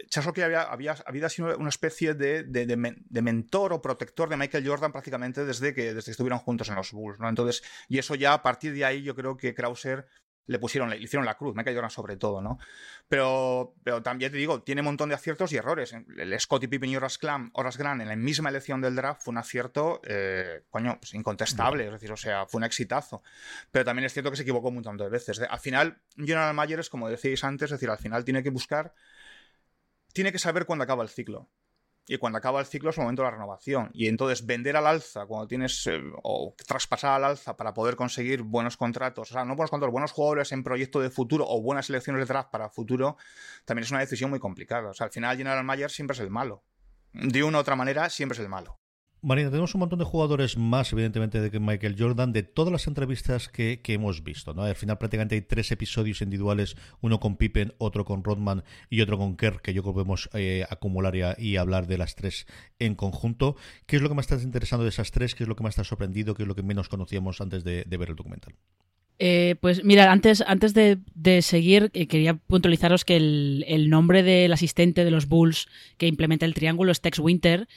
Charles 0.10 0.28
Oakley 0.28 0.44
había, 0.46 0.64
había, 0.64 0.96
había, 1.06 1.30
sido 1.30 1.58
una 1.58 1.70
especie 1.70 2.14
de, 2.14 2.44
de, 2.44 2.66
de, 2.66 3.22
mentor 3.22 3.74
o 3.74 3.82
protector 3.82 4.30
de 4.30 4.38
Michael 4.38 4.68
Jordan 4.68 4.92
prácticamente 4.92 5.46
desde 5.46 5.74
que, 5.74 5.94
desde 5.94 6.06
que 6.06 6.12
estuvieron 6.12 6.40
juntos 6.40 6.70
en 6.70 6.76
los 6.76 6.92
Bulls, 6.92 7.20
¿no? 7.20 7.28
Entonces, 7.28 7.64
y 7.88 7.98
eso 7.98 8.16
ya 8.16 8.34
a 8.34 8.42
partir 8.42 8.74
de 8.74 8.86
ahí 8.86 9.04
yo 9.04 9.16
creo 9.16 9.36
que 9.36 9.54
Krauser 9.54 10.08
le 10.50 10.58
pusieron, 10.58 10.90
le 10.90 10.98
hicieron 10.98 11.26
la 11.26 11.36
cruz, 11.36 11.56
me 11.56 11.64
cayeron 11.64 11.92
sobre 11.92 12.18
todo, 12.18 12.42
¿no? 12.42 12.58
Pero, 13.08 13.76
pero 13.84 14.02
también 14.02 14.32
te 14.32 14.38
digo, 14.40 14.64
tiene 14.64 14.82
un 14.82 14.86
montón 14.86 15.10
de 15.10 15.16
aciertos 15.16 15.52
y 15.54 15.58
errores. 15.58 15.94
El 15.94 16.40
Scottie 16.40 16.68
Pippen 16.68 16.90
y 16.90 16.96
Horace 16.96 17.20
Grant, 17.22 18.02
en 18.02 18.08
la 18.08 18.16
misma 18.16 18.50
elección 18.50 18.82
del 18.82 18.96
draft 18.96 19.22
fue 19.22 19.32
un 19.32 19.38
acierto, 19.38 20.02
eh, 20.04 20.64
coño, 20.72 20.98
pues 21.00 21.14
incontestable, 21.14 21.86
es 21.86 21.92
decir, 21.92 22.12
o 22.12 22.18
sea, 22.18 22.48
fue 22.48 22.58
un 22.58 22.64
exitazo. 22.64 23.22
Pero 23.70 23.86
también 23.86 24.08
es 24.08 24.14
cierto 24.14 24.32
que 24.32 24.38
se 24.38 24.42
equivocó 24.42 24.70
un 24.70 24.76
montón 24.76 24.98
de 24.98 25.08
veces. 25.08 25.40
Al 25.40 25.60
final, 25.60 26.02
General 26.18 26.56
Mayer 26.56 26.80
es 26.80 26.90
como 26.90 27.08
decíais 27.08 27.44
antes, 27.44 27.66
es 27.66 27.72
decir, 27.72 27.92
al 27.92 28.00
final 28.00 28.26
tiene 28.26 28.42
que 28.42 28.50
buscar, 28.50 28.96
tiene 30.14 30.32
que 30.32 30.40
saber 30.40 30.66
cuándo 30.66 30.84
acaba 30.84 31.04
el 31.04 31.10
ciclo 31.10 31.48
y 32.10 32.18
cuando 32.18 32.40
acaba 32.40 32.60
el 32.60 32.66
ciclo 32.66 32.90
es 32.90 32.98
el 32.98 33.04
momento 33.04 33.22
de 33.22 33.28
la 33.28 33.32
renovación. 33.32 33.92
Y 33.94 34.08
entonces 34.08 34.44
vender 34.44 34.76
al 34.76 34.88
alza 34.88 35.28
cuando 35.28 35.48
tienes, 35.48 35.86
eh, 35.86 36.02
o 36.24 36.56
traspasar 36.66 37.12
al 37.12 37.24
alza 37.24 37.56
para 37.56 37.72
poder 37.76 37.96
conseguir 37.96 38.42
buenos 38.42 38.78
contratos, 38.78 39.30
o 39.30 39.34
sea, 39.34 39.46
no 39.46 39.56
buenos 39.56 39.70
contratos, 39.70 39.92
buenos 39.92 40.12
jugadores 40.12 40.52
en 40.52 40.64
proyecto 40.64 41.00
de 41.02 41.12
futuro 41.12 41.46
o 41.48 41.62
buenas 41.62 41.86
selecciones 41.86 42.22
de 42.22 42.26
draft 42.26 42.50
para 42.50 42.68
futuro, 42.70 43.16
también 43.64 43.84
es 43.84 43.92
una 43.92 44.00
decisión 44.00 44.32
muy 44.32 44.40
complicada. 44.40 44.90
O 44.90 44.94
sea, 44.96 45.06
al 45.06 45.12
final 45.12 45.38
General 45.38 45.64
Mayer 45.64 45.92
siempre 45.92 46.16
es 46.16 46.20
el 46.20 46.32
malo. 46.32 46.64
De 47.14 47.44
una 47.44 47.60
u 47.60 47.62
otra 47.62 47.76
manera, 47.76 48.10
siempre 48.10 48.34
es 48.34 48.40
el 48.40 48.50
malo. 48.50 48.79
Marina, 49.22 49.50
tenemos 49.50 49.76
un 49.76 49.80
montón 49.80 50.00
de 50.00 50.06
jugadores 50.06 50.58
más, 50.58 50.94
evidentemente, 50.94 51.42
de 51.42 51.52
que 51.52 51.60
Michael 51.60 51.96
Jordan, 52.00 52.32
de 52.32 52.44
todas 52.44 52.72
las 52.72 52.88
entrevistas 52.88 53.50
que, 53.50 53.82
hemos 53.88 54.24
visto. 54.24 54.54
¿no? 54.54 54.64
Al 54.64 54.76
final 54.76 54.98
prácticamente 54.98 55.36
hay 55.36 55.42
tres 55.42 55.72
episodios 55.72 56.22
individuales, 56.22 56.78
uno 57.02 57.20
con 57.20 57.36
Pippen, 57.36 57.74
otro 57.80 58.06
con 58.06 58.24
Rodman 58.24 58.64
y 58.90 59.02
otro 59.02 59.18
con 59.18 59.36
Kerr, 59.36 59.62
que 59.62 59.74
yo 59.74 59.82
creo 59.82 59.94
que 59.94 59.98
podemos 59.98 60.30
eh, 60.34 60.66
acumular 60.70 61.16
y, 61.38 61.58
hablar 61.58 61.88
de 61.88 61.98
las 61.98 62.16
tres 62.16 62.48
en 62.80 62.96
conjunto. 62.96 63.58
¿Qué 63.86 63.98
es 63.98 64.02
lo 64.02 64.08
que 64.08 64.16
más 64.16 64.32
está 64.32 64.42
interesando 64.42 64.84
de 64.84 64.90
esas 64.90 65.12
tres? 65.12 65.36
¿Qué 65.36 65.44
es 65.44 65.50
lo 65.50 65.56
que 65.56 65.64
más 65.64 65.72
está 65.72 65.84
sorprendido? 65.84 66.34
¿Qué 66.34 66.44
es 66.44 66.48
lo 66.48 66.56
que 66.56 66.64
menos 66.64 66.88
conocíamos 66.88 67.42
antes 67.42 67.66
de, 67.66 67.84
ver 67.86 68.10
el 68.10 68.16
documental? 68.16 68.54
Eh, 69.22 69.58
pues 69.60 69.84
mira, 69.84 70.14
antes, 70.14 70.42
antes 70.48 70.74
de, 70.74 71.42
seguir, 71.42 71.92
eh, 71.94 72.08
quería 72.08 72.36
puntualizaros 72.36 73.04
que 73.04 73.18
el, 73.18 73.66
el, 73.68 73.90
nombre 73.90 74.24
del 74.24 74.54
asistente 74.54 75.04
de 75.04 75.12
los 75.12 75.28
Bulls 75.28 75.68
que 75.98 76.08
implementa 76.08 76.46
el 76.46 76.54
triángulo 76.54 76.94
es 76.94 77.02
Tex 77.02 77.20
Winter, 77.20 77.68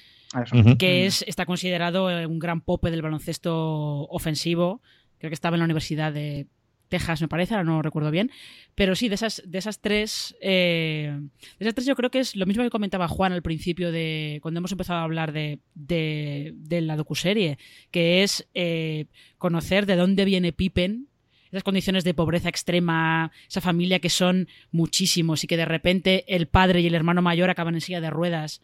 que 0.79 1.07
es, 1.07 1.25
está 1.27 1.47
considerado 1.47 2.11
eh, 2.11 2.27
un 2.27 2.39
gran 2.39 2.61
pope 2.61 2.91
del 2.91 3.03
baloncesto 3.03 4.07
ofensivo. 4.09 4.83
Creo 5.19 5.31
que 5.31 5.35
estaba 5.35 5.57
en 5.57 5.61
la 5.61 5.67
Universidad 5.67 6.13
de 6.13 6.47
Texas, 6.93 7.23
me 7.23 7.29
parece, 7.29 7.55
ahora 7.55 7.65
no 7.65 7.81
recuerdo 7.81 8.11
bien. 8.11 8.31
Pero 8.75 8.95
sí, 8.95 9.09
de 9.09 9.15
esas, 9.15 9.43
de 9.47 9.59
esas 9.59 9.81
tres. 9.81 10.37
Eh, 10.43 11.17
de 11.59 11.65
esas 11.65 11.75
tres, 11.75 11.87
yo 11.87 11.97
creo 11.97 12.11
que 12.11 12.21
es 12.21 12.37
lo 12.37 12.45
mismo 12.45 12.63
que 12.63 12.69
comentaba 12.69 13.09
Juan 13.09 13.33
al 13.33 13.41
principio 13.41 13.91
de. 13.91 14.41
cuando 14.43 14.59
hemos 14.59 14.73
empezado 14.73 14.99
a 14.99 15.05
hablar 15.05 15.33
de, 15.33 15.61
de, 15.75 16.81
la 16.83 16.97
docuserie. 16.97 17.57
Que 17.91 18.23
es 18.23 18.47
eh, 18.53 19.07
conocer 19.39 19.87
de 19.87 19.97
dónde 19.97 20.27
viene 20.27 20.53
Pippen. 20.53 21.09
Esas 21.51 21.63
condiciones 21.63 22.05
de 22.05 22.15
pobreza 22.15 22.51
extrema, 22.51 23.33
esa 23.49 23.61
familia 23.63 23.99
que 23.99 24.11
son 24.11 24.49
muchísimos 24.71 25.45
y 25.45 25.47
que 25.47 25.57
de 25.57 25.67
repente 25.67 26.25
el 26.27 26.47
padre 26.47 26.81
y 26.81 26.87
el 26.87 26.95
hermano 26.95 27.23
mayor 27.23 27.49
acaban 27.49 27.75
en 27.75 27.83
silla 27.83 28.01
de 28.01 28.11
ruedas 28.11 28.61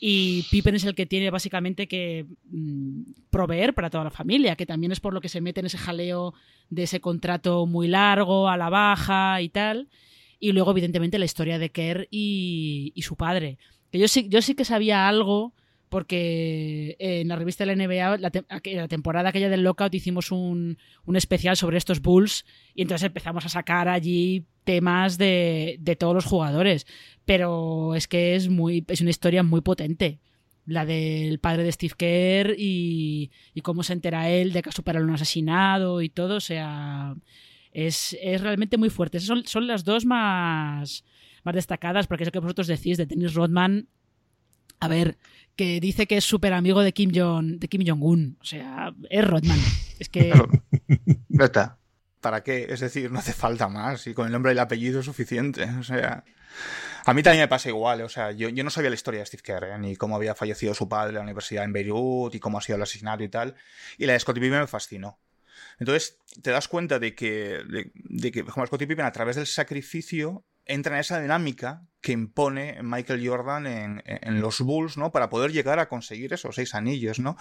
y 0.00 0.44
Pippen 0.50 0.76
es 0.76 0.84
el 0.84 0.94
que 0.94 1.06
tiene 1.06 1.30
básicamente 1.30 1.88
que 1.88 2.26
mm, 2.50 3.02
proveer 3.30 3.74
para 3.74 3.90
toda 3.90 4.04
la 4.04 4.10
familia, 4.10 4.54
que 4.54 4.66
también 4.66 4.92
es 4.92 5.00
por 5.00 5.12
lo 5.12 5.20
que 5.20 5.28
se 5.28 5.40
mete 5.40 5.60
en 5.60 5.66
ese 5.66 5.78
jaleo 5.78 6.34
de 6.70 6.84
ese 6.84 7.00
contrato 7.00 7.66
muy 7.66 7.88
largo, 7.88 8.48
a 8.48 8.56
la 8.56 8.70
baja 8.70 9.42
y 9.42 9.48
tal. 9.48 9.88
Y 10.38 10.52
luego, 10.52 10.70
evidentemente, 10.70 11.18
la 11.18 11.24
historia 11.24 11.58
de 11.58 11.70
Kerr 11.70 12.06
y, 12.12 12.92
su 13.02 13.16
padre. 13.16 13.58
Que 13.90 13.98
yo 13.98 14.06
sí, 14.06 14.28
yo 14.28 14.40
sí 14.40 14.54
que 14.54 14.64
sabía 14.64 15.08
algo 15.08 15.52
porque 15.88 16.94
en 16.98 17.28
la 17.28 17.36
revista 17.36 17.64
de 17.64 17.74
la 17.74 17.86
NBA, 17.86 18.18
la, 18.18 18.30
la, 18.50 18.88
temporada 18.88 19.30
aquella 19.30 19.48
del 19.48 19.64
Lockout, 19.64 19.94
hicimos 19.94 20.30
un, 20.30 20.78
un, 21.06 21.16
especial 21.16 21.56
sobre 21.56 21.78
estos 21.78 22.02
Bulls 22.02 22.44
y 22.74 22.82
entonces 22.82 23.06
empezamos 23.06 23.46
a 23.46 23.48
sacar 23.48 23.88
allí 23.88 24.44
temas 24.68 25.16
de, 25.16 25.78
de, 25.80 25.96
todos 25.96 26.14
los 26.14 26.26
jugadores. 26.26 26.86
Pero 27.24 27.94
es 27.94 28.06
que 28.06 28.36
es, 28.36 28.50
muy, 28.50 28.84
es 28.86 29.00
una 29.00 29.08
historia 29.08 29.42
muy 29.42 29.62
potente. 29.62 30.20
La 30.66 30.84
del 30.84 31.38
padre 31.38 31.62
de 31.62 31.72
Steve 31.72 31.94
Kerr 31.96 32.54
y, 32.58 33.30
y 33.54 33.62
cómo 33.62 33.82
se 33.82 33.94
entera 33.94 34.28
él 34.28 34.52
de 34.52 34.60
que 34.60 34.68
ha 34.68 34.72
superado 34.72 35.06
un 35.06 35.14
asesinado 35.14 36.02
y 36.02 36.10
todo. 36.10 36.36
O 36.36 36.40
sea, 36.40 37.14
es, 37.72 38.14
es 38.20 38.42
realmente 38.42 38.76
muy 38.76 38.90
fuerte. 38.90 39.20
Son, 39.20 39.46
son 39.46 39.66
las 39.66 39.84
dos 39.84 40.04
más, 40.04 41.02
más 41.44 41.54
destacadas 41.54 42.06
porque 42.06 42.24
es 42.24 42.28
lo 42.28 42.32
que 42.32 42.40
vosotros 42.40 42.66
decís 42.66 42.98
de 42.98 43.06
Dennis 43.06 43.32
Rodman. 43.32 43.88
A 44.80 44.88
ver, 44.88 45.16
que 45.56 45.80
dice 45.80 46.06
que 46.06 46.18
es 46.18 46.24
súper 46.24 46.52
amigo 46.52 46.82
de 46.82 46.92
Kim 46.92 47.10
Jong 47.14 47.58
de 47.58 47.68
Kim 47.68 47.84
Jong 47.86 48.02
Un, 48.02 48.36
o 48.38 48.44
sea, 48.44 48.94
es 49.08 49.26
Rodman. 49.26 49.58
Es 49.98 50.10
que 50.10 50.30
no 51.30 51.44
está. 51.46 51.77
¿Para 52.28 52.42
qué? 52.42 52.66
Es 52.68 52.80
decir, 52.80 53.10
no 53.10 53.20
hace 53.20 53.32
falta 53.32 53.68
más. 53.68 54.06
Y 54.06 54.12
con 54.12 54.26
el 54.26 54.32
nombre 54.32 54.52
y 54.52 54.52
el 54.52 54.58
apellido 54.58 55.00
es 55.00 55.06
suficiente. 55.06 55.64
O 55.80 55.82
sea. 55.82 56.24
A 57.06 57.14
mí 57.14 57.22
también 57.22 57.44
me 57.44 57.48
pasa 57.48 57.70
igual, 57.70 58.02
o 58.02 58.08
sea, 58.10 58.32
yo, 58.32 58.50
yo 58.50 58.62
no 58.64 58.68
sabía 58.68 58.90
la 58.90 58.94
historia 58.94 59.20
de 59.20 59.26
Steve 59.26 59.42
Kerr, 59.42 59.78
ni 59.78 59.96
cómo 59.96 60.14
había 60.14 60.34
fallecido 60.34 60.74
su 60.74 60.90
padre 60.90 61.10
en 61.10 61.14
la 61.14 61.20
universidad 61.22 61.64
en 61.64 61.72
Beirut 61.72 62.34
y 62.34 62.38
cómo 62.38 62.58
ha 62.58 62.60
sido 62.60 62.76
el 62.76 62.82
asesinato 62.82 63.24
y 63.24 63.30
tal. 63.30 63.54
Y 63.96 64.04
la 64.04 64.12
de 64.12 64.20
Scottie 64.20 64.42
Pippen 64.42 64.60
me 64.60 64.66
fascinó. 64.66 65.18
Entonces, 65.78 66.18
te 66.42 66.50
das 66.50 66.68
cuenta 66.68 66.98
de 66.98 67.14
que, 67.14 67.62
de, 67.66 67.92
de 67.94 68.30
que 68.30 68.44
como 68.44 68.66
Scottie 68.66 68.86
Pippen, 68.86 69.06
a 69.06 69.12
través 69.12 69.36
del 69.36 69.46
sacrificio, 69.46 70.44
entra 70.68 70.94
en 70.94 71.00
esa 71.00 71.20
dinámica 71.20 71.82
que 72.00 72.12
impone 72.12 72.78
Michael 72.82 73.26
Jordan 73.26 73.66
en, 73.66 74.02
en, 74.06 74.40
los 74.40 74.60
Bulls, 74.60 74.96
¿no? 74.96 75.10
Para 75.10 75.28
poder 75.28 75.50
llegar 75.50 75.80
a 75.80 75.88
conseguir 75.88 76.32
esos 76.32 76.54
seis 76.54 76.74
anillos, 76.74 77.18
¿no? 77.18 77.36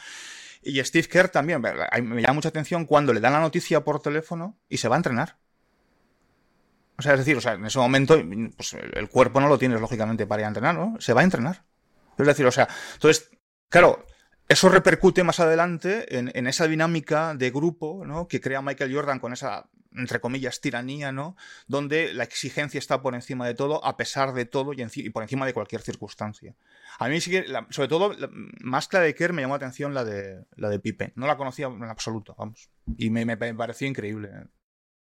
Y 0.63 0.83
Steve 0.83 1.07
Kerr 1.07 1.29
también, 1.29 1.61
me 1.61 2.21
llama 2.21 2.33
mucha 2.33 2.49
atención 2.49 2.85
cuando 2.85 3.13
le 3.13 3.19
dan 3.19 3.33
la 3.33 3.39
noticia 3.39 3.83
por 3.83 4.01
teléfono 4.01 4.57
y 4.67 4.77
se 4.77 4.87
va 4.87 4.95
a 4.95 4.97
entrenar. 4.97 5.37
O 6.97 7.03
sea, 7.03 7.13
es 7.13 7.19
decir, 7.19 7.37
o 7.37 7.41
sea, 7.41 7.53
en 7.53 7.65
ese 7.65 7.77
momento, 7.77 8.19
pues 8.55 8.73
el 8.73 9.07
cuerpo 9.09 9.39
no 9.39 9.47
lo 9.47 9.59
tienes, 9.59 9.79
lógicamente, 9.79 10.25
para 10.25 10.41
ir 10.41 10.45
a 10.45 10.47
entrenar, 10.47 10.75
¿no? 10.75 10.95
Se 10.99 11.13
va 11.13 11.21
a 11.21 11.23
entrenar. 11.23 11.63
Es 12.17 12.25
decir, 12.25 12.45
o 12.47 12.51
sea, 12.51 12.67
entonces, 12.93 13.29
claro, 13.69 14.05
eso 14.47 14.69
repercute 14.69 15.23
más 15.23 15.39
adelante 15.39 16.17
en, 16.17 16.31
en, 16.33 16.47
esa 16.47 16.67
dinámica 16.67 17.33
de 17.35 17.51
grupo, 17.51 18.03
¿no? 18.05 18.27
Que 18.27 18.39
crea 18.39 18.61
Michael 18.61 18.93
Jordan 18.93 19.19
con 19.19 19.33
esa, 19.33 19.69
entre 19.93 20.19
comillas, 20.19 20.61
tiranía, 20.61 21.11
¿no? 21.11 21.35
Donde 21.67 22.13
la 22.13 22.23
exigencia 22.23 22.77
está 22.77 23.01
por 23.01 23.15
encima 23.15 23.45
de 23.45 23.53
todo, 23.53 23.83
a 23.83 23.97
pesar 23.97 24.33
de 24.33 24.45
todo 24.45 24.71
y, 24.73 25.09
por 25.09 25.23
encima 25.23 25.45
de 25.45 25.53
cualquier 25.53 25.81
circunstancia. 25.81 26.55
A 26.99 27.09
mí 27.09 27.19
sí 27.19 27.31
que, 27.31 27.43
la, 27.47 27.67
sobre 27.69 27.89
todo, 27.89 28.13
la, 28.13 28.29
más 28.61 28.87
que 28.87 28.97
la 28.97 29.03
de 29.03 29.15
Kerr, 29.15 29.33
me 29.33 29.41
llamó 29.41 29.55
la 29.55 29.57
atención 29.57 29.93
la 29.93 30.05
de, 30.05 30.45
la 30.55 30.69
de 30.69 30.79
Pippen. 30.79 31.13
No 31.15 31.27
la 31.27 31.37
conocía 31.37 31.67
en 31.67 31.83
absoluto, 31.83 32.35
vamos. 32.37 32.69
Y 32.97 33.09
me, 33.09 33.25
me 33.25 33.53
pareció 33.53 33.87
increíble. 33.87 34.29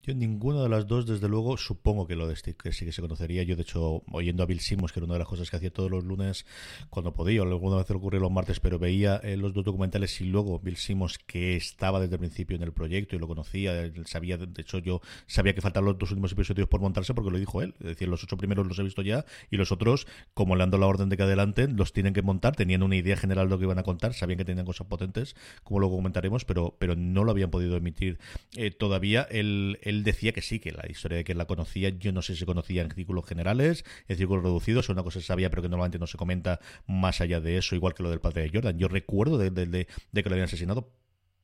Yo 0.07 0.15
ninguna 0.15 0.63
de 0.63 0.69
las 0.69 0.87
dos, 0.87 1.07
desde 1.07 1.31
luego, 1.31 1.57
supongo 1.57 2.07
que 2.07 2.15
lo 2.15 2.29
de 2.29 2.37
Steve, 2.37 2.59
que 2.63 2.73
sí 2.73 2.85
que 2.85 2.93
se 2.93 3.01
conocería. 3.01 3.43
Yo, 3.43 3.57
de 3.57 3.63
hecho, 3.63 4.03
oyendo 4.13 4.43
a 4.43 4.47
Bill 4.47 4.61
Simmons, 4.61 4.93
que 4.93 5.01
era 5.01 5.07
una 5.07 5.15
de 5.15 5.21
las 5.21 5.29
cosas 5.29 5.49
que 5.49 5.57
hacía 5.57 5.73
todos 5.73 5.91
los 5.91 6.05
lunes 6.05 6.45
cuando 6.91 7.15
podía, 7.15 7.41
o 7.41 7.47
alguna 7.47 7.77
vez 7.77 7.91
ocurría 7.91 8.21
los 8.21 8.31
martes, 8.31 8.61
pero 8.61 8.79
veía 8.79 9.17
eh, 9.25 9.39
los 9.39 9.55
dos 9.55 9.65
documentales 9.65 10.21
y 10.21 10.25
luego 10.25 10.59
Bill 10.59 10.77
Simmons, 10.77 11.17
que 11.17 11.57
estaba 11.57 12.01
desde 12.01 12.17
el 12.17 12.19
principio 12.19 12.55
en 12.55 12.63
el 12.63 12.75
proyecto 12.75 13.17
y 13.17 13.19
lo 13.19 13.27
conocía, 13.27 13.91
sabía, 14.05 14.37
de 14.37 14.61
hecho, 14.61 14.79
yo 14.79 15.01
sabía 15.27 15.55
que 15.55 15.63
faltaban 15.63 15.87
los 15.87 15.99
dos 15.99 16.11
últimos 16.11 16.33
episodios 16.33 16.69
por 16.69 16.83
montarse 16.83 17.15
porque 17.15 17.31
lo 17.31 17.39
dijo 17.39 17.63
él. 17.63 17.75
Es 17.81 17.87
decir, 17.87 18.07
los 18.07 18.23
ocho 18.23 18.37
primeros 18.37 18.67
los 18.67 18.79
he 18.79 18.83
visto 18.83 19.01
ya 19.01 19.25
y 19.51 19.57
los 19.57 19.73
otros, 19.73 20.07
como 20.35 20.55
le 20.55 20.65
han 20.65 20.71
dado 20.71 20.83
la 20.83 20.87
orden 20.87 21.09
de 21.09 21.17
que 21.17 21.23
adelanten, 21.23 21.79
los 21.79 21.95
tienen 21.95 22.13
que 22.13 22.21
montar, 22.21 22.55
tenían 22.57 22.83
una 22.83 22.97
idea 22.97 23.17
general 23.17 23.47
de 23.47 23.53
lo 23.53 23.59
que 23.59 23.65
iban 23.65 23.79
a 23.79 23.85
contar, 23.85 24.13
sabían 24.13 24.37
que 24.37 24.45
tenían 24.45 24.67
cosas 24.67 24.87
potentes, 24.87 25.35
como 25.63 25.81
luego 25.81 25.97
comentaremos, 25.97 26.45
pero, 26.45 26.77
pero 26.79 26.95
no 26.95 27.25
lo 27.25 27.31
habían 27.31 27.51
podido 27.51 27.75
emitir 27.79 28.19
eh, 28.55 28.71
todavía. 28.71 29.23
Él, 29.31 29.79
él 29.95 30.05
decía 30.05 30.33
que 30.33 30.43
sí, 30.43 30.61
que 30.61 30.73
la 30.73 30.85
historia 30.89 31.19
de 31.19 31.25
que 31.25 31.35
la 31.35 31.47
conocía, 31.47 31.89
yo 31.91 32.13
no 32.13 32.23
sé 32.23 32.37
si 32.37 32.45
conocía 32.45 32.83
en 32.83 32.91
círculos 32.91 33.27
generales, 33.27 33.85
en 34.09 34.17
círculos 34.17 34.45
reducidos, 34.45 34.87
es 34.87 34.91
una 34.91 35.03
cosa 35.03 35.19
que 35.21 35.25
sabía, 35.25 35.51
pero 35.51 35.63
que 35.63 35.69
normalmente 35.69 35.99
no 35.99 36.07
se 36.07 36.19
comenta 36.19 36.61
más 36.87 37.21
allá 37.21 37.41
de 37.41 37.57
eso, 37.59 37.75
igual 37.75 37.95
que 37.95 38.03
lo 38.03 38.11
del 38.11 38.21
padre 38.21 38.43
de 38.43 38.51
Jordan. 38.51 38.79
Yo 38.79 38.89
recuerdo 38.89 39.39
de, 39.39 39.51
de, 39.51 39.67
de, 39.67 39.87
de 40.13 40.23
que 40.23 40.29
lo 40.29 40.35
habían 40.35 40.47
asesinado, 40.47 40.93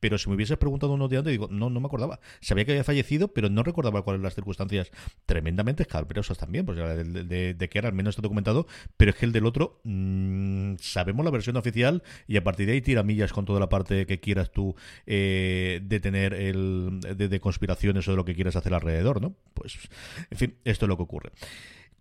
pero 0.01 0.17
si 0.17 0.27
me 0.27 0.35
hubieses 0.35 0.57
preguntado 0.57 0.91
unos 0.91 1.09
días 1.09 1.19
antes, 1.19 1.31
digo, 1.31 1.47
no, 1.49 1.69
no 1.69 1.79
me 1.79 1.85
acordaba. 1.85 2.19
Sabía 2.41 2.65
que 2.65 2.71
había 2.71 2.83
fallecido, 2.83 3.29
pero 3.29 3.49
no 3.49 3.63
recordaba 3.63 4.01
cuáles 4.01 4.17
eran 4.17 4.23
las 4.25 4.35
circunstancias 4.35 4.91
tremendamente 5.25 5.83
escalperosas 5.83 6.37
también, 6.37 6.65
pues 6.65 6.77
de, 6.77 7.23
de, 7.23 7.53
de, 7.53 7.69
que 7.69 7.77
era 7.77 7.87
al 7.87 7.93
menos 7.93 8.13
está 8.13 8.23
documentado, 8.23 8.67
pero 8.97 9.11
es 9.11 9.17
que 9.17 9.25
el 9.25 9.31
del 9.31 9.45
otro, 9.45 9.79
mmm, 9.83 10.73
sabemos 10.79 11.23
la 11.23 11.31
versión 11.31 11.55
oficial 11.55 12.03
y 12.27 12.35
a 12.37 12.43
partir 12.43 12.65
de 12.65 12.73
ahí 12.73 12.81
tira 12.81 13.03
millas 13.03 13.31
con 13.31 13.45
toda 13.45 13.59
la 13.59 13.69
parte 13.69 14.05
que 14.07 14.19
quieras 14.19 14.51
tú 14.51 14.75
eh, 15.05 15.79
de 15.83 15.99
tener 15.99 16.33
el 16.33 16.99
de 16.99 17.39
conspiraciones 17.39 18.07
o 18.07 18.11
de 18.11 18.17
lo 18.17 18.25
que 18.25 18.33
quieras 18.35 18.55
hacer 18.55 18.73
alrededor, 18.73 19.21
¿no? 19.21 19.35
Pues, 19.53 19.77
en 20.31 20.37
fin, 20.37 20.55
esto 20.65 20.85
es 20.85 20.89
lo 20.89 20.97
que 20.97 21.03
ocurre. 21.03 21.31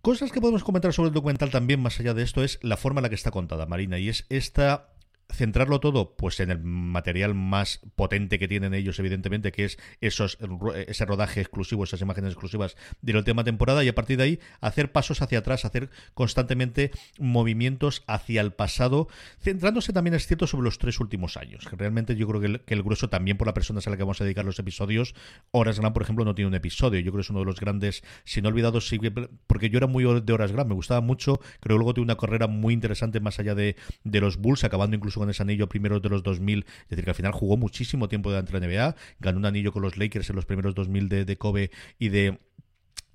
Cosas 0.01 0.33
que 0.33 0.41
podemos 0.41 0.65
comentar 0.65 0.95
sobre 0.95 1.09
el 1.09 1.15
documental 1.15 1.51
también, 1.51 1.81
más 1.81 2.01
allá 2.01 2.15
de 2.15 2.23
esto, 2.23 2.43
es 2.43 2.59
la 2.63 2.79
forma 2.79 3.01
en 3.01 3.03
la 3.03 3.09
que 3.11 3.15
está 3.15 3.31
contada, 3.31 3.67
Marina, 3.67 3.99
y 3.99 4.09
es 4.09 4.25
esta 4.31 4.95
centrarlo 5.33 5.81
todo 5.81 6.17
pues 6.17 6.41
en 6.41 6.51
el 6.51 6.61
material 6.61 7.35
más 7.35 7.81
potente 7.97 8.39
que 8.39 8.49
tienen 8.49 8.75
ellos 8.75 8.99
evidentemente 8.99 9.53
que 9.53 9.65
es 9.65 9.79
esos 10.01 10.39
ese 10.87 11.05
rodaje 11.05 11.41
exclusivo 11.41 11.85
esas 11.85 12.01
imágenes 12.01 12.33
exclusivas 12.33 12.77
de 13.01 13.13
la 13.13 13.19
última 13.21 13.45
temporada 13.45 13.85
y 13.85 13.89
a 13.89 13.95
partir 13.95 14.17
de 14.17 14.25
ahí 14.25 14.41
hacer 14.61 14.93
pasos 14.93 15.23
hacia 15.23 15.39
atrás 15.39 15.65
hacer 15.65 15.91
constantemente 16.15 16.91
movimientos 17.19 18.03
hacia 18.07 18.41
el 18.41 18.53
pasado 18.53 19.09
centrándose 19.41 19.93
también 19.93 20.15
es 20.15 20.27
cierto 20.27 20.47
sobre 20.47 20.65
los 20.65 20.79
tres 20.79 21.01
últimos 21.01 21.37
años. 21.37 21.67
Que 21.69 21.77
realmente 21.77 22.17
yo 22.17 22.27
creo 22.29 22.41
que 22.41 22.47
el, 22.47 22.61
que 22.61 22.75
el 22.75 22.83
grueso 22.83 23.09
también 23.09 23.37
por 23.37 23.47
la 23.47 23.55
persona 23.55 23.81
a 23.85 23.91
la 23.91 23.97
que 23.97 24.03
vamos 24.03 24.21
a 24.21 24.25
dedicar 24.25 24.45
los 24.45 24.59
episodios 24.59 25.15
Horas 25.51 25.79
Gran 25.81 25.93
por 25.93 26.03
ejemplo 26.03 26.25
no 26.25 26.35
tiene 26.35 26.49
un 26.49 26.55
episodio. 26.55 27.01
Yo 27.01 27.13
creo 27.13 27.21
que 27.21 27.27
es 27.27 27.31
uno 27.31 27.41
de 27.41 27.47
los 27.47 27.61
grandes 27.61 28.03
si 28.25 28.43
no 28.43 28.49
olvidados 28.49 28.89
sí, 28.89 28.99
porque 29.47 29.71
yo 29.71 29.79
era 29.79 29.87
muy 29.87 30.05
de 30.21 30.33
Horas 30.33 30.53
Gran 30.53 30.69
me 30.69 30.75
gustaba 30.75 31.01
mucho 31.01 31.39
creo 31.61 31.77
que 31.77 31.79
luego 31.79 31.95
tuve 31.95 32.05
una 32.05 32.17
carrera 32.17 32.47
muy 32.47 32.75
interesante 32.75 33.21
más 33.21 33.39
allá 33.39 33.55
de, 33.55 33.77
de 34.05 34.21
los 34.21 34.37
Bulls 34.37 34.65
acabando 34.65 34.97
incluso 34.97 35.20
con 35.21 35.31
ese 35.31 35.43
anillo 35.43 35.69
primero 35.69 36.01
de 36.01 36.09
los 36.09 36.23
2000, 36.23 36.65
es 36.65 36.89
decir, 36.89 37.05
que 37.05 37.11
al 37.11 37.17
final 37.17 37.33
jugó 37.33 37.57
muchísimo 37.57 38.09
tiempo 38.09 38.33
dentro 38.33 38.59
de 38.59 38.67
la 38.67 38.73
NBA, 38.73 38.97
ganó 39.21 39.39
un 39.39 39.47
anillo 39.47 39.73
con 39.73 39.83
los 39.83 39.97
Lakers 39.97 40.31
en 40.31 40.37
los 40.37 40.47
primeros 40.47 40.75
2000 40.75 41.09
de, 41.09 41.25
de 41.25 41.37
Kobe 41.37 41.71
y 41.99 42.09
de, 42.09 42.39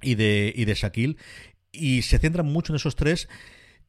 y 0.02 0.16
de, 0.16 0.54
y 0.56 0.66
de 0.66 0.74
Shaquille, 0.74 1.18
y 1.72 2.04
se 2.04 2.20
centran 2.20 2.46
mucho 2.46 2.72
en 2.72 2.78
esos 2.78 2.96
tres. 2.96 3.28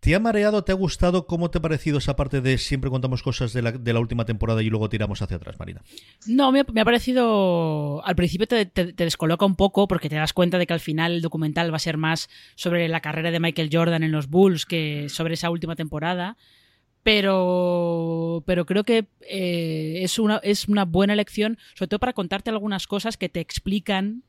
¿Te 0.00 0.14
ha 0.14 0.20
mareado? 0.20 0.62
¿Te 0.62 0.72
ha 0.72 0.74
gustado? 0.74 1.26
¿Cómo 1.26 1.50
te 1.50 1.58
ha 1.58 1.62
parecido 1.62 1.98
esa 1.98 2.16
parte 2.16 2.40
de 2.40 2.58
siempre 2.58 2.90
contamos 2.90 3.22
cosas 3.22 3.52
de 3.52 3.62
la, 3.62 4.00
última 4.00 4.24
temporada 4.24 4.62
y 4.62 4.68
luego 4.68 4.88
tiramos 4.88 5.22
hacia 5.22 5.38
atrás, 5.38 5.58
Marina? 5.58 5.82
No, 6.26 6.52
me 6.52 6.60
ha, 6.60 6.84
parecido. 6.84 8.04
Al 8.04 8.14
principio 8.14 8.46
te, 8.46 8.66
descoloca 8.92 9.46
un 9.46 9.56
poco 9.56 9.88
porque 9.88 10.08
te 10.08 10.16
das 10.16 10.32
cuenta 10.32 10.58
de 10.58 10.66
que 10.66 10.74
al 10.74 10.80
final 10.80 11.12
el 11.12 11.22
documental 11.22 11.72
va 11.72 11.76
a 11.76 11.80
ser 11.80 11.96
más 11.96 12.28
sobre 12.56 12.88
la 12.88 13.00
carrera 13.00 13.30
de 13.30 13.40
Michael 13.40 13.70
Jordan 13.72 14.02
en 14.02 14.12
los 14.12 14.28
Bulls 14.28 14.66
que 14.66 15.08
sobre 15.08 15.34
esa 15.34 15.50
última 15.50 15.76
temporada 15.76 16.36
pero, 17.06 18.42
pero 18.46 18.66
creo 18.66 18.82
que 18.82 19.06
eh, 19.20 20.00
es, 20.02 20.18
una, 20.18 20.38
es 20.38 20.66
una 20.66 20.84
buena 20.84 21.12
elección, 21.12 21.56
sobre 21.74 21.86
todo 21.86 22.00
para 22.00 22.14
contarte 22.14 22.50
algunas 22.50 22.88
cosas 22.88 23.16
que 23.16 23.28
te 23.28 23.38
explican 23.38 24.24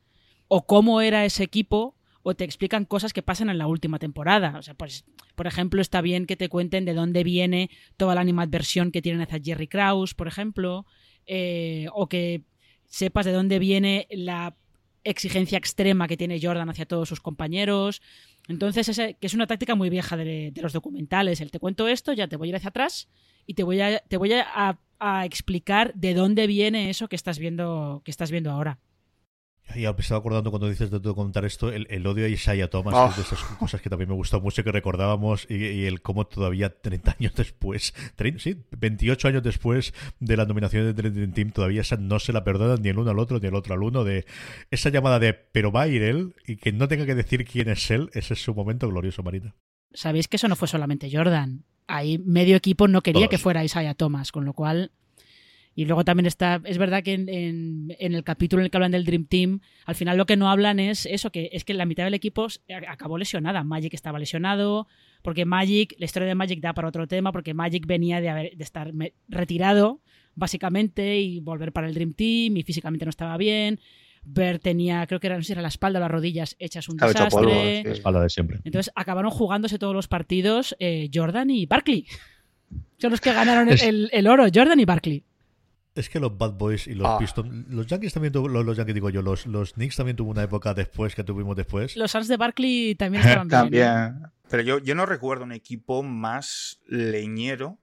o 0.48 0.68
cómo 0.68 1.02
era 1.02 1.26
ese 1.26 1.44
equipo 1.44 1.96
o 2.22 2.36
te 2.36 2.44
explican 2.44 2.86
cosas 2.86 3.14
que 3.14 3.24
pasan 3.24 3.50
en 3.50 3.58
la 3.58 3.66
última 3.66 3.98
temporada. 3.98 4.60
O 4.60 4.62
sea, 4.62 4.76
pues, 4.76 5.06
por 5.34 5.48
ejemplo, 5.48 5.82
está 5.82 6.02
bien 6.02 6.28
que 6.28 6.36
te 6.36 6.50
cuenten 6.50 6.86
de 6.86 6.94
dónde 6.94 7.24
viene 7.24 7.72
toda 7.98 8.14
la 8.14 8.22
animadversión 8.22 8.92
que 8.92 9.02
tienen 9.02 9.24
hacia 9.24 9.42
Jerry 9.44 9.68
Krause, 9.68 10.14
por 10.14 10.28
ejemplo, 10.28 10.86
eh, 11.26 11.88
o 11.94 12.08
que 12.08 12.44
sepas 12.86 13.26
de 13.26 13.32
dónde 13.32 13.58
viene 13.58 14.06
la 14.12 14.56
exigencia 15.04 15.58
extrema 15.58 16.08
que 16.08 16.18
tiene 16.18 16.40
Jordan 16.40 16.70
hacia 16.70 16.86
todos 16.86 17.10
sus 17.10 17.22
compañeros. 17.22 18.04
Entonces, 18.48 18.90
ese, 18.90 19.16
que 19.16 19.28
es 19.28 19.34
una 19.34 19.48
táctica 19.48 19.76
muy 19.76 19.90
vieja 19.90 20.16
de, 20.16 20.54
los 20.62 20.74
documentales. 20.74 21.42
El 21.42 21.52
te 21.52 21.60
cuento 21.60 21.88
esto, 21.88 22.14
ya 22.14 22.28
te 22.28 22.38
voy 22.38 22.48
a 22.48 22.50
ir 22.50 22.56
hacia 22.56 22.70
atrás 22.70 23.10
y 23.46 23.54
te 23.54 23.64
voy 23.64 23.82
a, 23.82 24.00
te 24.00 24.18
voy 24.18 24.34
a, 24.34 24.80
a 25.00 25.26
explicar 25.26 25.94
de 25.96 26.14
dónde 26.14 26.48
viene 26.48 26.90
eso 26.90 27.08
que 27.08 27.16
estás 27.16 27.40
viendo, 27.40 28.02
que 28.06 28.12
estás 28.12 28.32
viendo 28.32 28.52
ahora. 28.52 28.80
Ya 29.76 29.94
me 29.94 30.00
estaba 30.00 30.20
acordando 30.20 30.50
cuando 30.50 30.70
dices 30.70 30.90
de 30.90 31.00
todo 31.00 31.14
contar 31.14 31.46
esto, 31.46 31.72
el, 31.72 31.88
el 31.90 32.08
odio 32.08 32.26
a 32.26 32.30
Isaiah 32.30 32.70
Thomas, 32.70 32.94
oh. 32.96 33.14
de 33.16 33.22
esas 33.22 33.40
cosas 33.60 33.82
que 33.82 33.90
también 33.90 34.10
me 34.10 34.16
gustó 34.16 34.40
mucho, 34.40 34.64
que 34.64 34.72
recordábamos, 34.72 35.46
y, 35.50 35.56
y 35.56 35.86
el 35.86 36.02
cómo 36.02 36.26
todavía 36.26 36.70
30 36.70 37.16
años 37.20 37.34
después, 37.36 37.94
30, 38.16 38.40
sí, 38.40 38.64
28 38.78 39.28
años 39.28 39.44
después 39.44 39.94
de 40.20 40.38
la 40.38 40.46
nominación 40.46 40.86
de 40.86 40.94
Dream 40.94 41.34
Team, 41.34 41.52
todavía 41.52 41.82
esa 41.82 41.98
no 41.98 42.20
se 42.20 42.34
la 42.34 42.44
perdonan 42.44 42.82
ni 42.82 42.90
el 42.90 42.98
uno 42.98 43.12
al 43.12 43.20
otro, 43.20 43.40
ni 43.40 43.48
el 43.48 43.56
otro 43.56 43.74
al 43.74 43.84
uno, 43.84 44.04
de 44.04 44.26
esa 44.72 44.90
llamada 44.90 45.20
de, 45.20 45.34
pero 45.34 45.72
va 45.72 45.84
a 45.84 45.88
ir 45.88 46.02
él, 46.02 46.36
y 46.46 46.56
que 46.56 46.72
no 46.72 46.88
tenga 46.88 47.06
que 47.06 47.16
decir 47.16 47.46
quién 47.46 47.70
es 47.70 47.92
él, 47.92 48.10
ese 48.14 48.34
es 48.34 48.42
su 48.42 48.56
momento 48.56 48.88
glorioso, 48.88 49.22
Marina. 49.24 49.54
Sabéis 49.94 50.28
que 50.28 50.38
eso 50.38 50.48
no 50.48 50.56
fue 50.56 50.68
solamente 50.68 51.10
Jordan. 51.12 51.64
Ahí 51.88 52.18
medio 52.20 52.56
equipo 52.56 52.88
no 52.88 53.02
quería 53.02 53.22
Todos. 53.22 53.30
que 53.30 53.38
fuera 53.38 53.64
Isaiah 53.64 53.96
Thomas, 53.96 54.32
con 54.32 54.46
lo 54.46 54.54
cual 54.54 54.92
y 55.78 55.86
luego 55.86 56.04
también 56.04 56.26
está, 56.26 56.60
es 56.64 56.80
verdad 56.80 57.04
que 57.04 57.14
en, 57.14 57.30
en, 57.30 57.96
en, 58.00 58.16
el 58.16 58.24
capítulo 58.24 58.62
en 58.62 58.66
el 58.66 58.72
que 58.72 58.78
hablan 58.78 58.94
del 58.94 59.06
Dream 59.06 59.26
Team, 59.26 59.60
al 59.86 59.94
final 59.94 60.18
lo 60.18 60.26
que 60.26 60.36
no 60.36 60.50
hablan 60.50 60.80
es 60.80 61.06
eso, 61.06 61.32
que 61.32 61.52
es 61.54 61.66
que 61.66 61.76
la 61.76 61.86
mitad 61.86 62.04
del 62.04 62.16
equipo 62.16 62.48
acabó 62.88 63.20
lesionada. 63.20 63.64
Magic 63.64 63.94
estaba 63.94 64.18
lesionado, 64.18 64.88
porque 65.22 65.46
Magic, 65.46 65.94
la 66.00 66.06
historia 66.06 66.28
de 66.28 66.34
Magic 66.34 66.62
da 66.62 66.74
para 66.74 66.88
otro 66.88 67.08
tema, 67.08 67.32
porque 67.32 67.54
Magic 67.54 67.86
venía 67.86 68.20
de, 68.22 68.30
haber, 68.30 68.58
de 68.58 68.64
estar 68.64 68.92
retirado, 69.30 70.02
básicamente, 70.34 71.20
y 71.20 71.42
volver 71.42 71.72
para 71.72 71.88
el 71.88 71.94
Dream 71.94 72.14
Team, 72.14 72.58
y 72.58 72.64
físicamente 72.64 73.06
no 73.06 73.12
estaba 73.12 73.38
bien. 73.38 73.80
Bert 74.24 74.64
tenía, 74.64 75.06
creo 75.06 75.20
que 75.20 75.28
era, 75.28 75.36
no 75.36 75.44
sé 75.44 75.48
si 75.48 75.54
era 75.54 75.62
la 75.62 75.68
espalda 75.68 76.00
o 76.00 76.02
las 76.02 76.10
rodillas 76.10 76.56
hechas 76.58 76.90
un 76.90 76.98
desastre. 76.98 77.30
Polvo, 77.30 77.52
sí. 77.52 77.84
La 77.84 77.92
espalda 77.92 78.22
de 78.24 78.30
siempre. 78.32 78.62
Entonces 78.64 78.92
acabaron 78.96 79.30
jugándose 79.30 79.78
todos 79.78 79.94
los 79.94 80.08
partidos 80.08 80.76
eh, 80.80 81.12
Jordan 81.14 81.52
y 81.52 81.68
Barkley. 81.68 82.08
Son 82.98 83.12
los 83.12 83.22
que 83.22 83.32
ganaron 83.32 83.70
el, 83.70 84.10
el 84.12 84.28
oro, 84.28 84.48
Jordan 84.52 84.80
y 84.80 84.86
Barkley. 84.86 85.24
Es 85.98 86.10
que 86.10 86.20
los 86.20 86.38
Bad 86.38 86.54
Boys 86.54 86.88
y 86.88 86.94
los 86.94 87.08
ah. 87.08 87.18
Pistons, 87.18 87.68
los 87.70 87.88
Yankees 87.88 88.14
también 88.14 88.32
tuvo, 88.32 88.48
los, 88.48 88.64
los 88.64 88.78
Yankees 88.78 88.94
digo 88.94 89.10
yo, 89.10 89.22
los, 89.22 89.48
los 89.48 89.74
Knicks 89.74 89.96
también 89.96 90.16
tuvo 90.16 90.30
una 90.30 90.44
época 90.44 90.74
después 90.74 91.16
que 91.16 91.24
tuvimos 91.24 91.56
después. 91.56 91.98
Los 91.98 92.12
Suns 92.12 92.28
de 92.28 92.38
Barkley 92.38 92.96
también 92.96 93.24
estaban 93.26 93.48
también. 93.48 93.84
bien. 93.84 94.26
¿eh? 94.26 94.30
Pero 94.50 94.64
yo, 94.64 94.78
yo 94.80 94.96
no 94.96 95.06
recuerdo 95.06 95.44
un 95.44 95.52
equipo 95.52 96.04
más 96.04 96.80
leñero 96.86 97.80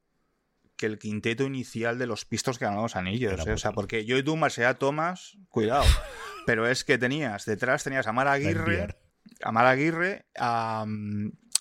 que 0.76 0.86
el 0.86 0.98
quinteto 0.98 1.44
inicial 1.44 1.98
de 1.98 2.06
los 2.06 2.24
Pistons 2.24 2.58
que 2.58 2.64
ganaron 2.64 2.84
los 2.84 2.96
anillos. 2.96 3.46
¿eh? 3.46 3.52
O 3.52 3.58
sea, 3.58 3.72
porque 3.72 4.04
yo 4.04 4.16
y 4.16 4.22
tú, 4.22 4.36
Marcea 4.36 4.74
Thomas, 4.74 5.36
cuidado. 5.48 5.84
pero 6.46 6.68
es 6.68 6.84
que 6.84 6.98
tenías, 6.98 7.44
detrás 7.44 7.84
tenías 7.84 8.06
a 8.06 8.12
Mara 8.12 8.32
Aguirre, 8.32 8.96
a 9.42 9.52
Mara 9.52 9.70
Aguirre, 9.70 10.26
a, 10.38 10.86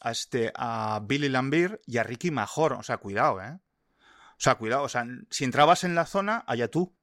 a, 0.01 0.11
este, 0.11 0.51
a 0.55 1.01
Billy 1.03 1.29
Lambir 1.29 1.81
y 1.85 1.97
a 1.97 2.03
Ricky 2.03 2.31
Major. 2.31 2.73
O 2.73 2.83
sea, 2.83 2.97
cuidado, 2.97 3.41
¿eh? 3.41 3.59
O 4.43 4.51
sea, 4.51 4.55
cuidado. 4.55 4.83
O 4.83 4.89
sea, 4.89 5.07
si 5.29 5.45
entrabas 5.45 5.85
en 5.85 5.95
la 5.95 6.05
zona, 6.05 6.43
allá 6.47 6.67
tú. 6.67 6.93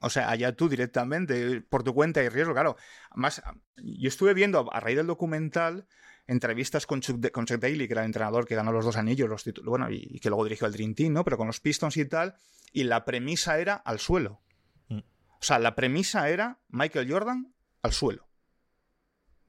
O 0.00 0.08
sea, 0.08 0.30
allá 0.30 0.56
tú 0.56 0.70
directamente, 0.70 1.60
por 1.60 1.82
tu 1.82 1.92
cuenta 1.92 2.22
y 2.22 2.30
riesgo, 2.30 2.54
claro. 2.54 2.78
Más, 3.14 3.42
yo 3.76 4.08
estuve 4.08 4.32
viendo 4.32 4.72
a 4.72 4.80
raíz 4.80 4.96
del 4.96 5.06
documental 5.06 5.86
entrevistas 6.26 6.86
con 6.86 7.02
Chuck, 7.02 7.30
con 7.32 7.44
Chuck 7.44 7.60
Daly, 7.60 7.86
que 7.86 7.92
era 7.92 8.00
el 8.00 8.06
entrenador 8.06 8.46
que 8.46 8.54
ganó 8.54 8.72
los 8.72 8.86
dos 8.86 8.96
anillos, 8.96 9.28
los 9.28 9.44
bueno, 9.62 9.90
y, 9.90 10.18
que 10.20 10.30
luego 10.30 10.44
dirigió 10.44 10.66
el 10.66 10.72
Dream 10.72 10.94
Team, 10.94 11.12
¿no? 11.12 11.22
Pero 11.22 11.36
con 11.36 11.48
los 11.48 11.60
Pistons 11.60 11.98
y 11.98 12.06
tal, 12.06 12.34
y 12.72 12.84
la 12.84 13.04
premisa 13.04 13.58
era 13.58 13.74
al 13.74 13.98
suelo. 13.98 14.40
Mm. 14.88 15.00
O 15.00 15.42
sea, 15.42 15.58
la 15.58 15.74
premisa 15.74 16.30
era 16.30 16.60
Michael 16.68 17.12
Jordan 17.12 17.52
al 17.82 17.92
suelo. 17.92 18.23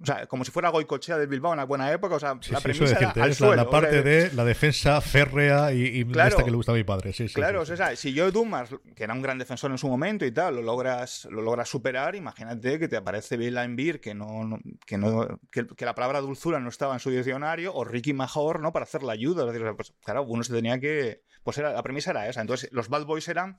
O 0.02 0.06
sea, 0.06 0.28
como 0.28 0.44
si 0.44 0.52
fuera 0.52 0.70
Goicochea 0.70 1.18
del 1.18 1.28
Bilbao 1.28 1.54
en 1.54 1.58
la 1.58 1.64
buena 1.64 1.90
época. 1.92 2.16
O 2.16 2.20
sea, 2.20 2.38
la 2.50 2.60
premisa 2.60 2.98
era 2.98 3.12
al 3.12 3.34
suelo, 3.34 3.56
la, 3.56 3.70
parte 3.70 4.02
de 4.02 4.32
la 4.34 4.44
defensa 4.44 5.00
férrea 5.00 5.72
y, 5.72 6.02
esta 6.02 6.44
que 6.44 6.52
le 6.52 6.58
gusta 6.58 6.74
a 6.74 6.76
mi 6.76 6.84
padre. 6.84 7.14
Sí, 7.14 7.28
claro, 7.30 7.62
o 7.62 7.66
sea, 7.66 7.96
si 7.96 8.14
yo 8.14 8.30
Dumas, 8.32 8.70
que 8.96 9.06
era 9.06 9.14
un 9.14 9.22
gran 9.22 9.38
defensor 9.38 9.72
en 9.72 9.78
su 9.78 9.88
momento 9.88 10.26
y 10.26 10.32
tal, 10.32 10.56
lo 10.56 10.62
logras, 10.62 11.28
lo 11.32 11.42
logras 11.42 11.70
superar, 11.70 12.16
imagínate 12.16 12.78
que 12.78 12.90
te 12.90 12.98
aparece 12.98 13.38
Bill 13.38 13.58
Beer, 13.70 14.02
que 14.02 14.14
no, 14.14 14.60
que 14.86 14.98
no, 14.98 15.40
que, 15.50 15.86
la 15.86 15.96
palabra 15.96 16.20
dulzura 16.20 16.60
no 16.60 16.70
estaba 16.70 16.94
en 16.94 17.00
su 17.00 17.10
diccionario, 17.10 17.74
o 17.74 17.86
Ricky 17.86 18.14
Major, 18.14 18.60
¿no? 18.60 18.74
Para 18.74 18.84
hacer 18.84 19.02
la 19.02 19.14
ayuda. 19.14 19.46
pues, 19.76 19.94
claro, 20.04 20.24
uno 20.24 20.44
se 20.44 20.54
tenía 20.54 20.80
que. 20.80 21.24
Pues 21.44 21.58
era, 21.58 21.72
la 21.72 21.84
premisa 21.84 22.12
era 22.12 22.28
esa. 22.28 22.42
Entonces, 22.42 22.70
los 22.74 22.90
Bad 22.90 23.06
Boys 23.06 23.28
eran 23.28 23.58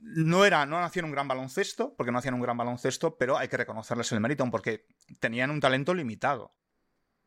no 0.00 0.44
era, 0.44 0.66
no 0.66 0.78
hacían 0.78 1.04
un 1.04 1.12
gran 1.12 1.28
baloncesto, 1.28 1.94
porque 1.96 2.12
no 2.12 2.18
hacían 2.18 2.34
un 2.34 2.40
gran 2.40 2.56
baloncesto, 2.56 3.16
pero 3.16 3.38
hay 3.38 3.48
que 3.48 3.56
reconocerles 3.56 4.10
el 4.12 4.20
mérito, 4.20 4.48
porque 4.50 4.86
tenían 5.20 5.50
un 5.50 5.60
talento 5.60 5.94
limitado. 5.94 6.54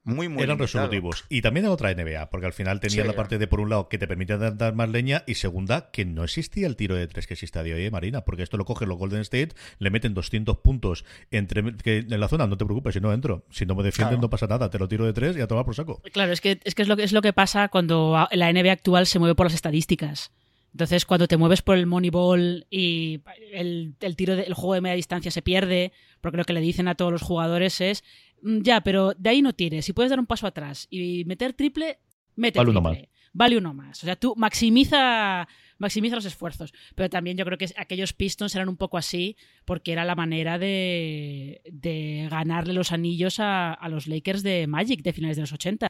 Muy, 0.04 0.30
muy 0.30 0.42
Eran 0.42 0.58
resolutivos. 0.58 1.26
Y 1.30 1.44
también 1.44 1.68
en 1.68 1.72
otra 1.72 1.94
NBA, 1.94 2.32
porque 2.32 2.48
al 2.48 2.54
final 2.54 2.80
tenían 2.80 3.06
la 3.06 3.14
parte 3.14 3.38
de, 3.38 3.46
por 3.46 3.60
un 3.60 3.70
lado, 3.70 3.88
que 3.88 4.00
te 4.00 4.08
permitía 4.08 4.38
dar 4.38 4.74
más 4.74 4.90
leña, 4.90 5.24
y 5.28 5.36
segunda, 5.36 5.92
que 5.92 6.06
no 6.06 6.24
existía 6.24 6.66
el 6.66 6.76
tiro 6.76 6.96
de 6.96 7.06
tres 7.08 7.28
que 7.28 7.36
existe 7.36 7.60
a 7.60 7.64
día 7.64 7.76
de 7.76 7.84
hoy, 7.84 7.92
Marina, 7.92 8.22
porque 8.22 8.42
esto 8.42 8.58
lo 8.58 8.66
cogen 8.66 8.90
los 8.90 8.98
Golden 8.98 9.22
State, 9.22 9.50
le 9.78 9.92
meten 9.92 10.16
200 10.16 10.58
puntos 10.58 11.06
entre 11.30 11.78
que 11.78 12.00
en 12.00 12.20
la 12.20 12.28
zona, 12.28 12.48
no 12.48 12.58
te 12.58 12.66
preocupes, 12.66 12.96
si 12.96 13.00
no 13.00 13.14
entro. 13.14 13.46
Si 13.52 13.68
no 13.68 13.76
me 13.76 13.84
defienden, 13.84 14.20
no 14.20 14.30
pasa 14.30 14.48
nada, 14.48 14.72
te 14.72 14.80
lo 14.80 14.88
tiro 14.88 15.06
de 15.06 15.14
tres 15.14 15.38
y 15.38 15.42
a 15.42 15.48
tomar 15.48 15.66
por 15.66 15.76
saco. 15.76 16.02
Claro, 16.12 16.32
es 16.32 16.42
que 16.42 16.60
es, 16.64 16.74
que 16.74 16.82
es, 16.82 16.88
lo, 16.88 16.98
que 16.98 17.04
es 17.04 17.12
lo 17.12 17.22
que 17.22 17.34
pasa 17.34 17.68
cuando 17.68 18.28
la 18.32 18.52
NBA 18.52 18.72
actual 18.72 19.06
se 19.06 19.20
mueve 19.20 19.36
por 19.36 19.46
las 19.46 19.54
estadísticas. 19.54 20.32
Entonces, 20.74 21.06
cuando 21.06 21.28
te 21.28 21.38
mueves 21.38 21.62
por 21.62 21.78
el 21.78 21.86
Moneyball 21.86 22.66
y 22.70 23.22
el, 23.52 23.96
tiro 24.16 24.36
del 24.36 24.54
juego 24.54 24.76
de 24.76 24.82
media 24.82 24.96
distancia 24.96 25.30
se 25.30 25.42
pierde, 25.42 25.92
porque 26.22 26.38
lo 26.38 26.46
que 26.46 26.54
le 26.54 26.62
dicen 26.62 26.88
a 26.88 26.96
todos 26.96 27.12
los 27.12 27.22
jugadores 27.22 27.82
es, 27.82 28.04
mm, 28.42 28.62
ya, 28.62 28.82
pero 28.82 29.14
de 29.14 29.30
ahí 29.30 29.42
no 29.42 29.54
tires. 29.54 29.86
Si 29.86 29.94
puedes 29.94 30.10
dar 30.10 30.20
un 30.20 30.28
paso 30.28 30.48
atrás 30.48 30.88
y 30.90 31.26
meter 31.26 31.54
triple, 31.54 32.00
mete 32.36 32.60
vale 32.60 32.72
triple. 32.72 32.80
Uno 32.80 32.82
más. 32.82 32.98
Vale 33.34 33.58
uno 33.58 33.74
más. 33.74 34.04
O 34.04 34.06
sea, 34.06 34.16
tú 34.16 34.34
maximiza 34.38 35.48
maximiza 35.82 36.16
los 36.16 36.26
esfuerzos. 36.26 36.74
Pero 36.96 37.10
también 37.10 37.36
yo 37.36 37.44
creo 37.44 37.58
que 37.58 37.68
aquellos 37.76 38.14
Pistons 38.14 38.56
eran 38.56 38.70
un 38.70 38.78
poco 38.78 38.98
así 38.98 39.36
porque 39.66 39.92
era 39.92 40.06
la 40.06 40.16
manera 40.16 40.58
de, 40.58 41.62
de 41.70 42.28
ganarle 42.30 42.74
los 42.74 42.92
anillos 42.94 43.40
a, 43.40 43.74
a, 43.74 43.90
los 43.90 44.08
Lakers 44.08 44.44
de 44.44 44.68
Magic 44.68 45.02
de 45.02 45.12
finales 45.12 45.38
de 45.38 45.42
los 45.42 45.54
80. 45.54 45.88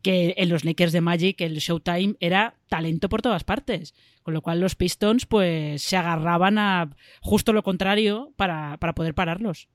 Que 0.00 0.34
en 0.38 0.48
los 0.48 0.64
Lakers 0.64 0.92
de 0.92 1.00
Magic 1.00 1.40
el 1.40 1.58
Showtime 1.58 2.14
era 2.20 2.56
talento 2.68 3.08
por 3.08 3.20
todas 3.20 3.44
partes. 3.44 3.94
Con 4.22 4.32
lo 4.32 4.40
cual 4.40 4.60
los 4.60 4.76
Pistons 4.76 5.26
pues 5.26 5.82
se 5.82 5.96
agarraban 5.96 6.56
a 6.56 6.96
justo 7.20 7.52
lo 7.52 7.62
contrario 7.62 8.32
para, 8.36 8.78
para 8.78 8.94
poder 8.94 9.14
pararlos. 9.14 9.68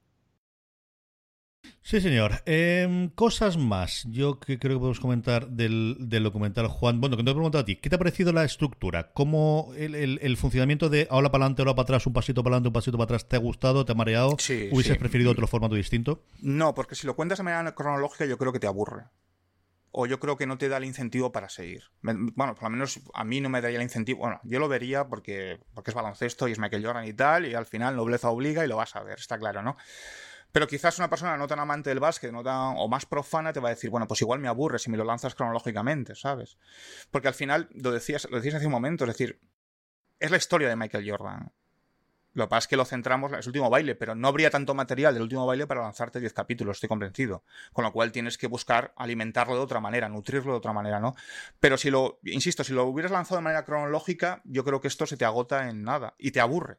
Sí, 1.82 2.02
señor. 2.02 2.44
Em, 2.46 3.10
cosas 3.10 3.58
más. 3.58 4.06
Yo 4.10 4.40
que 4.40 4.60
creo 4.60 4.76
que 4.76 4.80
podemos 4.80 5.00
comentar 5.00 5.48
del, 5.50 5.98
documental 5.98 6.68
Juan. 6.68 7.02
Bueno, 7.02 7.18
que 7.18 7.24
te 7.24 7.32
he 7.32 7.34
preguntado 7.34 7.64
a 7.64 7.66
ti. 7.66 7.78
¿Qué 7.78 7.90
te 7.90 7.96
ha 7.96 7.98
parecido 7.98 8.32
la 8.32 8.44
estructura? 8.44 9.12
¿Cómo 9.12 9.72
el, 9.76 10.38
funcionamiento 10.38 10.90
de 10.90 11.08
ahora 11.10 11.32
para 11.32 11.46
adelante, 11.46 11.64
ahora 11.64 11.74
para 11.74 11.84
atrás, 11.84 12.06
un 12.06 12.14
pasito 12.14 12.44
para 12.44 12.56
adelante, 12.56 12.68
un 12.68 12.74
pasito 12.74 12.98
para 12.98 13.06
atrás, 13.06 13.28
te 13.28 13.36
ha 13.38 13.40
gustado, 13.40 13.86
te 13.86 13.92
ha 13.92 13.96
mareado? 13.96 14.36
Sí, 14.38 14.70
¿Hubieses 14.72 14.98
preferido 14.98 15.32
otro 15.32 15.48
formato 15.48 15.74
distinto? 15.74 16.24
No, 16.42 16.76
porque 16.76 16.94
si 16.94 17.08
lo 17.08 17.16
cuentas 17.16 17.40
de 17.40 17.44
manera 17.44 17.74
cronológica, 17.74 18.26
yo 18.26 18.38
creo 18.38 18.54
que 18.54 18.60
te 18.60 18.68
aburre. 18.68 19.06
O 19.92 20.06
yo 20.06 20.20
creo 20.20 20.38
que 20.38 20.46
no 20.46 20.60
te 20.60 20.70
da 20.70 20.78
el 20.78 20.86
incentivo 20.86 21.32
para 21.32 21.50
seguir. 21.50 21.86
Bueno, 22.04 22.54
por 22.54 22.64
lo 22.64 22.70
menos 22.70 23.00
a 23.16 23.24
mí 23.24 23.42
no 23.42 23.50
me 23.50 23.62
daría 23.62 23.78
el 23.78 23.84
incentivo. 23.84 24.20
Bueno, 24.20 24.40
yo 24.44 24.60
lo 24.60 24.68
vería 24.68 25.08
porque, 25.08 25.60
porque 25.74 25.90
es 25.90 25.96
baloncesto 25.96 26.48
y 26.48 26.52
es 26.52 26.60
Michael 26.60 26.86
Jordan 26.86 27.08
y 27.08 27.14
tal, 27.14 27.48
y 27.48 27.56
al 27.56 27.66
final 27.66 27.96
nobleza 27.96 28.30
obliga 28.30 28.64
y 28.64 28.68
lo 28.68 28.78
vas 28.78 28.96
a 28.96 29.02
ver, 29.02 29.18
está 29.18 29.40
claro, 29.40 29.64
¿no? 29.64 29.76
Pero 30.52 30.68
quizás 30.68 30.98
una 30.98 31.10
persona 31.10 31.38
no 31.38 31.48
tan 31.48 31.60
amante 31.60 31.90
del 31.90 32.00
básquet 32.00 32.32
o 32.34 32.88
más 32.88 33.06
profana 33.06 33.54
te 33.54 33.60
va 33.60 33.70
a 33.70 33.72
decir, 33.72 33.90
bueno, 33.90 34.08
pues 34.08 34.22
igual 34.22 34.40
me 34.40 34.48
aburre 34.48 34.80
si 34.80 34.90
me 34.90 34.98
lo 34.98 35.04
lanzas 35.04 35.36
cronológicamente, 35.36 36.16
¿sabes? 36.16 36.58
Porque 37.12 37.28
al 37.28 37.34
final, 37.34 37.70
lo 37.72 37.92
decías, 37.92 38.28
lo 38.30 38.38
decías 38.38 38.56
hace 38.56 38.66
un 38.66 38.72
momento, 38.72 39.04
es 39.04 39.10
decir, 39.10 39.40
es 40.20 40.32
la 40.32 40.38
historia 40.38 40.70
de 40.70 40.76
Michael 40.76 41.10
Jordan. 41.10 41.52
Lo 42.34 42.46
que 42.46 42.50
pasa 42.50 42.60
es 42.60 42.68
que 42.68 42.78
lo 42.78 42.86
centramos 42.86 43.32
en 43.32 43.40
el 43.40 43.48
último 43.48 43.70
baile, 43.70 43.96
pero 43.96 44.16
no 44.16 44.28
habría 44.28 44.50
tanto 44.50 44.74
material 44.76 45.14
del 45.14 45.24
último 45.24 45.46
baile 45.46 45.66
para 45.66 45.82
lanzarte 45.82 46.20
10 46.20 46.34
capítulos, 46.34 46.78
estoy 46.78 46.90
convencido. 46.90 47.44
Con 47.74 47.84
lo 47.84 47.92
cual 47.92 48.12
tienes 48.12 48.38
que 48.38 48.48
buscar 48.48 48.94
alimentarlo 48.98 49.56
de 49.56 49.62
otra 49.62 49.80
manera, 49.80 50.10
nutrirlo 50.10 50.54
de 50.54 50.58
otra 50.60 50.72
manera, 50.72 51.00
¿no? 51.00 51.16
Pero 51.60 51.78
si 51.78 51.90
lo, 51.90 52.20
insisto, 52.24 52.64
si 52.64 52.74
lo 52.74 52.86
hubieras 52.86 53.12
lanzado 53.12 53.38
de 53.38 53.44
manera 53.44 53.66
cronológica, 53.66 54.42
yo 54.46 54.64
creo 54.64 54.80
que 54.80 54.88
esto 54.88 55.06
se 55.08 55.18
te 55.18 55.26
agota 55.26 55.70
en 55.70 55.84
nada 55.84 56.16
y 56.20 56.32
te 56.32 56.40
aburre 56.40 56.78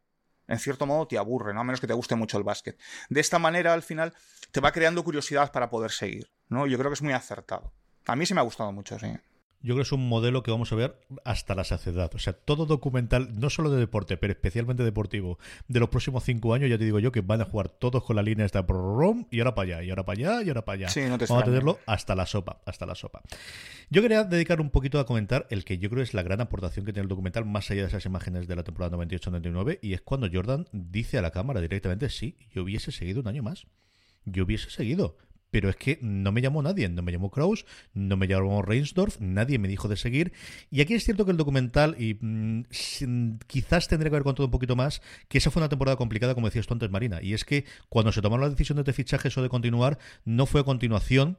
en 0.50 0.58
cierto 0.58 0.84
modo 0.84 1.06
te 1.06 1.16
aburre, 1.16 1.54
¿no? 1.54 1.60
A 1.60 1.64
menos 1.64 1.80
que 1.80 1.86
te 1.86 1.94
guste 1.94 2.16
mucho 2.16 2.36
el 2.36 2.44
básquet. 2.44 2.78
De 3.08 3.20
esta 3.20 3.38
manera, 3.38 3.72
al 3.72 3.82
final, 3.82 4.12
te 4.50 4.60
va 4.60 4.72
creando 4.72 5.04
curiosidad 5.04 5.52
para 5.52 5.70
poder 5.70 5.92
seguir, 5.92 6.30
¿no? 6.48 6.66
Yo 6.66 6.76
creo 6.76 6.90
que 6.90 6.94
es 6.94 7.02
muy 7.02 7.12
acertado. 7.12 7.72
A 8.06 8.16
mí 8.16 8.26
sí 8.26 8.34
me 8.34 8.40
ha 8.40 8.44
gustado 8.44 8.72
mucho, 8.72 8.98
sí. 8.98 9.16
Yo 9.62 9.74
creo 9.74 9.76
que 9.76 9.82
es 9.82 9.92
un 9.92 10.08
modelo 10.08 10.42
que 10.42 10.50
vamos 10.50 10.72
a 10.72 10.76
ver 10.76 10.98
hasta 11.24 11.54
la 11.54 11.64
saciedad. 11.64 12.10
O 12.14 12.18
sea, 12.18 12.32
todo 12.32 12.64
documental, 12.64 13.38
no 13.38 13.50
solo 13.50 13.70
de 13.70 13.78
deporte, 13.78 14.16
pero 14.16 14.32
especialmente 14.32 14.82
deportivo, 14.84 15.38
de 15.68 15.80
los 15.80 15.90
próximos 15.90 16.24
cinco 16.24 16.54
años, 16.54 16.70
ya 16.70 16.78
te 16.78 16.84
digo 16.84 16.98
yo 16.98 17.12
que 17.12 17.20
van 17.20 17.42
a 17.42 17.44
jugar 17.44 17.68
todos 17.68 18.02
con 18.02 18.16
la 18.16 18.22
línea 18.22 18.46
esta 18.46 18.64
y 19.30 19.38
ahora 19.38 19.54
para 19.54 19.76
allá, 19.76 19.82
y 19.82 19.90
ahora 19.90 20.04
para 20.04 20.18
allá, 20.18 20.42
y 20.42 20.48
ahora 20.48 20.64
para 20.64 20.76
allá. 20.76 20.88
Sí, 20.88 21.00
no 21.08 21.18
te 21.18 21.26
vamos 21.26 21.42
a 21.42 21.46
tenerlo 21.46 21.78
hasta 21.86 22.14
la 22.14 22.24
sopa, 22.24 22.60
hasta 22.64 22.86
la 22.86 22.94
sopa. 22.94 23.22
Yo 23.90 24.00
quería 24.00 24.24
dedicar 24.24 24.60
un 24.60 24.70
poquito 24.70 24.98
a 24.98 25.04
comentar 25.04 25.46
el 25.50 25.64
que 25.64 25.78
yo 25.78 25.90
creo 25.90 26.02
es 26.02 26.14
la 26.14 26.22
gran 26.22 26.40
aportación 26.40 26.86
que 26.86 26.92
tiene 26.92 27.04
el 27.04 27.08
documental, 27.08 27.44
más 27.44 27.70
allá 27.70 27.82
de 27.82 27.88
esas 27.88 28.06
imágenes 28.06 28.48
de 28.48 28.56
la 28.56 28.62
temporada 28.62 28.96
98-99, 28.96 29.78
y 29.82 29.92
es 29.92 30.00
cuando 30.00 30.28
Jordan 30.32 30.66
dice 30.72 31.18
a 31.18 31.22
la 31.22 31.32
cámara 31.32 31.60
directamente, 31.60 32.08
sí, 32.08 32.38
yo 32.54 32.62
hubiese 32.62 32.92
seguido 32.92 33.20
un 33.20 33.28
año 33.28 33.42
más. 33.42 33.66
Yo 34.24 34.44
hubiese 34.44 34.70
seguido 34.70 35.16
pero 35.50 35.68
es 35.68 35.76
que 35.76 35.98
no 36.02 36.32
me 36.32 36.40
llamó 36.40 36.62
nadie, 36.62 36.88
no 36.88 37.02
me 37.02 37.12
llamó 37.12 37.30
Kraus, 37.30 37.64
no 37.94 38.16
me 38.16 38.26
llamó 38.28 38.62
Reinsdorf, 38.62 39.20
nadie 39.20 39.58
me 39.58 39.68
dijo 39.68 39.88
de 39.88 39.96
seguir. 39.96 40.32
Y 40.70 40.80
aquí 40.80 40.94
es 40.94 41.04
cierto 41.04 41.24
que 41.24 41.32
el 41.32 41.36
documental, 41.36 41.96
y 41.98 42.18
mm, 42.20 42.64
quizás 43.46 43.88
tendría 43.88 44.10
que 44.10 44.16
haber 44.16 44.24
contado 44.24 44.46
un 44.46 44.50
poquito 44.50 44.76
más, 44.76 45.02
que 45.28 45.38
esa 45.38 45.50
fue 45.50 45.60
una 45.60 45.68
temporada 45.68 45.96
complicada, 45.96 46.34
como 46.34 46.46
decías 46.46 46.66
tú 46.66 46.74
antes, 46.74 46.90
Marina. 46.90 47.20
Y 47.22 47.34
es 47.34 47.44
que 47.44 47.64
cuando 47.88 48.12
se 48.12 48.22
tomaron 48.22 48.42
las 48.42 48.50
decisiones 48.52 48.84
de 48.84 48.92
fichajes 48.92 49.36
o 49.36 49.42
de 49.42 49.48
continuar, 49.48 49.98
no 50.24 50.46
fue 50.46 50.60
a 50.60 50.64
continuación 50.64 51.38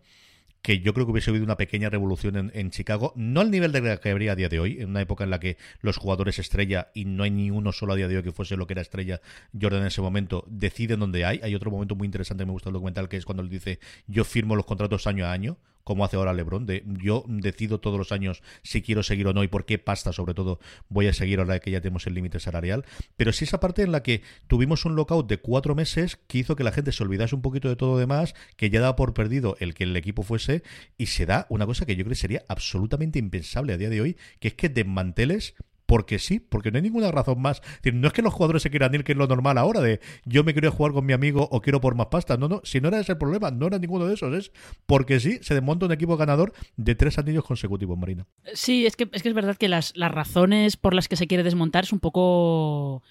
que 0.62 0.80
yo 0.80 0.93
creo 0.93 1.05
que 1.05 1.12
hubiese 1.12 1.32
habido 1.32 1.45
una 1.45 1.57
pequeña 1.57 1.89
revolución 1.89 2.51
en, 2.53 2.72
Chicago, 2.72 3.14
no 3.16 3.41
al 3.41 3.51
nivel 3.51 3.72
de 3.72 3.82
la 3.82 3.97
que 3.97 4.09
habría 4.09 4.34
a 4.34 4.36
día 4.36 4.49
de 4.49 4.59
hoy, 4.59 4.80
en 4.80 4.89
una 4.89 5.01
época 5.01 5.24
en 5.24 5.30
la 5.30 5.39
que 5.39 5.57
los 5.82 5.97
jugadores 5.97 6.39
estrella, 6.39 6.89
y 6.93 7.05
no 7.05 7.24
hay 7.24 7.32
ni 7.32 7.51
uno 7.51 7.72
solo 7.72 7.93
a 7.93 7.95
día 7.95 8.07
de 8.07 8.18
hoy 8.18 8.24
que 8.24 8.32
fuese 8.32 8.57
lo 8.57 8.68
que 8.68 8.74
era 8.74 8.82
estrella 8.82 9.22
Jordan 9.59 9.82
en 9.82 9.88
ese 9.88 10.01
momento, 10.01 10.45
deciden 10.47 10.99
dónde 10.99 11.26
hay. 11.26 11.39
Hay 11.43 11.55
otro 11.55 11.72
momento 11.72 11.95
muy 11.95 12.05
interesante, 12.05 12.45
me 12.45 12.51
gusta 12.51 12.70
el 12.70 12.74
documental, 12.74 13.09
que 13.09 13.18
es 13.18 13.26
cuando 13.26 13.43
él 13.43 13.49
dice, 13.49 13.80
yo 14.07 14.24
firmo 14.24 14.55
los 14.55 14.66
contratos 14.66 15.07
año 15.07 15.26
a 15.26 15.32
año, 15.32 15.57
como 15.84 16.06
hace 16.06 16.18
ahora 16.18 16.34
LeBron, 16.34 16.66
de 16.66 16.84
yo 16.86 17.26
decido 17.28 17.80
todos 17.80 17.98
los 17.98 18.12
años 18.12 18.42
si 18.64 18.82
quiero 18.82 19.04
seguir 19.04 19.28
o 19.28 19.34
no 19.34 19.44
y 19.44 19.48
por 19.48 19.66
qué 19.66 19.78
pasta, 19.78 20.14
sobre 20.14 20.34
todo, 20.34 20.60
voy 20.90 21.08
a 21.08 21.14
seguir 21.14 21.40
ahora 21.40 21.60
que 21.60 21.72
ya 21.72 21.82
tenemos 21.82 22.08
el 22.08 22.14
límite 22.14 22.40
salarial. 22.40 22.86
Pero 23.18 23.34
sí 23.34 23.46
esa 23.46 23.60
parte 23.60 23.84
en 23.84 23.92
la 23.92 24.04
que 24.04 24.22
tuvimos 24.48 24.86
un 24.86 24.96
lockout 24.96 25.28
de 25.28 25.38
cuatro 25.38 25.76
meses 25.76 26.18
que 26.28 26.40
hizo 26.40 26.56
que 26.56 26.64
la 26.64 26.72
gente 26.72 26.92
se 26.92 27.04
olvidase 27.04 27.36
un 27.36 27.42
poquito 27.42 27.70
de 27.70 27.76
todo 27.76 27.98
demás, 27.98 28.34
que 28.56 28.70
ya 28.70 28.82
daba 28.82 28.96
por 28.96 29.14
perdido 29.14 29.56
el 29.60 29.74
que 29.74 29.84
el 29.84 29.96
equipo 29.96 30.24
fuese, 30.24 30.64
y 30.98 31.08
se 31.08 31.26
da 31.26 31.48
una 31.50 31.66
cosa 31.66 31.86
que 31.86 31.96
yo 31.96 32.04
creo 32.04 32.12
que 32.12 32.16
sería 32.16 32.46
absolutamente 32.48 33.20
impensable 33.20 33.74
a 33.74 33.78
día 33.78 33.90
de 33.90 34.02
hoy, 34.02 34.18
que 34.40 34.50
es 34.50 34.54
que 34.54 34.70
desmanteles 34.70 35.56
porque 35.92 36.20
sí, 36.20 36.39
porque 36.39 36.72
no 36.72 36.78
hay 36.78 36.84
ninguna 36.84 37.12
razón 37.12 37.42
más. 37.42 37.62
no 37.92 38.08
es 38.08 38.14
que 38.14 38.22
los 38.22 38.34
jugadores 38.34 38.64
se 38.64 38.70
quieran 38.70 38.96
ir, 38.96 39.04
que 39.04 39.12
es 39.12 39.18
lo 39.18 39.28
normal 39.28 39.58
ahora, 39.58 39.82
de 39.82 40.00
yo 40.24 40.46
me 40.46 40.54
quiero 40.54 40.72
jugar 40.72 40.94
con 40.94 41.06
mi 41.06 41.12
amigo 41.12 41.50
o 41.52 41.60
quiero 41.60 41.82
por 41.82 41.96
más 41.96 42.08
pasta. 42.08 42.38
No, 42.38 42.48
no, 42.48 42.62
si 42.64 42.80
no 42.80 42.88
era 42.88 43.02
ese 43.02 43.12
el 43.12 43.18
problema, 43.18 43.52
no 43.52 43.68
era 43.68 43.78
ninguno 43.78 44.06
de 44.06 44.14
esos, 44.14 44.34
es 44.34 44.54
porque 44.86 45.20
sí, 45.20 45.39
se 45.42 45.54
desmonta 45.54 45.88
un 45.88 45.92
equipo 45.92 46.16
ganador 46.16 46.54
de 46.78 46.96
tres 46.96 47.18
anillos 47.18 47.44
consecutivos, 47.44 47.98
Marina. 47.98 48.26
Sí, 48.54 48.86
es 48.86 48.96
que 48.96 49.10
es, 49.12 49.22
que 49.22 49.28
es 49.28 49.36
verdad 49.36 49.58
que 49.58 49.68
las, 49.68 49.92
las 49.98 50.14
razones 50.14 50.78
por 50.78 50.94
las 50.94 51.10
que 51.10 51.18
se 51.18 51.28
quiere 51.28 51.44
desmontar 51.44 51.84
es 51.84 51.92
un 51.92 52.00
poco... 52.00 53.04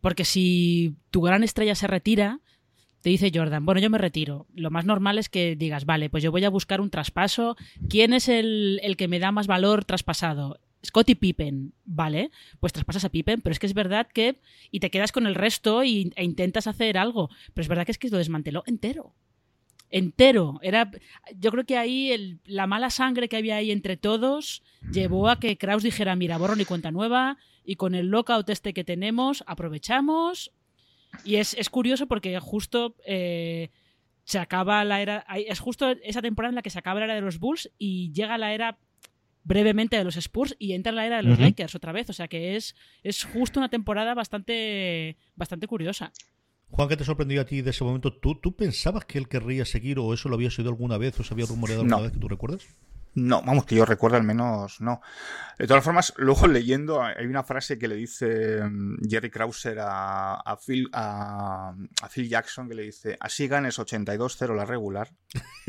Porque 0.00 0.24
si 0.24 0.96
tu 1.10 1.20
gran 1.20 1.44
estrella 1.44 1.74
se 1.74 1.86
retira, 1.86 2.40
te 3.02 3.10
dice 3.10 3.30
Jordan, 3.34 3.66
bueno, 3.66 3.82
yo 3.82 3.90
me 3.90 3.98
retiro. 3.98 4.46
Lo 4.54 4.70
más 4.70 4.86
normal 4.86 5.18
es 5.18 5.28
que 5.28 5.54
digas, 5.54 5.84
vale, 5.84 6.08
pues 6.08 6.22
yo 6.22 6.30
voy 6.30 6.44
a 6.46 6.50
buscar 6.50 6.80
un 6.80 6.88
traspaso. 6.88 7.56
¿Quién 7.90 8.14
es 8.14 8.30
el, 8.30 8.80
el, 8.82 8.96
que 8.96 9.06
me 9.06 9.18
da 9.18 9.32
más 9.32 9.46
valor 9.46 9.84
traspasado? 9.84 10.58
Scotty 10.84 11.14
Pippen, 11.14 11.72
vale, 11.84 12.30
pues 12.60 12.72
traspasas 12.72 13.04
a 13.04 13.08
Pippen, 13.08 13.40
pero 13.40 13.52
es 13.52 13.58
que 13.58 13.66
es 13.66 13.74
verdad 13.74 14.08
que 14.12 14.40
y 14.70 14.80
te 14.80 14.90
quedas 14.90 15.12
con 15.12 15.26
el 15.26 15.34
resto 15.34 15.84
y, 15.84 16.12
e 16.16 16.24
intentas 16.24 16.66
hacer 16.66 16.98
algo, 16.98 17.30
pero 17.54 17.62
es 17.62 17.68
verdad 17.68 17.86
que 17.86 17.92
es 17.92 17.98
que 17.98 18.08
lo 18.08 18.18
desmanteló 18.18 18.64
entero. 18.66 19.14
Entero. 19.90 20.58
Era, 20.62 20.90
yo 21.38 21.50
creo 21.50 21.66
que 21.66 21.76
ahí 21.76 22.40
la 22.46 22.66
mala 22.66 22.88
sangre 22.88 23.28
que 23.28 23.36
había 23.36 23.56
ahí 23.56 23.70
entre 23.70 23.98
todos 23.98 24.62
llevó 24.90 25.28
a 25.28 25.38
que 25.38 25.58
Kraus 25.58 25.82
dijera, 25.82 26.16
mira, 26.16 26.38
borro 26.38 26.56
ni 26.56 26.64
cuenta 26.64 26.90
nueva 26.90 27.36
y 27.62 27.76
con 27.76 27.94
el 27.94 28.06
lockout 28.06 28.48
este 28.48 28.72
que 28.72 28.84
tenemos 28.84 29.44
aprovechamos. 29.46 30.50
Y 31.24 31.36
es, 31.36 31.52
es 31.54 31.68
curioso 31.68 32.06
porque 32.06 32.38
justo 32.40 32.96
eh, 33.04 33.70
se 34.24 34.38
acaba 34.38 34.82
la 34.84 35.02
era, 35.02 35.26
es 35.36 35.60
justo 35.60 35.90
esa 35.90 36.22
temporada 36.22 36.50
en 36.50 36.56
la 36.56 36.62
que 36.62 36.70
se 36.70 36.78
acaba 36.78 37.00
la 37.00 37.04
era 37.04 37.14
de 37.14 37.20
los 37.20 37.38
Bulls 37.38 37.70
y 37.76 38.12
llega 38.12 38.38
la 38.38 38.54
era 38.54 38.78
brevemente 39.44 39.96
de 39.96 40.04
los 40.04 40.16
Spurs 40.16 40.54
y 40.58 40.72
entra 40.72 40.92
la 40.92 41.06
era 41.06 41.16
de 41.18 41.22
los. 41.24 41.38
Lakers 41.38 41.74
otra 41.74 41.92
vez. 41.92 42.08
O 42.10 42.12
sea 42.12 42.28
que 42.28 42.56
es, 42.56 42.74
es 43.02 43.24
justo 43.24 43.58
una 43.60 43.68
temporada 43.68 44.14
bastante, 44.14 45.16
bastante 45.34 45.66
curiosa. 45.66 46.12
Juan, 46.70 46.88
¿qué 46.88 46.96
te 46.96 47.04
sorprendió 47.04 47.40
a 47.42 47.44
ti 47.44 47.60
de 47.60 47.70
ese 47.70 47.84
momento? 47.84 48.12
¿Tú, 48.14 48.34
¿Tú 48.36 48.54
pensabas 48.56 49.04
que 49.04 49.18
él 49.18 49.28
querría 49.28 49.64
seguir 49.64 49.98
o 49.98 50.14
eso 50.14 50.28
lo 50.28 50.36
habías 50.36 50.58
oído 50.58 50.70
alguna 50.70 50.96
vez 50.96 51.18
o 51.20 51.24
se 51.24 51.34
había 51.34 51.44
rumoreado 51.46 51.82
alguna 51.82 51.96
No. 51.98 52.02
vez 52.04 52.12
que 52.12 52.18
tú 52.18 52.28
recuerdas? 52.28 52.66
No, 53.14 53.42
vamos, 53.42 53.66
que 53.66 53.74
yo 53.74 53.84
recuerdo 53.84 54.16
al 54.16 54.22
menos 54.22 54.80
no. 54.80 55.02
De 55.58 55.66
todas 55.66 55.84
formas, 55.84 56.14
luego 56.16 56.46
leyendo, 56.46 57.02
hay 57.02 57.26
una 57.26 57.42
frase 57.42 57.78
que 57.78 57.86
le 57.86 57.94
dice 57.96 58.62
mm, 58.64 59.06
Jerry 59.08 59.30
Krauser 59.30 59.78
a, 59.80 60.34
a 60.36 60.56
Phil, 60.56 60.88
a, 60.94 61.74
a 62.00 62.08
Phil 62.08 62.28
Jackson, 62.28 62.68
que 62.68 62.74
le 62.74 62.84
dice, 62.84 63.18
así 63.20 63.48
ganes 63.48 63.78
82-0 63.78 64.54
la 64.56 64.64
regular, 64.64 65.10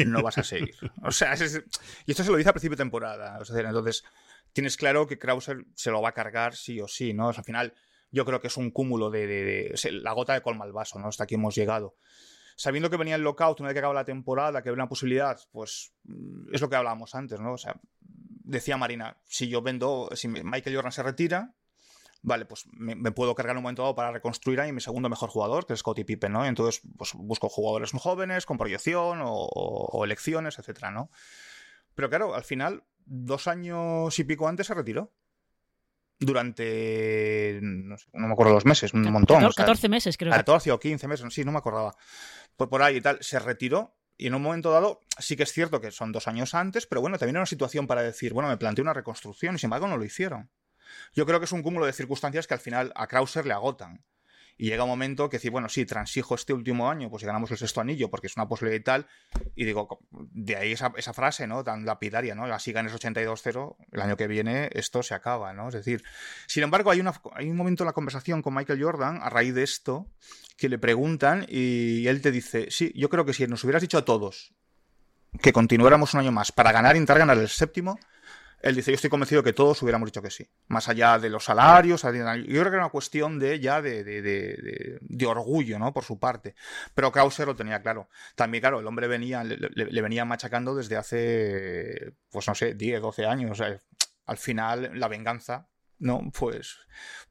no 0.05 0.21
vas 0.21 0.37
a 0.37 0.43
seguir. 0.43 0.75
O 1.03 1.11
sea, 1.11 1.33
es- 1.33 1.61
y 2.05 2.11
esto 2.11 2.23
se 2.23 2.31
lo 2.31 2.37
dice 2.37 2.49
a 2.49 2.53
principio 2.53 2.77
de 2.77 2.83
temporada. 2.83 3.37
O 3.39 3.45
sea, 3.45 3.59
entonces, 3.59 4.05
tienes 4.53 4.77
claro 4.77 5.05
que 5.05 5.19
Krauser 5.19 5.65
se 5.75 5.91
lo 5.91 6.01
va 6.01 6.09
a 6.09 6.13
cargar 6.13 6.55
sí 6.55 6.79
o 6.79 6.87
sí, 6.87 7.13
¿no? 7.13 7.27
O 7.27 7.33
sea, 7.33 7.41
al 7.41 7.45
final, 7.45 7.73
yo 8.11 8.23
creo 8.25 8.39
que 8.39 8.47
es 8.47 8.55
un 8.55 8.71
cúmulo 8.71 9.09
de, 9.09 9.27
de- 9.27 9.43
de- 9.43 9.71
es 9.73 9.91
la 9.91 10.13
gota 10.13 10.33
de 10.33 10.41
colma 10.41 10.63
al 10.63 10.71
vaso, 10.71 10.97
¿no? 10.97 11.09
Hasta 11.09 11.25
aquí 11.25 11.35
hemos 11.35 11.55
llegado 11.55 11.95
sabiendo 12.55 12.89
que 12.89 12.97
venía 12.97 13.15
el 13.15 13.21
lockout 13.21 13.59
una 13.59 13.67
vez 13.69 13.73
que 13.75 13.79
acaba 13.79 13.93
la 13.93 14.05
temporada, 14.05 14.61
que 14.61 14.69
había 14.69 14.81
una 14.81 14.89
posibilidad, 14.89 15.39
pues 15.51 15.93
mm, 16.03 16.53
es 16.53 16.61
lo 16.61 16.69
que 16.69 16.75
hablábamos 16.75 17.15
antes, 17.15 17.39
¿no? 17.39 17.53
O 17.53 17.57
sea, 17.57 17.79
decía 17.99 18.77
Marina, 18.77 19.17
si 19.25 19.47
yo 19.47 19.61
vendo, 19.61 20.09
si 20.13 20.27
Michael 20.27 20.75
Jordan 20.75 20.91
se 20.91 21.03
retira, 21.03 21.53
vale, 22.21 22.45
pues 22.45 22.65
me, 22.71 23.11
puedo 23.11 23.35
cargar 23.35 23.57
un 23.57 23.63
momento 23.63 23.81
dado 23.81 23.95
para 23.95 24.11
reconstruir 24.11 24.61
a 24.61 24.71
mi 24.71 24.79
segundo 24.81 25.09
mejor 25.09 25.29
jugador, 25.29 25.65
que 25.65 25.73
es 25.73 25.79
Scottie 25.79 26.05
Pippen, 26.05 26.31
¿no? 26.31 26.45
Y 26.45 26.47
entonces, 26.47 26.81
pues 26.97 27.13
busco 27.15 27.49
jugadores 27.49 27.91
jóvenes, 27.91 28.45
con 28.45 28.57
proyección 28.57 29.21
o- 29.21 29.29
o 29.45 30.05
elecciones, 30.05 30.57
etcétera, 30.59 30.91
¿no? 30.91 31.09
Pero 31.95 32.09
claro, 32.09 32.33
al 32.33 32.43
final, 32.43 32.83
dos 33.05 33.47
años 33.47 34.17
y 34.17 34.23
pico 34.23 34.47
antes 34.47 34.67
se 34.67 34.73
retiró. 34.73 35.11
Durante, 36.25 37.59
no, 37.61 37.97
sé, 37.97 38.05
no 38.13 38.27
me 38.27 38.33
acuerdo 38.33 38.53
los 38.53 38.65
meses, 38.65 38.93
un 38.93 39.03
montón. 39.03 39.37
Cator- 39.41 39.49
o 39.49 39.51
sea, 39.53 39.65
14 39.65 39.89
meses, 39.89 40.17
creo. 40.17 40.31
que- 40.31 40.37
14 40.37 40.71
o 40.71 40.79
15 40.79 41.07
meses, 41.07 41.33
sí, 41.33 41.43
no 41.43 41.51
me 41.51 41.57
acordaba. 41.57 41.95
Pues 42.55 42.69
por 42.69 42.81
ahí 42.81 42.97
y 42.97 43.01
tal, 43.01 43.17
se 43.21 43.39
retiró 43.39 43.95
y 44.17 44.27
en 44.27 44.35
un 44.35 44.41
momento 44.41 44.71
dado 44.71 45.01
sí 45.17 45.35
que 45.35 45.43
es 45.43 45.51
cierto 45.51 45.81
que 45.81 45.91
son 45.91 46.11
dos 46.11 46.27
años 46.27 46.53
antes, 46.53 46.85
pero 46.85 47.01
bueno, 47.01 47.17
también 47.17 47.35
era 47.35 47.41
una 47.41 47.45
situación 47.47 47.87
para 47.87 48.01
decir, 48.03 48.33
bueno, 48.33 48.49
me 48.49 48.57
planteé 48.57 48.81
una 48.83 48.93
reconstrucción 48.93 49.55
y 49.55 49.57
sin 49.59 49.67
embargo 49.67 49.87
no 49.87 49.97
lo 49.97 50.05
hicieron. 50.05 50.49
Yo 51.13 51.25
creo 51.25 51.39
que 51.39 51.45
es 51.45 51.51
un 51.51 51.63
cúmulo 51.63 51.85
de 51.85 51.93
circunstancias 51.93 52.45
que 52.45 52.53
al 52.53 52.59
final 52.59 52.91
a 52.95 53.07
Krauser 53.07 53.45
le 53.45 53.53
agotan. 53.53 54.03
Y 54.57 54.67
llega 54.67 54.83
un 54.83 54.89
momento 54.89 55.29
que 55.29 55.37
decir, 55.37 55.51
bueno, 55.51 55.67
sí, 55.69 55.85
transijo 55.85 56.35
este 56.35 56.53
último 56.53 56.89
año, 56.89 57.09
pues 57.09 57.21
si 57.21 57.25
ganamos 57.27 57.49
el 57.51 57.57
sexto 57.57 57.81
anillo, 57.81 58.09
porque 58.09 58.27
es 58.27 58.35
una 58.37 58.47
posibilidad 58.47 58.79
y 58.79 58.83
tal. 58.83 59.07
Y 59.55 59.65
digo, 59.65 59.99
de 60.11 60.55
ahí 60.55 60.71
esa, 60.71 60.93
esa 60.95 61.13
frase, 61.13 61.47
¿no? 61.47 61.63
Tan 61.63 61.85
lapidaria, 61.85 62.35
¿no? 62.35 62.45
Así 62.45 62.71
ganes 62.71 62.93
82-0, 62.93 63.75
el 63.91 64.01
año 64.01 64.17
que 64.17 64.27
viene 64.27 64.69
esto 64.73 65.01
se 65.03 65.15
acaba, 65.15 65.53
¿no? 65.53 65.69
Es 65.69 65.75
decir, 65.75 66.03
sin 66.47 66.63
embargo, 66.63 66.91
hay, 66.91 66.99
una, 66.99 67.13
hay 67.33 67.49
un 67.49 67.57
momento 67.57 67.83
en 67.83 67.87
la 67.87 67.93
conversación 67.93 68.41
con 68.41 68.53
Michael 68.53 68.83
Jordan, 68.83 69.19
a 69.21 69.29
raíz 69.29 69.53
de 69.55 69.63
esto, 69.63 70.07
que 70.57 70.69
le 70.69 70.77
preguntan 70.77 71.45
y 71.49 72.07
él 72.07 72.21
te 72.21 72.31
dice, 72.31 72.67
sí, 72.69 72.91
yo 72.95 73.09
creo 73.09 73.25
que 73.25 73.33
si 73.33 73.47
nos 73.47 73.63
hubieras 73.63 73.81
dicho 73.81 73.97
a 73.97 74.05
todos 74.05 74.53
que 75.41 75.53
continuáramos 75.53 76.13
un 76.13 76.19
año 76.19 76.31
más 76.31 76.51
para 76.51 76.71
ganar, 76.71 76.95
intentar 76.95 77.17
ganar 77.17 77.37
el 77.37 77.49
séptimo, 77.49 77.97
él 78.63 78.75
dice, 78.75 78.91
yo 78.91 78.95
estoy 78.95 79.09
convencido 79.09 79.43
que 79.43 79.53
todos 79.53 79.81
hubiéramos 79.83 80.07
dicho 80.07 80.21
que 80.21 80.31
sí. 80.31 80.49
Más 80.67 80.87
allá 80.89 81.19
de 81.19 81.29
los 81.29 81.43
salarios, 81.43 82.01
yo 82.01 82.09
creo 82.09 82.45
que 82.63 82.69
era 82.69 82.77
una 82.79 82.89
cuestión 82.89 83.37
de 83.37 83.59
ya 83.59 83.81
de, 83.81 84.03
de, 84.03 84.21
de- 84.21 85.25
orgullo, 85.27 85.77
¿no? 85.79 85.93
Por 85.93 86.03
su 86.05 86.17
parte. 86.17 86.55
Pero 86.95 87.11
Krauser 87.11 87.45
lo 87.45 87.55
tenía 87.55 87.81
claro. 87.81 88.09
También, 88.35 88.61
claro, 88.61 88.79
el 88.79 88.87
hombre 88.87 89.07
venía, 89.07 89.43
le, 89.43 89.57
le- 89.57 90.01
venía 90.01 90.25
machacando 90.25 90.73
desde 90.75 90.95
hace, 90.95 92.13
pues 92.31 92.47
no 92.47 92.55
sé, 92.55 92.73
10, 92.73 93.01
12 93.01 93.25
años. 93.25 93.61
Al 94.25 94.37
final, 94.37 94.91
la 94.97 95.07
venganza, 95.09 95.67
¿no? 95.99 96.21
Pues, 96.37 96.77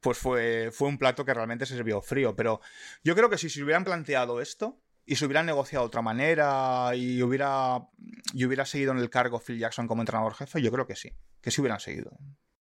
pues 0.01 0.17
fue, 0.19 0.69
fue 0.71 0.87
un 0.87 0.97
plato 0.99 1.25
que 1.25 1.33
realmente 1.33 1.65
se 1.65 1.75
sirvió 1.75 2.01
frío. 2.01 2.35
Pero 2.35 2.61
yo 3.03 3.15
creo 3.15 3.29
que 3.29 3.37
si 3.39 3.49
se 3.49 3.63
hubieran 3.63 3.83
planteado 3.83 4.39
esto 4.41 4.82
y 5.05 5.15
se 5.15 5.25
hubieran 5.25 5.45
negociado 5.45 5.83
de 5.83 5.87
otra 5.87 6.01
manera 6.01 6.91
y 6.95 7.21
hubiera, 7.21 7.87
y 8.33 8.45
hubiera 8.45 8.65
seguido 8.65 8.91
en 8.91 8.99
el 8.99 9.09
cargo 9.09 9.39
Phil 9.39 9.59
Jackson 9.59 9.87
como 9.87 10.01
entrenador 10.01 10.33
jefe, 10.33 10.61
yo 10.61 10.71
creo 10.71 10.87
que 10.87 10.95
sí, 10.95 11.11
que 11.41 11.51
sí 11.51 11.61
hubieran 11.61 11.79
seguido. 11.79 12.17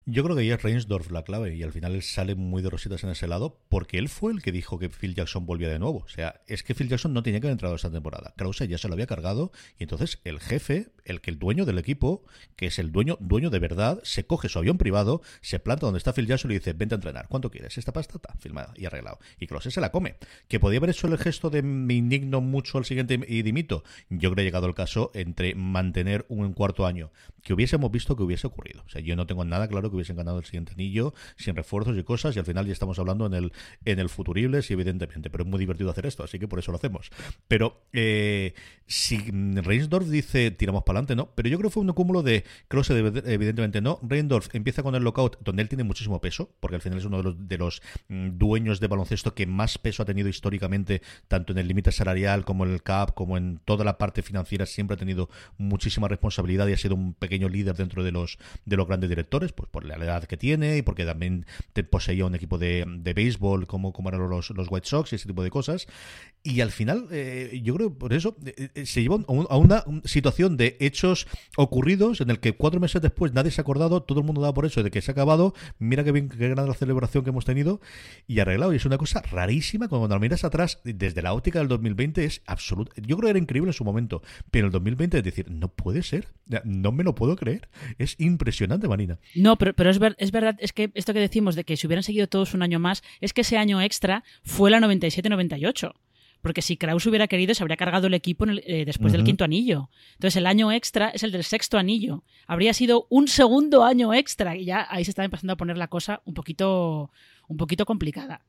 Yo 0.06 0.22
creo 0.26 0.36
que 0.36 0.41
ahí 0.41 0.51
es 0.51 0.62
Reinsdorf 0.62 1.12
la 1.12 1.24
clave 1.24 1.56
y 1.56 1.64
al 1.64 1.72
final 1.72 1.95
él 1.95 2.01
sale 2.01 2.36
muy 2.36 2.62
de 2.62 2.70
rositas 2.70 3.01
en 3.06 3.12
ese 3.12 3.26
lado 3.26 3.62
porque 3.70 3.97
él 3.97 4.10
fue 4.10 4.34
el 4.34 4.41
que 4.41 4.51
dijo 4.51 4.78
que 4.78 4.89
Phil 4.89 5.16
Jackson 5.16 5.45
volvía 5.45 5.70
de 5.70 5.80
nuevo. 5.80 5.99
O 5.99 6.10
sea, 6.10 6.41
es 6.45 6.62
que 6.62 6.76
Phil 6.76 6.89
Jackson 6.89 7.14
no 7.14 7.24
tenía 7.24 7.39
que 7.39 7.47
haber 7.47 7.54
entrado 7.54 7.74
esta 7.76 7.89
temporada. 7.89 8.34
Krause 8.36 8.68
ya 8.68 8.78
se 8.78 8.89
lo 8.89 8.95
había 8.95 9.08
cargado 9.08 9.54
y 9.80 9.84
entonces 9.84 10.20
el 10.26 10.41
jefe, 10.41 10.89
el 11.06 11.22
que 11.22 11.32
el 11.32 11.39
dueño 11.39 11.64
del 11.64 11.78
equipo, 11.78 12.26
que 12.58 12.66
es 12.66 12.80
el 12.80 12.91
dueño, 12.91 13.18
dueño 13.22 13.49
de 13.49 13.60
verdad, 13.60 14.01
se 14.04 14.26
coge 14.26 14.49
su 14.49 14.60
avión 14.60 14.78
privado, 14.78 15.22
se 15.39 15.60
planta 15.60 15.86
donde 15.86 15.99
está 15.99 16.12
Phil 16.12 16.28
Jackson 16.28 16.51
y 16.51 16.56
le 16.56 16.60
dice, 16.60 16.74
vente 16.74 16.95
a 16.95 16.97
entrenar. 16.97 17.30
¿Cuánto 17.30 17.49
quieres? 17.49 17.78
Esta 17.78 17.93
pasta 17.93 18.18
está 18.18 18.36
filmada 18.39 18.74
y 18.76 18.86
arreglado. 18.86 19.20
Y 19.39 19.47
Krause 19.47 19.74
se 19.74 19.80
la 19.80 19.93
come. 19.93 20.18
Que 20.49 20.60
podía 20.60 20.80
haber 20.80 20.89
hecho 20.89 21.08
el 21.08 21.18
gesto 21.18 21.49
de 21.49 21.62
me 21.62 21.93
indigno 21.93 22.41
mucho 22.41 22.78
al 22.78 22.84
siguiente 22.84 23.22
y 23.26 23.41
dimito. 23.41 23.86
Yo 24.10 24.32
creo 24.32 24.36
que 24.36 24.41
ha 24.41 24.45
llegado 24.45 24.68
el 24.68 24.76
caso 24.76 25.12
entre 25.14 25.56
mantener 25.56 26.26
un 26.28 26.51
cuarto 26.51 26.86
año 26.86 27.14
que 27.41 27.54
hubiésemos 27.54 27.89
visto 27.89 28.18
que 28.18 28.24
hubiese 28.24 28.47
ocurrido. 28.47 28.84
O 28.86 28.89
sea, 28.89 29.01
yo 29.01 29.16
no 29.16 29.28
tengo 29.28 29.45
nada 29.45 29.70
claro 29.70 29.92
que 29.93 29.97
hubiesen 29.97 30.15
ganado 30.15 30.39
el 30.39 30.45
siguiente 30.45 30.73
anillo 30.73 31.13
sin 31.37 31.55
refuerzos 31.55 31.97
y 31.97 32.03
cosas 32.03 32.35
y 32.35 32.39
al 32.39 32.45
final 32.45 32.65
ya 32.65 32.73
estamos 32.73 32.97
hablando 32.99 33.25
en 33.25 33.33
el 33.33 33.53
en 33.85 33.99
el 33.99 34.09
futuribles 34.09 34.69
y 34.69 34.73
evidentemente, 34.73 35.29
pero 35.29 35.43
es 35.43 35.49
muy 35.49 35.59
divertido 35.59 35.89
hacer 35.89 36.05
esto, 36.05 36.23
así 36.23 36.39
que 36.39 36.47
por 36.47 36.59
eso 36.59 36.71
lo 36.71 36.77
hacemos. 36.77 37.11
Pero 37.47 37.83
eh, 37.93 38.53
si 38.87 39.17
Reinsdorf 39.17 40.07
dice 40.07 40.51
tiramos 40.51 40.83
para 40.83 40.99
adelante, 40.99 41.15
no, 41.15 41.29
pero 41.35 41.49
yo 41.49 41.57
creo 41.57 41.69
que 41.69 41.73
fue 41.73 41.83
un 41.83 41.93
cúmulo 41.93 42.23
de 42.23 42.43
Krause 42.67 42.91
evidentemente 42.91 43.81
no. 43.81 43.99
Reinsdorf 44.01 44.53
empieza 44.53 44.83
con 44.83 44.95
el 44.95 45.03
lockout 45.03 45.37
donde 45.41 45.61
él 45.61 45.69
tiene 45.69 45.83
muchísimo 45.83 46.19
peso, 46.21 46.49
porque 46.59 46.75
al 46.75 46.81
final 46.81 46.97
es 46.97 47.05
uno 47.05 47.17
de 47.17 47.23
los 47.23 47.47
de 47.47 47.57
los 47.57 47.81
mm, 48.07 48.37
dueños 48.37 48.79
de 48.79 48.87
baloncesto 48.87 49.33
que 49.33 49.45
más 49.45 49.77
peso 49.77 50.03
ha 50.03 50.05
tenido 50.05 50.29
históricamente 50.29 51.01
tanto 51.27 51.53
en 51.53 51.59
el 51.59 51.67
límite 51.67 51.91
salarial 51.91 52.45
como 52.45 52.65
en 52.65 52.73
el 52.73 52.83
cap, 52.83 53.13
como 53.13 53.37
en 53.37 53.59
toda 53.65 53.85
la 53.85 53.97
parte 53.97 54.21
financiera, 54.21 54.65
siempre 54.65 54.95
ha 54.95 54.97
tenido 54.97 55.29
muchísima 55.57 56.07
responsabilidad 56.07 56.67
y 56.67 56.73
ha 56.73 56.77
sido 56.77 56.95
un 56.95 57.13
pequeño 57.13 57.49
líder 57.49 57.75
dentro 57.75 58.03
de 58.03 58.11
los 58.11 58.37
de 58.65 58.77
los 58.77 58.87
grandes 58.87 59.09
directores, 59.09 59.51
pues 59.51 59.69
por 59.69 59.82
la 59.86 59.95
edad 59.95 60.23
que 60.25 60.38
tiene 60.38 60.77
y 60.77 60.81
porque 60.81 61.05
también 61.05 61.45
te 61.73 61.84
poseía 61.84 62.25
un 62.25 62.36
equipo 62.36 62.57
de, 62.57 62.86
de 62.88 63.13
béisbol 63.13 63.67
como, 63.67 63.93
como 63.93 64.09
eran 64.09 64.29
los, 64.29 64.49
los 64.51 64.67
White 64.69 64.88
Sox 64.88 65.11
y 65.13 65.15
ese 65.15 65.27
tipo 65.27 65.43
de 65.43 65.49
cosas. 65.49 65.88
Y 66.43 66.59
al 66.61 66.71
final, 66.71 67.07
eh, 67.11 67.61
yo 67.63 67.73
creo 67.75 67.93
por 67.97 68.13
eso 68.13 68.36
eh, 68.45 68.69
eh, 68.75 68.86
se 68.86 69.01
lleva 69.01 69.15
a, 69.27 69.31
un- 69.31 69.47
a 69.49 69.57
una 69.57 69.84
situación 70.03 70.57
de 70.57 70.75
hechos 70.81 71.25
ocurridos 71.57 72.19
en 72.21 72.29
el 72.29 72.39
que 72.39 72.53
cuatro 72.53 72.79
meses 72.79 73.01
después 73.01 73.34
nadie 73.34 73.51
se 73.51 73.61
ha 73.61 73.63
acordado, 73.63 74.03
todo 74.03 74.19
el 74.19 74.25
mundo 74.25 74.41
da 74.41 74.53
por 74.53 74.65
eso 74.65 74.84
de 74.84 74.91
que 74.91 75.01
se 75.01 75.11
ha 75.11 75.13
acabado, 75.13 75.53
mira 75.79 76.03
qué 76.03 76.11
bien, 76.11 76.29
qué 76.29 76.49
gran 76.49 76.67
la 76.67 76.73
celebración 76.73 77.23
que 77.23 77.29
hemos 77.29 77.45
tenido 77.45 77.79
y 78.27 78.39
arreglado. 78.39 78.73
Y 78.73 78.77
es 78.77 78.86
una 78.86 78.97
cosa 78.97 79.21
rarísima 79.21 79.88
cuando 79.88 80.07
lo 80.07 80.19
miras 80.19 80.43
atrás, 80.43 80.79
desde 80.84 81.21
la 81.21 81.34
óptica 81.34 81.59
del 81.59 81.67
2020 81.69 82.25
es 82.25 82.41
absoluto. 82.45 82.91
Yo 83.01 83.15
creo 83.17 83.27
que 83.27 83.29
era 83.31 83.39
increíble 83.39 83.69
en 83.69 83.73
su 83.73 83.84
momento, 83.86 84.21
pero 84.51 84.65
el 84.67 84.71
2020 84.71 85.17
es 85.19 85.23
decir, 85.23 85.49
no 85.49 85.69
puede 85.69 86.03
ser, 86.03 86.27
no 86.65 86.91
me 86.91 87.03
lo 87.03 87.15
puedo 87.15 87.36
creer. 87.36 87.69
Es 87.97 88.15
impresionante, 88.19 88.88
Marina. 88.88 89.19
No, 89.36 89.57
pero, 89.57 89.72
pero 89.76 89.89
es, 89.89 89.99
ver- 89.99 90.15
es 90.19 90.32
verdad, 90.32 90.55
es 90.59 90.74
que 90.74 90.91
esto 90.93 91.13
que 91.13 91.19
decimos 91.19 91.55
de 91.55 91.63
que 91.63 91.78
si 91.78 91.88
hubieran 91.88 92.03
seguido 92.03 92.28
todos 92.28 92.53
un 92.53 92.61
año 92.61 92.80
más, 92.80 93.03
es 93.21 93.34
que 93.34 93.41
ese 93.41 93.57
año 93.57 93.82
extra 93.82 94.24
fue 94.43 94.69
la 94.71 94.80
97-98. 94.80 95.93
Porque 96.41 96.61
si 96.61 96.76
Kraus 96.76 97.05
hubiera 97.05 97.28
querido, 97.28 97.53
se 97.55 97.63
habría 97.63 97.78
cargado 97.78 98.07
el 98.07 98.13
equipo 98.13 98.43
en 98.43 98.49
el- 98.49 98.63
eh, 98.67 98.84
después 98.86 99.13
del 99.13 99.21
quinto 99.24 99.45
anillo. 99.45 99.89
Entonces 100.15 100.36
el 100.36 100.45
año 100.45 100.74
extra 100.74 101.07
es 101.09 101.24
el 101.24 101.32
del 101.32 101.45
sexto 101.45 101.78
anillo. 101.78 102.24
Habría 102.47 102.74
sido 102.74 103.07
un 103.09 103.30
segundo 103.30 103.86
año 103.86 104.13
extra. 104.13 104.57
Y 104.57 104.65
ya 104.65 104.86
ahí 104.89 105.05
se 105.05 105.11
está 105.11 105.24
empezando 105.24 105.53
a 105.53 105.57
poner 105.57 105.78
la 105.78 105.88
cosa 105.88 106.21
un 106.26 106.34
poquito, 106.34 107.11
un 107.47 107.55
poquito 107.55 107.86
complicada. 107.86 108.41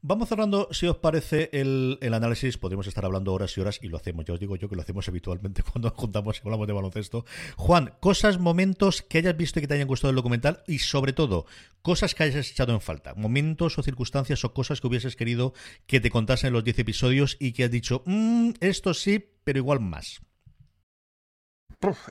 Vamos 0.00 0.28
cerrando, 0.28 0.68
si 0.70 0.86
os 0.86 0.98
parece, 0.98 1.50
el, 1.52 1.98
el 2.00 2.14
análisis. 2.14 2.56
Podríamos 2.56 2.86
estar 2.86 3.04
hablando 3.04 3.32
horas 3.32 3.56
y 3.56 3.60
horas 3.60 3.80
y 3.82 3.88
lo 3.88 3.96
hacemos. 3.96 4.24
Ya 4.24 4.34
os 4.34 4.40
digo 4.40 4.54
yo 4.54 4.68
que 4.68 4.76
lo 4.76 4.82
hacemos 4.82 5.08
habitualmente 5.08 5.62
cuando 5.72 5.90
juntamos 5.90 6.36
y 6.36 6.40
hablamos 6.44 6.66
de 6.68 6.72
baloncesto. 6.72 7.24
Juan, 7.56 7.94
cosas, 7.98 8.38
momentos 8.38 9.02
que 9.02 9.18
hayas 9.18 9.36
visto 9.36 9.58
y 9.58 9.62
que 9.62 9.68
te 9.68 9.74
hayan 9.74 9.88
gustado 9.88 10.10
del 10.10 10.16
documental 10.16 10.62
y 10.68 10.78
sobre 10.78 11.12
todo, 11.12 11.46
cosas 11.82 12.14
que 12.14 12.22
hayas 12.22 12.48
echado 12.50 12.72
en 12.72 12.80
falta. 12.80 13.14
Momentos 13.14 13.76
o 13.78 13.82
circunstancias 13.82 14.44
o 14.44 14.54
cosas 14.54 14.80
que 14.80 14.86
hubieses 14.86 15.16
querido 15.16 15.52
que 15.86 16.00
te 16.00 16.10
contasen 16.10 16.48
en 16.48 16.54
los 16.54 16.64
10 16.64 16.78
episodios 16.78 17.36
y 17.40 17.52
que 17.52 17.64
has 17.64 17.70
dicho, 17.70 18.02
"Mm, 18.06 18.50
esto 18.60 18.94
sí, 18.94 19.24
pero 19.42 19.58
igual 19.58 19.80
más. 19.80 20.20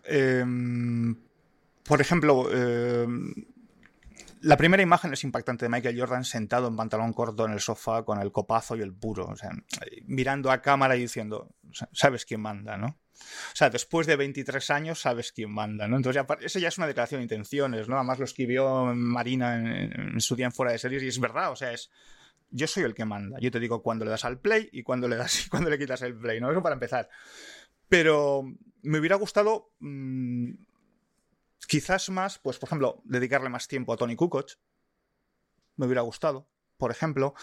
Em, 0.06 1.16
por 1.84 2.02
ejemplo, 2.02 2.52
em, 2.52 3.34
la 4.42 4.58
primera 4.58 4.84
imagen 4.84 5.14
es 5.14 5.24
impactante 5.24 5.66
de 5.66 5.70
Michael 5.70 6.00
Jordan 6.00 6.24
sentado 6.24 6.68
en 6.68 6.76
pantalón 6.76 7.14
corto 7.14 7.46
en 7.46 7.52
el 7.52 7.60
sofá 7.60 8.04
con 8.04 8.20
el 8.22 8.32
copazo 8.32 8.76
y 8.76 8.82
el 8.82 8.94
puro, 8.94 9.26
o 9.26 9.36
sea, 9.36 9.52
mirando 10.06 10.52
a 10.52 10.62
cámara 10.62 10.96
y 10.96 11.02
diciendo, 11.02 11.54
sabes 11.92 12.26
quién 12.26 12.42
manda, 12.42 12.78
¿no? 12.78 13.00
O 13.20 13.56
sea, 13.56 13.70
después 13.70 14.06
de 14.06 14.16
23 14.16 14.70
años 14.70 15.02
sabes 15.02 15.32
quién 15.32 15.52
manda, 15.52 15.88
¿no? 15.88 15.98
Entonces, 15.98 16.24
ya, 16.24 16.38
eso 16.46 16.60
ya 16.60 16.68
es 16.68 16.78
una 16.78 16.88
declaración 16.88 17.20
de 17.20 17.24
intenciones, 17.24 17.88
¿no? 17.88 17.96
Además 17.96 18.20
lo 18.20 18.26
escribió 18.26 18.94
Marina 18.94 19.58
en, 19.58 20.22
su 20.22 20.36
día 20.36 20.46
en 20.46 20.52
Fuera 20.52 20.72
de 20.72 20.78
Series 20.78 21.04
y 21.04 21.08
es 21.08 21.20
verdad, 21.20 21.52
o 21.52 21.56
sea, 21.56 21.72
es 21.74 21.90
yo 22.50 22.68
soy 22.68 22.84
el 22.84 22.94
que 22.94 23.06
manda. 23.06 23.40
Yo 23.40 23.52
te 23.52 23.60
digo 23.60 23.82
cuándo 23.82 24.06
le 24.06 24.12
das 24.12 24.24
al 24.24 24.40
play 24.40 24.70
y 24.72 24.84
cuándo 24.84 25.08
le 25.08 25.18
das 25.18 25.46
y 25.46 25.50
cuándo 25.50 25.70
le 25.70 25.78
quitas 25.78 26.02
el 26.04 26.16
play, 26.16 26.40
¿no? 26.40 26.52
Eso 26.52 26.62
para 26.62 26.76
empezar. 26.76 27.10
Pero 27.90 28.44
me 28.84 29.00
hubiera 29.00 29.16
gustado 29.16 29.72
mmm, 29.80 30.52
quizás 31.68 32.10
más, 32.10 32.40
pues 32.40 32.60
por 32.60 32.68
ejemplo, 32.68 33.02
dedicarle 33.06 33.50
más 33.50 33.68
tiempo 33.68 33.94
a 33.94 33.98
Tony 33.98 34.16
Kukoc. 34.16 34.52
Me 35.76 35.86
hubiera 35.86 36.02
gustado, 36.02 36.50
por 36.78 36.92
ejemplo, 36.92 37.34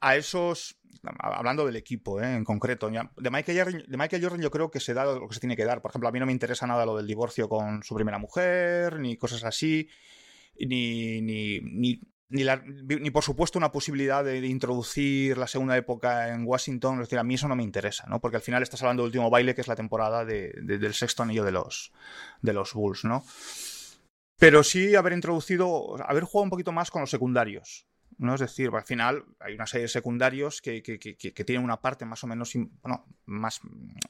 a 0.00 0.16
esos, 0.16 0.78
hablando 1.18 1.66
del 1.66 1.76
equipo 1.76 2.20
¿eh? 2.20 2.34
en 2.34 2.44
concreto, 2.44 2.90
de 2.90 3.30
Michael, 3.30 3.58
Jordan, 3.58 3.84
de 3.86 3.96
Michael 3.96 4.22
Jordan 4.22 4.40
yo 4.40 4.50
creo 4.50 4.70
que 4.70 4.80
se 4.80 4.94
da 4.94 5.04
lo 5.04 5.28
que 5.28 5.34
se 5.34 5.40
tiene 5.40 5.56
que 5.56 5.64
dar. 5.64 5.82
Por 5.82 5.90
ejemplo, 5.90 6.08
a 6.08 6.12
mí 6.12 6.18
no 6.18 6.26
me 6.26 6.32
interesa 6.32 6.66
nada 6.66 6.86
lo 6.86 6.96
del 6.96 7.06
divorcio 7.06 7.48
con 7.48 7.82
su 7.82 7.94
primera 7.94 8.18
mujer, 8.18 8.98
ni 8.98 9.16
cosas 9.16 9.44
así, 9.44 9.88
ni, 10.58 11.20
ni, 11.20 11.60
ni 11.60 12.00
ni, 12.30 13.10
por 13.10 13.24
supuesto 13.24 13.58
una 13.58 13.72
posibilidad 13.72 14.24
de, 14.24 14.38
introducir 14.46 15.36
la 15.36 15.46
segunda 15.46 15.76
época 15.76 16.28
en 16.28 16.46
Washington. 16.46 16.94
Es 16.94 17.08
decir, 17.08 17.18
a 17.18 17.24
mí 17.24 17.34
eso 17.34 17.48
no 17.48 17.56
me 17.56 17.64
interesa, 17.64 18.06
¿no? 18.08 18.20
Porque 18.20 18.36
al 18.36 18.42
final 18.42 18.62
estás 18.62 18.82
hablando 18.82 19.02
del 19.02 19.08
último 19.08 19.30
baile, 19.30 19.54
que 19.54 19.60
es 19.60 19.68
la 19.68 19.76
temporada 19.76 20.24
de, 20.24 20.52
del 20.62 20.94
sexto 20.94 21.24
anillo 21.24 21.44
de 21.44 21.52
los, 21.52 21.92
de 22.40 22.52
los 22.52 22.72
Bulls, 22.72 23.04
¿no? 23.04 23.24
Pero 24.38 24.62
sí 24.62 24.94
haber 24.94 25.12
introducido, 25.12 25.96
haber 26.06 26.24
jugado 26.24 26.44
un 26.44 26.50
poquito 26.50 26.72
más 26.72 26.90
con 26.90 27.00
los 27.02 27.10
secundarios. 27.10 27.86
¿No? 28.20 28.34
Es 28.34 28.40
decir, 28.40 28.70
al 28.72 28.84
final 28.84 29.24
hay 29.40 29.54
una 29.54 29.66
serie 29.66 29.84
de 29.84 29.88
secundarios 29.88 30.60
que, 30.60 30.82
que, 30.82 30.98
que, 30.98 31.16
que 31.16 31.44
tienen 31.44 31.64
una 31.64 31.80
parte 31.80 32.04
más 32.04 32.22
o 32.22 32.26
menos, 32.26 32.52
bueno, 32.82 33.06
más, 33.24 33.60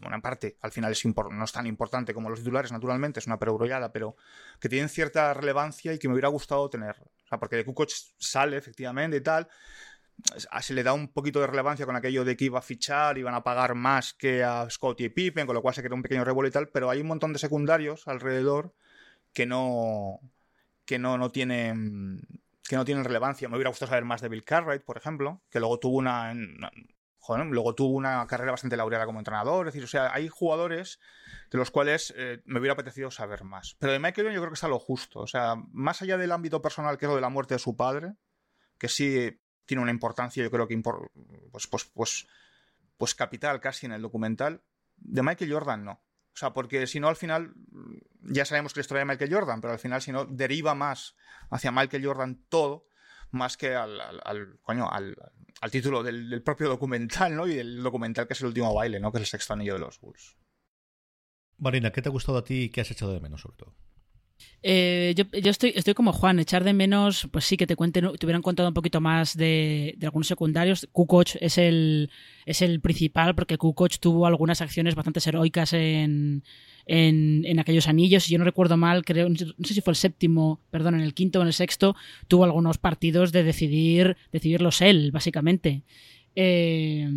una 0.04 0.20
parte 0.20 0.56
al 0.62 0.72
final 0.72 0.90
es 0.90 1.04
no 1.04 1.44
es 1.44 1.52
tan 1.52 1.66
importante 1.66 2.12
como 2.12 2.28
los 2.28 2.40
titulares, 2.40 2.72
naturalmente, 2.72 3.20
es 3.20 3.28
una 3.28 3.38
perogrullada, 3.38 3.92
pero 3.92 4.16
que 4.58 4.68
tienen 4.68 4.88
cierta 4.88 5.32
relevancia 5.32 5.94
y 5.94 5.98
que 6.00 6.08
me 6.08 6.14
hubiera 6.14 6.28
gustado 6.28 6.68
tener. 6.68 6.96
O 7.00 7.28
sea, 7.28 7.38
porque 7.38 7.54
de 7.54 7.64
Kukoc 7.64 7.88
sale 8.18 8.56
efectivamente 8.56 9.18
y 9.18 9.20
tal, 9.20 9.46
se 10.60 10.74
le 10.74 10.82
da 10.82 10.92
un 10.92 11.12
poquito 11.12 11.40
de 11.40 11.46
relevancia 11.46 11.86
con 11.86 11.94
aquello 11.94 12.24
de 12.24 12.36
que 12.36 12.46
iba 12.46 12.58
a 12.58 12.62
fichar, 12.62 13.16
iban 13.16 13.34
a 13.34 13.44
pagar 13.44 13.76
más 13.76 14.12
que 14.12 14.42
a 14.42 14.68
Scotty 14.68 15.04
y 15.04 15.08
Pippen, 15.10 15.46
con 15.46 15.54
lo 15.54 15.62
cual 15.62 15.74
se 15.76 15.82
crea 15.82 15.94
un 15.94 16.02
pequeño 16.02 16.24
revuelo 16.24 16.48
y 16.48 16.52
tal, 16.52 16.68
pero 16.68 16.90
hay 16.90 17.00
un 17.00 17.06
montón 17.06 17.32
de 17.32 17.38
secundarios 17.38 18.08
alrededor 18.08 18.74
que 19.32 19.46
no 19.46 20.18
que 20.84 20.98
no, 20.98 21.16
no 21.16 21.30
tienen 21.30 22.20
que 22.68 22.76
no 22.76 22.84
tienen 22.84 23.04
relevancia. 23.04 23.48
Me 23.48 23.56
hubiera 23.56 23.70
gustado 23.70 23.90
saber 23.90 24.04
más 24.04 24.20
de 24.20 24.28
Bill 24.28 24.44
Cartwright, 24.44 24.82
por 24.82 24.96
ejemplo, 24.96 25.42
que 25.50 25.60
luego 25.60 25.78
tuvo 25.78 25.98
una, 25.98 26.32
joder, 27.18 27.46
luego 27.46 27.74
tuvo 27.74 27.96
una 27.96 28.26
carrera 28.26 28.52
bastante 28.52 28.76
laureada 28.76 29.06
como 29.06 29.18
entrenador. 29.18 29.68
Es 29.68 29.74
decir, 29.74 29.84
o 29.84 29.88
sea, 29.88 30.12
hay 30.12 30.28
jugadores 30.28 31.00
de 31.50 31.58
los 31.58 31.70
cuales 31.70 32.12
eh, 32.16 32.42
me 32.44 32.60
hubiera 32.60 32.74
apetecido 32.74 33.10
saber 33.10 33.44
más. 33.44 33.76
Pero 33.78 33.92
de 33.92 33.98
Michael 33.98 34.32
yo 34.32 34.40
creo 34.40 34.50
que 34.50 34.54
está 34.54 34.68
lo 34.68 34.78
justo. 34.78 35.20
O 35.20 35.26
sea, 35.26 35.56
más 35.72 36.02
allá 36.02 36.16
del 36.16 36.32
ámbito 36.32 36.62
personal 36.62 36.98
que 36.98 37.06
es 37.06 37.08
lo 37.08 37.16
de 37.16 37.20
la 37.20 37.28
muerte 37.28 37.54
de 37.54 37.58
su 37.58 37.76
padre, 37.76 38.14
que 38.78 38.88
sí 38.88 39.40
tiene 39.66 39.82
una 39.82 39.92
importancia, 39.92 40.42
yo 40.42 40.50
creo 40.50 40.66
que 40.66 40.76
pues, 41.52 41.66
pues, 41.68 41.84
pues, 41.84 42.26
pues 42.96 43.14
capital 43.14 43.60
casi 43.60 43.86
en 43.86 43.92
el 43.92 44.02
documental, 44.02 44.62
de 44.96 45.22
Michael 45.22 45.52
Jordan 45.52 45.84
no. 45.84 46.02
Sea, 46.40 46.54
porque 46.54 46.86
si 46.86 47.00
no, 47.00 47.08
al 47.08 47.16
final, 47.16 47.52
ya 48.22 48.46
sabemos 48.46 48.72
que 48.72 48.80
la 48.80 48.82
historia 48.82 49.00
de 49.00 49.04
Michael 49.04 49.34
Jordan, 49.34 49.60
pero 49.60 49.74
al 49.74 49.78
final, 49.78 50.00
si 50.00 50.10
no, 50.10 50.24
deriva 50.24 50.74
más 50.74 51.14
hacia 51.50 51.70
Michael 51.70 52.02
Jordan 52.02 52.46
todo, 52.48 52.86
más 53.30 53.58
que 53.58 53.74
al, 53.74 54.58
coño, 54.62 54.88
al 54.90 55.70
título 55.70 56.02
del, 56.02 56.30
del, 56.30 56.42
propio 56.42 56.70
documental, 56.70 57.36
¿no? 57.36 57.46
Y 57.46 57.56
del 57.56 57.82
documental 57.82 58.26
que 58.26 58.32
es 58.32 58.40
el 58.40 58.46
último 58.46 58.72
baile, 58.72 58.98
¿no? 59.00 59.12
Que 59.12 59.18
es 59.18 59.24
el 59.24 59.26
sexto 59.26 59.52
anillo 59.52 59.74
de 59.74 59.80
los 59.80 60.00
Bulls. 60.00 60.38
Marina, 61.58 61.92
¿qué 61.92 62.00
te 62.00 62.08
ha 62.08 62.12
gustado 62.12 62.38
a 62.38 62.44
ti 62.44 62.62
y 62.62 62.68
qué 62.70 62.80
has 62.80 62.90
echado 62.90 63.12
de 63.12 63.20
menos, 63.20 63.42
sobre 63.42 63.58
todo? 63.58 63.76
Eh, 64.62 65.14
yo, 65.16 65.50
estoy, 65.50 65.72
estoy 65.74 65.94
como 65.94 66.12
Juan, 66.12 66.38
echar 66.38 66.64
de 66.64 66.74
menos, 66.74 67.28
pues 67.32 67.46
sí, 67.46 67.56
que 67.56 67.66
te 67.66 67.76
cuenten, 67.76 68.12
te 68.18 68.26
hubieran 68.26 68.42
contado 68.42 68.68
un 68.68 68.74
poquito 68.74 69.00
más 69.00 69.36
de, 69.36 69.94
de 69.96 70.06
algunos 70.06 70.26
secundarios. 70.26 70.88
Kukoc 70.92 71.36
es 71.40 71.58
el, 71.58 72.10
es 72.44 72.60
el 72.60 72.80
principal, 72.80 73.34
porque 73.34 73.56
Kukoc 73.56 73.98
tuvo 73.98 74.26
algunas 74.26 74.60
acciones 74.60 74.94
bastante 74.94 75.20
heroicas 75.26 75.72
en, 75.72 76.42
en, 76.86 77.44
en, 77.46 77.58
aquellos 77.58 77.88
anillos. 77.88 78.24
Si 78.24 78.32
yo 78.32 78.38
no 78.38 78.44
recuerdo 78.44 78.76
mal, 78.76 79.04
creo, 79.04 79.28
no 79.28 79.36
sé 79.36 79.74
si 79.74 79.80
fue 79.80 79.92
el 79.92 79.96
séptimo, 79.96 80.60
perdón, 80.70 80.94
en 80.96 81.00
el 81.00 81.14
quinto 81.14 81.38
o 81.38 81.42
en 81.42 81.48
el 81.48 81.54
sexto, 81.54 81.96
tuvo 82.28 82.44
algunos 82.44 82.76
partidos 82.76 83.32
de 83.32 83.44
decidir, 83.44 84.16
decidirlos 84.30 84.82
él, 84.82 85.10
básicamente. 85.10 85.82
Eh, 86.36 87.08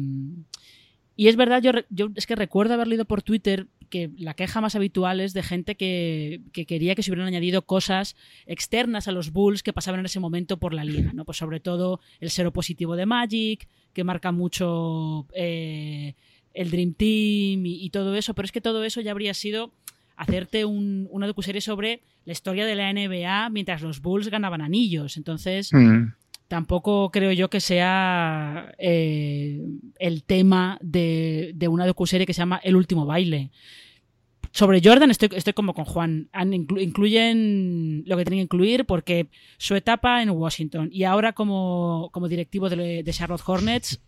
y 1.16 1.28
es 1.28 1.36
verdad, 1.36 1.61
yo, 1.61 1.72
yo 1.89 2.09
es 2.16 2.26
que 2.26 2.36
recuerdo 2.36 2.74
haber 2.74 2.88
leído 2.88 3.05
por 3.05 3.22
Twitter 3.22 3.68
que 3.89 4.09
la 4.18 4.34
queja 4.34 4.59
más 4.61 4.76
habitual 4.76 5.20
es 5.20 5.34
de 5.34 5.43
gente 5.43 5.76
que, 5.76 6.41
que, 6.51 6.66
quería 6.66 6.95
que 6.95 7.03
se 7.03 7.11
hubieran 7.11 7.28
añadido 7.28 7.61
cosas 7.61 8.16
externas 8.47 9.07
a 9.07 9.11
los 9.11 9.32
Bulls 9.32 9.61
que 9.61 9.74
pasaban 9.74 9.99
en 9.99 10.07
ese 10.07 10.20
momento 10.20 10.57
por 10.57 10.74
la 10.74 10.84
liga, 10.84 11.14
¿no? 11.14 11.26
Pues 11.26 11.38
sobre 11.38 11.59
todo 11.59 11.99
el 12.20 12.32
cero 12.32 12.51
positivo 12.51 12.95
de 12.95 13.05
Magic, 13.05 13.68
que 13.93 14.03
marca 14.03 14.32
mucho 14.32 15.28
eh, 15.36 16.16
el 16.55 16.72
Dream 16.72 16.95
Team 16.95 17.66
y, 17.68 17.86
y, 17.86 17.89
todo 17.91 18.16
eso, 18.16 18.34
pero 18.34 18.47
es 18.47 18.51
que 18.51 18.61
todo 18.61 18.84
eso 18.84 18.99
ya 18.99 19.11
habría 19.11 19.36
sido 19.36 19.72
hacerte 20.16 20.66
un, 20.66 21.07
una 21.11 21.28
docuserie 21.28 21.61
sobre 21.61 22.01
la 22.26 22.32
historia 22.32 22.66
de 22.66 22.76
la 22.76 22.91
NBA 22.91 23.49
mientras 23.51 23.84
los 23.84 24.01
Bulls 24.01 24.30
ganaban 24.30 24.61
anillos. 24.61 25.18
Entonces, 25.18 25.72
mm 25.72 26.22
tampoco 26.47 27.11
creo 27.11 27.31
yo 27.31 27.49
que 27.49 27.59
sea 27.59 28.73
eh, 28.77 29.61
el 29.99 30.23
tema 30.23 30.77
de, 30.81 31.51
de 31.55 31.67
una 31.67 31.85
docuserie 31.85 32.25
que 32.27 32.33
se 32.33 32.39
llama 32.39 32.59
El 32.63 32.75
último 32.75 33.05
baile. 33.05 33.51
Sobre 34.51 34.81
Jordan 34.83 35.09
estoy, 35.09 35.29
estoy 35.35 35.53
como 35.53 35.73
con 35.73 35.85
Juan. 35.85 36.29
Inclu 36.51 36.79
incluyen 36.79 38.03
lo 38.05 38.15
que 38.17 38.23
tienen 38.23 38.39
que 38.39 38.43
incluir 38.43 38.85
porque 38.85 39.27
su 39.57 39.73
etapa 39.75 40.21
en 40.21 40.29
Washington 40.29 40.89
y 40.91 41.05
ahora 41.05 41.33
como, 41.33 42.09
como 42.13 42.27
directivo 42.27 42.69
de, 42.69 43.01
de 43.01 43.13
Charlotte 43.13 43.41
Hornets. 43.43 43.99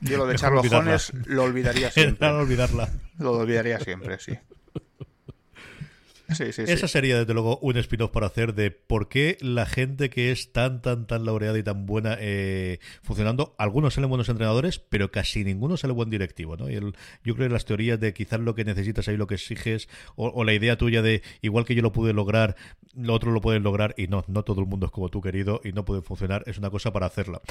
Yo 0.00 0.16
lo 0.16 0.26
de 0.26 0.36
Charlotte 0.36 0.72
Hornets 0.72 1.12
lo 1.26 1.42
olvidaría 1.42 1.90
siempre. 1.92 2.26
olvidarla. 2.28 2.88
Lo 3.18 3.32
olvidaría 3.32 3.78
siempre, 3.80 4.18
sí. 4.18 4.32
Sí, 6.30 6.52
sí, 6.52 6.62
Esa 6.66 6.88
sería, 6.88 7.18
desde 7.18 7.34
luego, 7.34 7.58
un 7.58 7.76
spin-off 7.76 8.10
para 8.10 8.26
hacer 8.26 8.54
de 8.54 8.70
por 8.70 9.08
qué 9.08 9.36
la 9.40 9.66
gente 9.66 10.08
que 10.08 10.32
es 10.32 10.52
tan, 10.52 10.80
tan, 10.80 11.06
tan 11.06 11.26
laureada 11.26 11.58
y 11.58 11.62
tan 11.62 11.84
buena 11.84 12.16
eh, 12.18 12.78
funcionando, 13.02 13.54
algunos 13.58 13.94
salen 13.94 14.08
buenos 14.08 14.30
entrenadores, 14.30 14.78
pero 14.78 15.10
casi 15.10 15.44
ninguno 15.44 15.76
sale 15.76 15.92
buen 15.92 16.08
directivo, 16.08 16.56
¿no? 16.56 16.70
Y 16.70 16.76
el, 16.76 16.94
yo 17.24 17.34
creo 17.34 17.48
que 17.48 17.52
las 17.52 17.66
teorías 17.66 18.00
de 18.00 18.14
quizás 18.14 18.40
lo 18.40 18.54
que 18.54 18.64
necesitas 18.64 19.06
ahí, 19.08 19.18
lo 19.18 19.26
que 19.26 19.34
exiges, 19.34 19.88
o, 20.16 20.28
o, 20.28 20.44
la 20.44 20.54
idea 20.54 20.78
tuya 20.78 21.02
de 21.02 21.22
igual 21.42 21.66
que 21.66 21.74
yo 21.74 21.82
lo 21.82 21.92
pude 21.92 22.14
lograr, 22.14 22.56
lo 22.94 23.12
otro 23.12 23.30
lo 23.30 23.42
pueden 23.42 23.62
lograr, 23.62 23.94
y 23.98 24.06
no, 24.06 24.24
no 24.26 24.44
todo 24.44 24.62
el 24.62 24.66
mundo 24.66 24.86
es 24.86 24.92
como 24.92 25.10
tú, 25.10 25.20
querido, 25.20 25.60
y 25.62 25.72
no 25.72 25.84
puede 25.84 26.00
funcionar, 26.00 26.42
es 26.46 26.56
una 26.56 26.70
cosa 26.70 26.90
para 26.90 27.04
hacerla. 27.04 27.42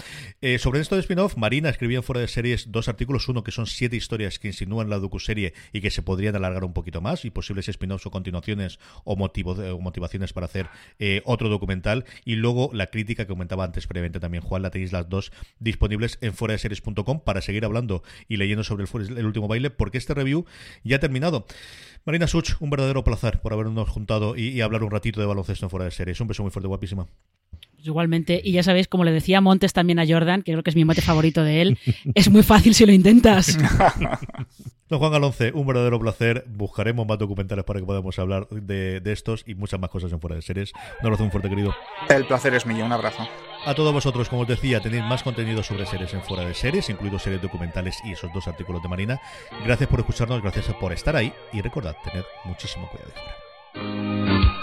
Eh, 0.42 0.58
sobre 0.58 0.82
esto 0.82 0.96
de 0.96 1.02
spin-off, 1.02 1.38
Marina 1.38 1.70
escribía 1.70 1.98
en 1.98 2.04
Fuera 2.04 2.22
de 2.22 2.28
Series 2.28 2.72
dos 2.72 2.88
artículos, 2.88 3.28
uno 3.30 3.44
que 3.44 3.52
son 3.52 3.68
siete 3.68 3.96
historias 3.96 4.40
que 4.40 4.48
insinúan 4.48 4.90
la 4.90 4.98
docuserie 4.98 5.54
y 5.72 5.82
que 5.82 5.92
se 5.92 6.02
podrían 6.02 6.36
alargar 6.36 6.64
un 6.64 6.74
poquito 6.74 7.02
más, 7.02 7.24
y 7.24 7.30
posibles 7.30 7.70
spin-offs 7.70 8.08
o 8.08 8.12
continuaciones 8.12 8.63
o, 9.04 9.16
motivo, 9.16 9.52
o 9.52 9.80
motivaciones 9.80 10.34
para 10.34 10.46
hacer 10.46 10.68
eh, 11.00 11.22
otro 11.26 11.50
documental. 11.50 12.06
Y 12.26 12.36
luego 12.36 12.70
la 12.74 12.88
crítica 12.88 13.26
que 13.26 13.30
comentaba 13.30 13.64
antes 13.64 13.88
previamente 13.88 14.20
también, 14.20 14.44
Juan, 14.44 14.62
la 14.62 14.72
tenéis 14.72 14.92
las 14.92 15.10
dos 15.10 15.32
disponibles 15.60 16.18
en 16.22 16.34
foradeseries.com 16.34 17.22
para 17.22 17.42
seguir 17.42 17.66
hablando 17.66 18.04
y 18.28 18.38
leyendo 18.38 18.64
sobre 18.64 18.86
el, 18.86 19.18
el, 19.18 19.26
último 19.26 19.48
baile, 19.48 19.70
porque 19.70 19.98
este 19.98 20.14
review 20.14 20.46
ya 20.84 20.98
ha 20.98 21.00
terminado. 21.00 21.46
Marina 22.06 22.28
Such, 22.28 22.54
un 22.60 22.70
verdadero 22.70 23.04
placer 23.04 23.40
por 23.40 23.54
habernos 23.54 23.90
juntado 23.90 24.36
y, 24.36 24.50
y 24.50 24.62
hablar 24.62 24.84
un 24.84 24.92
ratito 24.92 25.22
de 25.22 25.26
baloncesto 25.26 25.66
en 25.66 25.70
Fuera 25.70 25.86
de 25.86 25.92
Series. 25.92 26.20
Un 26.20 26.28
beso 26.28 26.44
muy 26.44 26.52
fuerte, 26.52 26.68
guapísima. 26.68 27.08
Igualmente, 27.84 28.42
y 28.44 28.54
ya 28.54 28.64
sabéis, 28.64 28.88
como 28.88 29.04
le 29.04 29.12
decía 29.12 29.42
Montes 29.42 29.74
también 29.74 30.00
a 30.00 30.08
Jordan, 30.08 30.42
que 30.42 30.54
creo 30.54 30.64
que 30.64 30.70
es 30.70 30.76
mi 30.76 30.86
mate 30.86 31.02
favorito 31.02 31.44
de 31.44 31.62
él, 31.62 31.78
es 32.16 32.30
muy 32.30 32.44
fácil 32.44 32.74
si 32.74 32.86
lo 32.86 32.94
intentas. 32.94 33.58
Don 34.90 35.00
Juan 35.00 35.12
Galonce, 35.12 35.52
un 35.54 35.66
verdadero 35.66 36.00
placer. 36.00 36.46
Buscaremos 36.48 37.08
más 37.08 37.18
documentales 37.18 37.66
para 37.66 37.80
que 37.80 37.86
podamos 37.86 38.20
hablar 38.20 38.48
de, 38.50 39.00
de, 39.00 39.12
estos 39.12 39.44
y 39.48 39.56
muchas 39.56 39.80
más 39.80 39.90
cosas 39.90 40.12
en 40.12 40.22
fuera 40.22 40.36
de 40.36 40.42
series. 40.42 40.72
Un 41.02 41.08
abrazo 41.08 41.24
muy 41.24 41.32
fuerte, 41.32 41.50
querido. 41.50 41.74
El 42.10 42.26
placer 42.26 42.54
es 42.54 42.66
mío, 42.66 42.86
un 42.86 42.92
abrazo. 42.92 43.28
A 43.66 43.74
todos 43.74 43.92
vosotros, 43.92 44.30
como 44.30 44.44
os 44.44 44.48
decía, 44.48 44.82
tenéis 44.82 45.04
más 45.04 45.24
contenido 45.24 45.64
sobre 45.64 45.86
series 45.86 46.14
en 46.14 46.22
fuera 46.22 46.46
de 46.46 46.54
series, 46.54 46.90
incluidos 46.90 47.24
series 47.24 47.42
documentales 47.42 47.98
y 48.06 48.12
esos 48.12 48.32
dos 48.34 48.48
artículos 48.48 48.84
de 48.84 48.90
Marina. 48.90 49.22
Gracias 49.66 49.90
por 49.90 50.00
escucharnos, 50.00 50.42
gracias 50.42 50.68
por 50.76 50.94
estar 50.94 51.16
ahí 51.16 51.34
y 51.54 51.62
recordad, 51.62 51.96
tened 52.04 52.26
muchísimo 52.46 52.88
cuidado 52.90 53.12
fuera. 53.14 54.63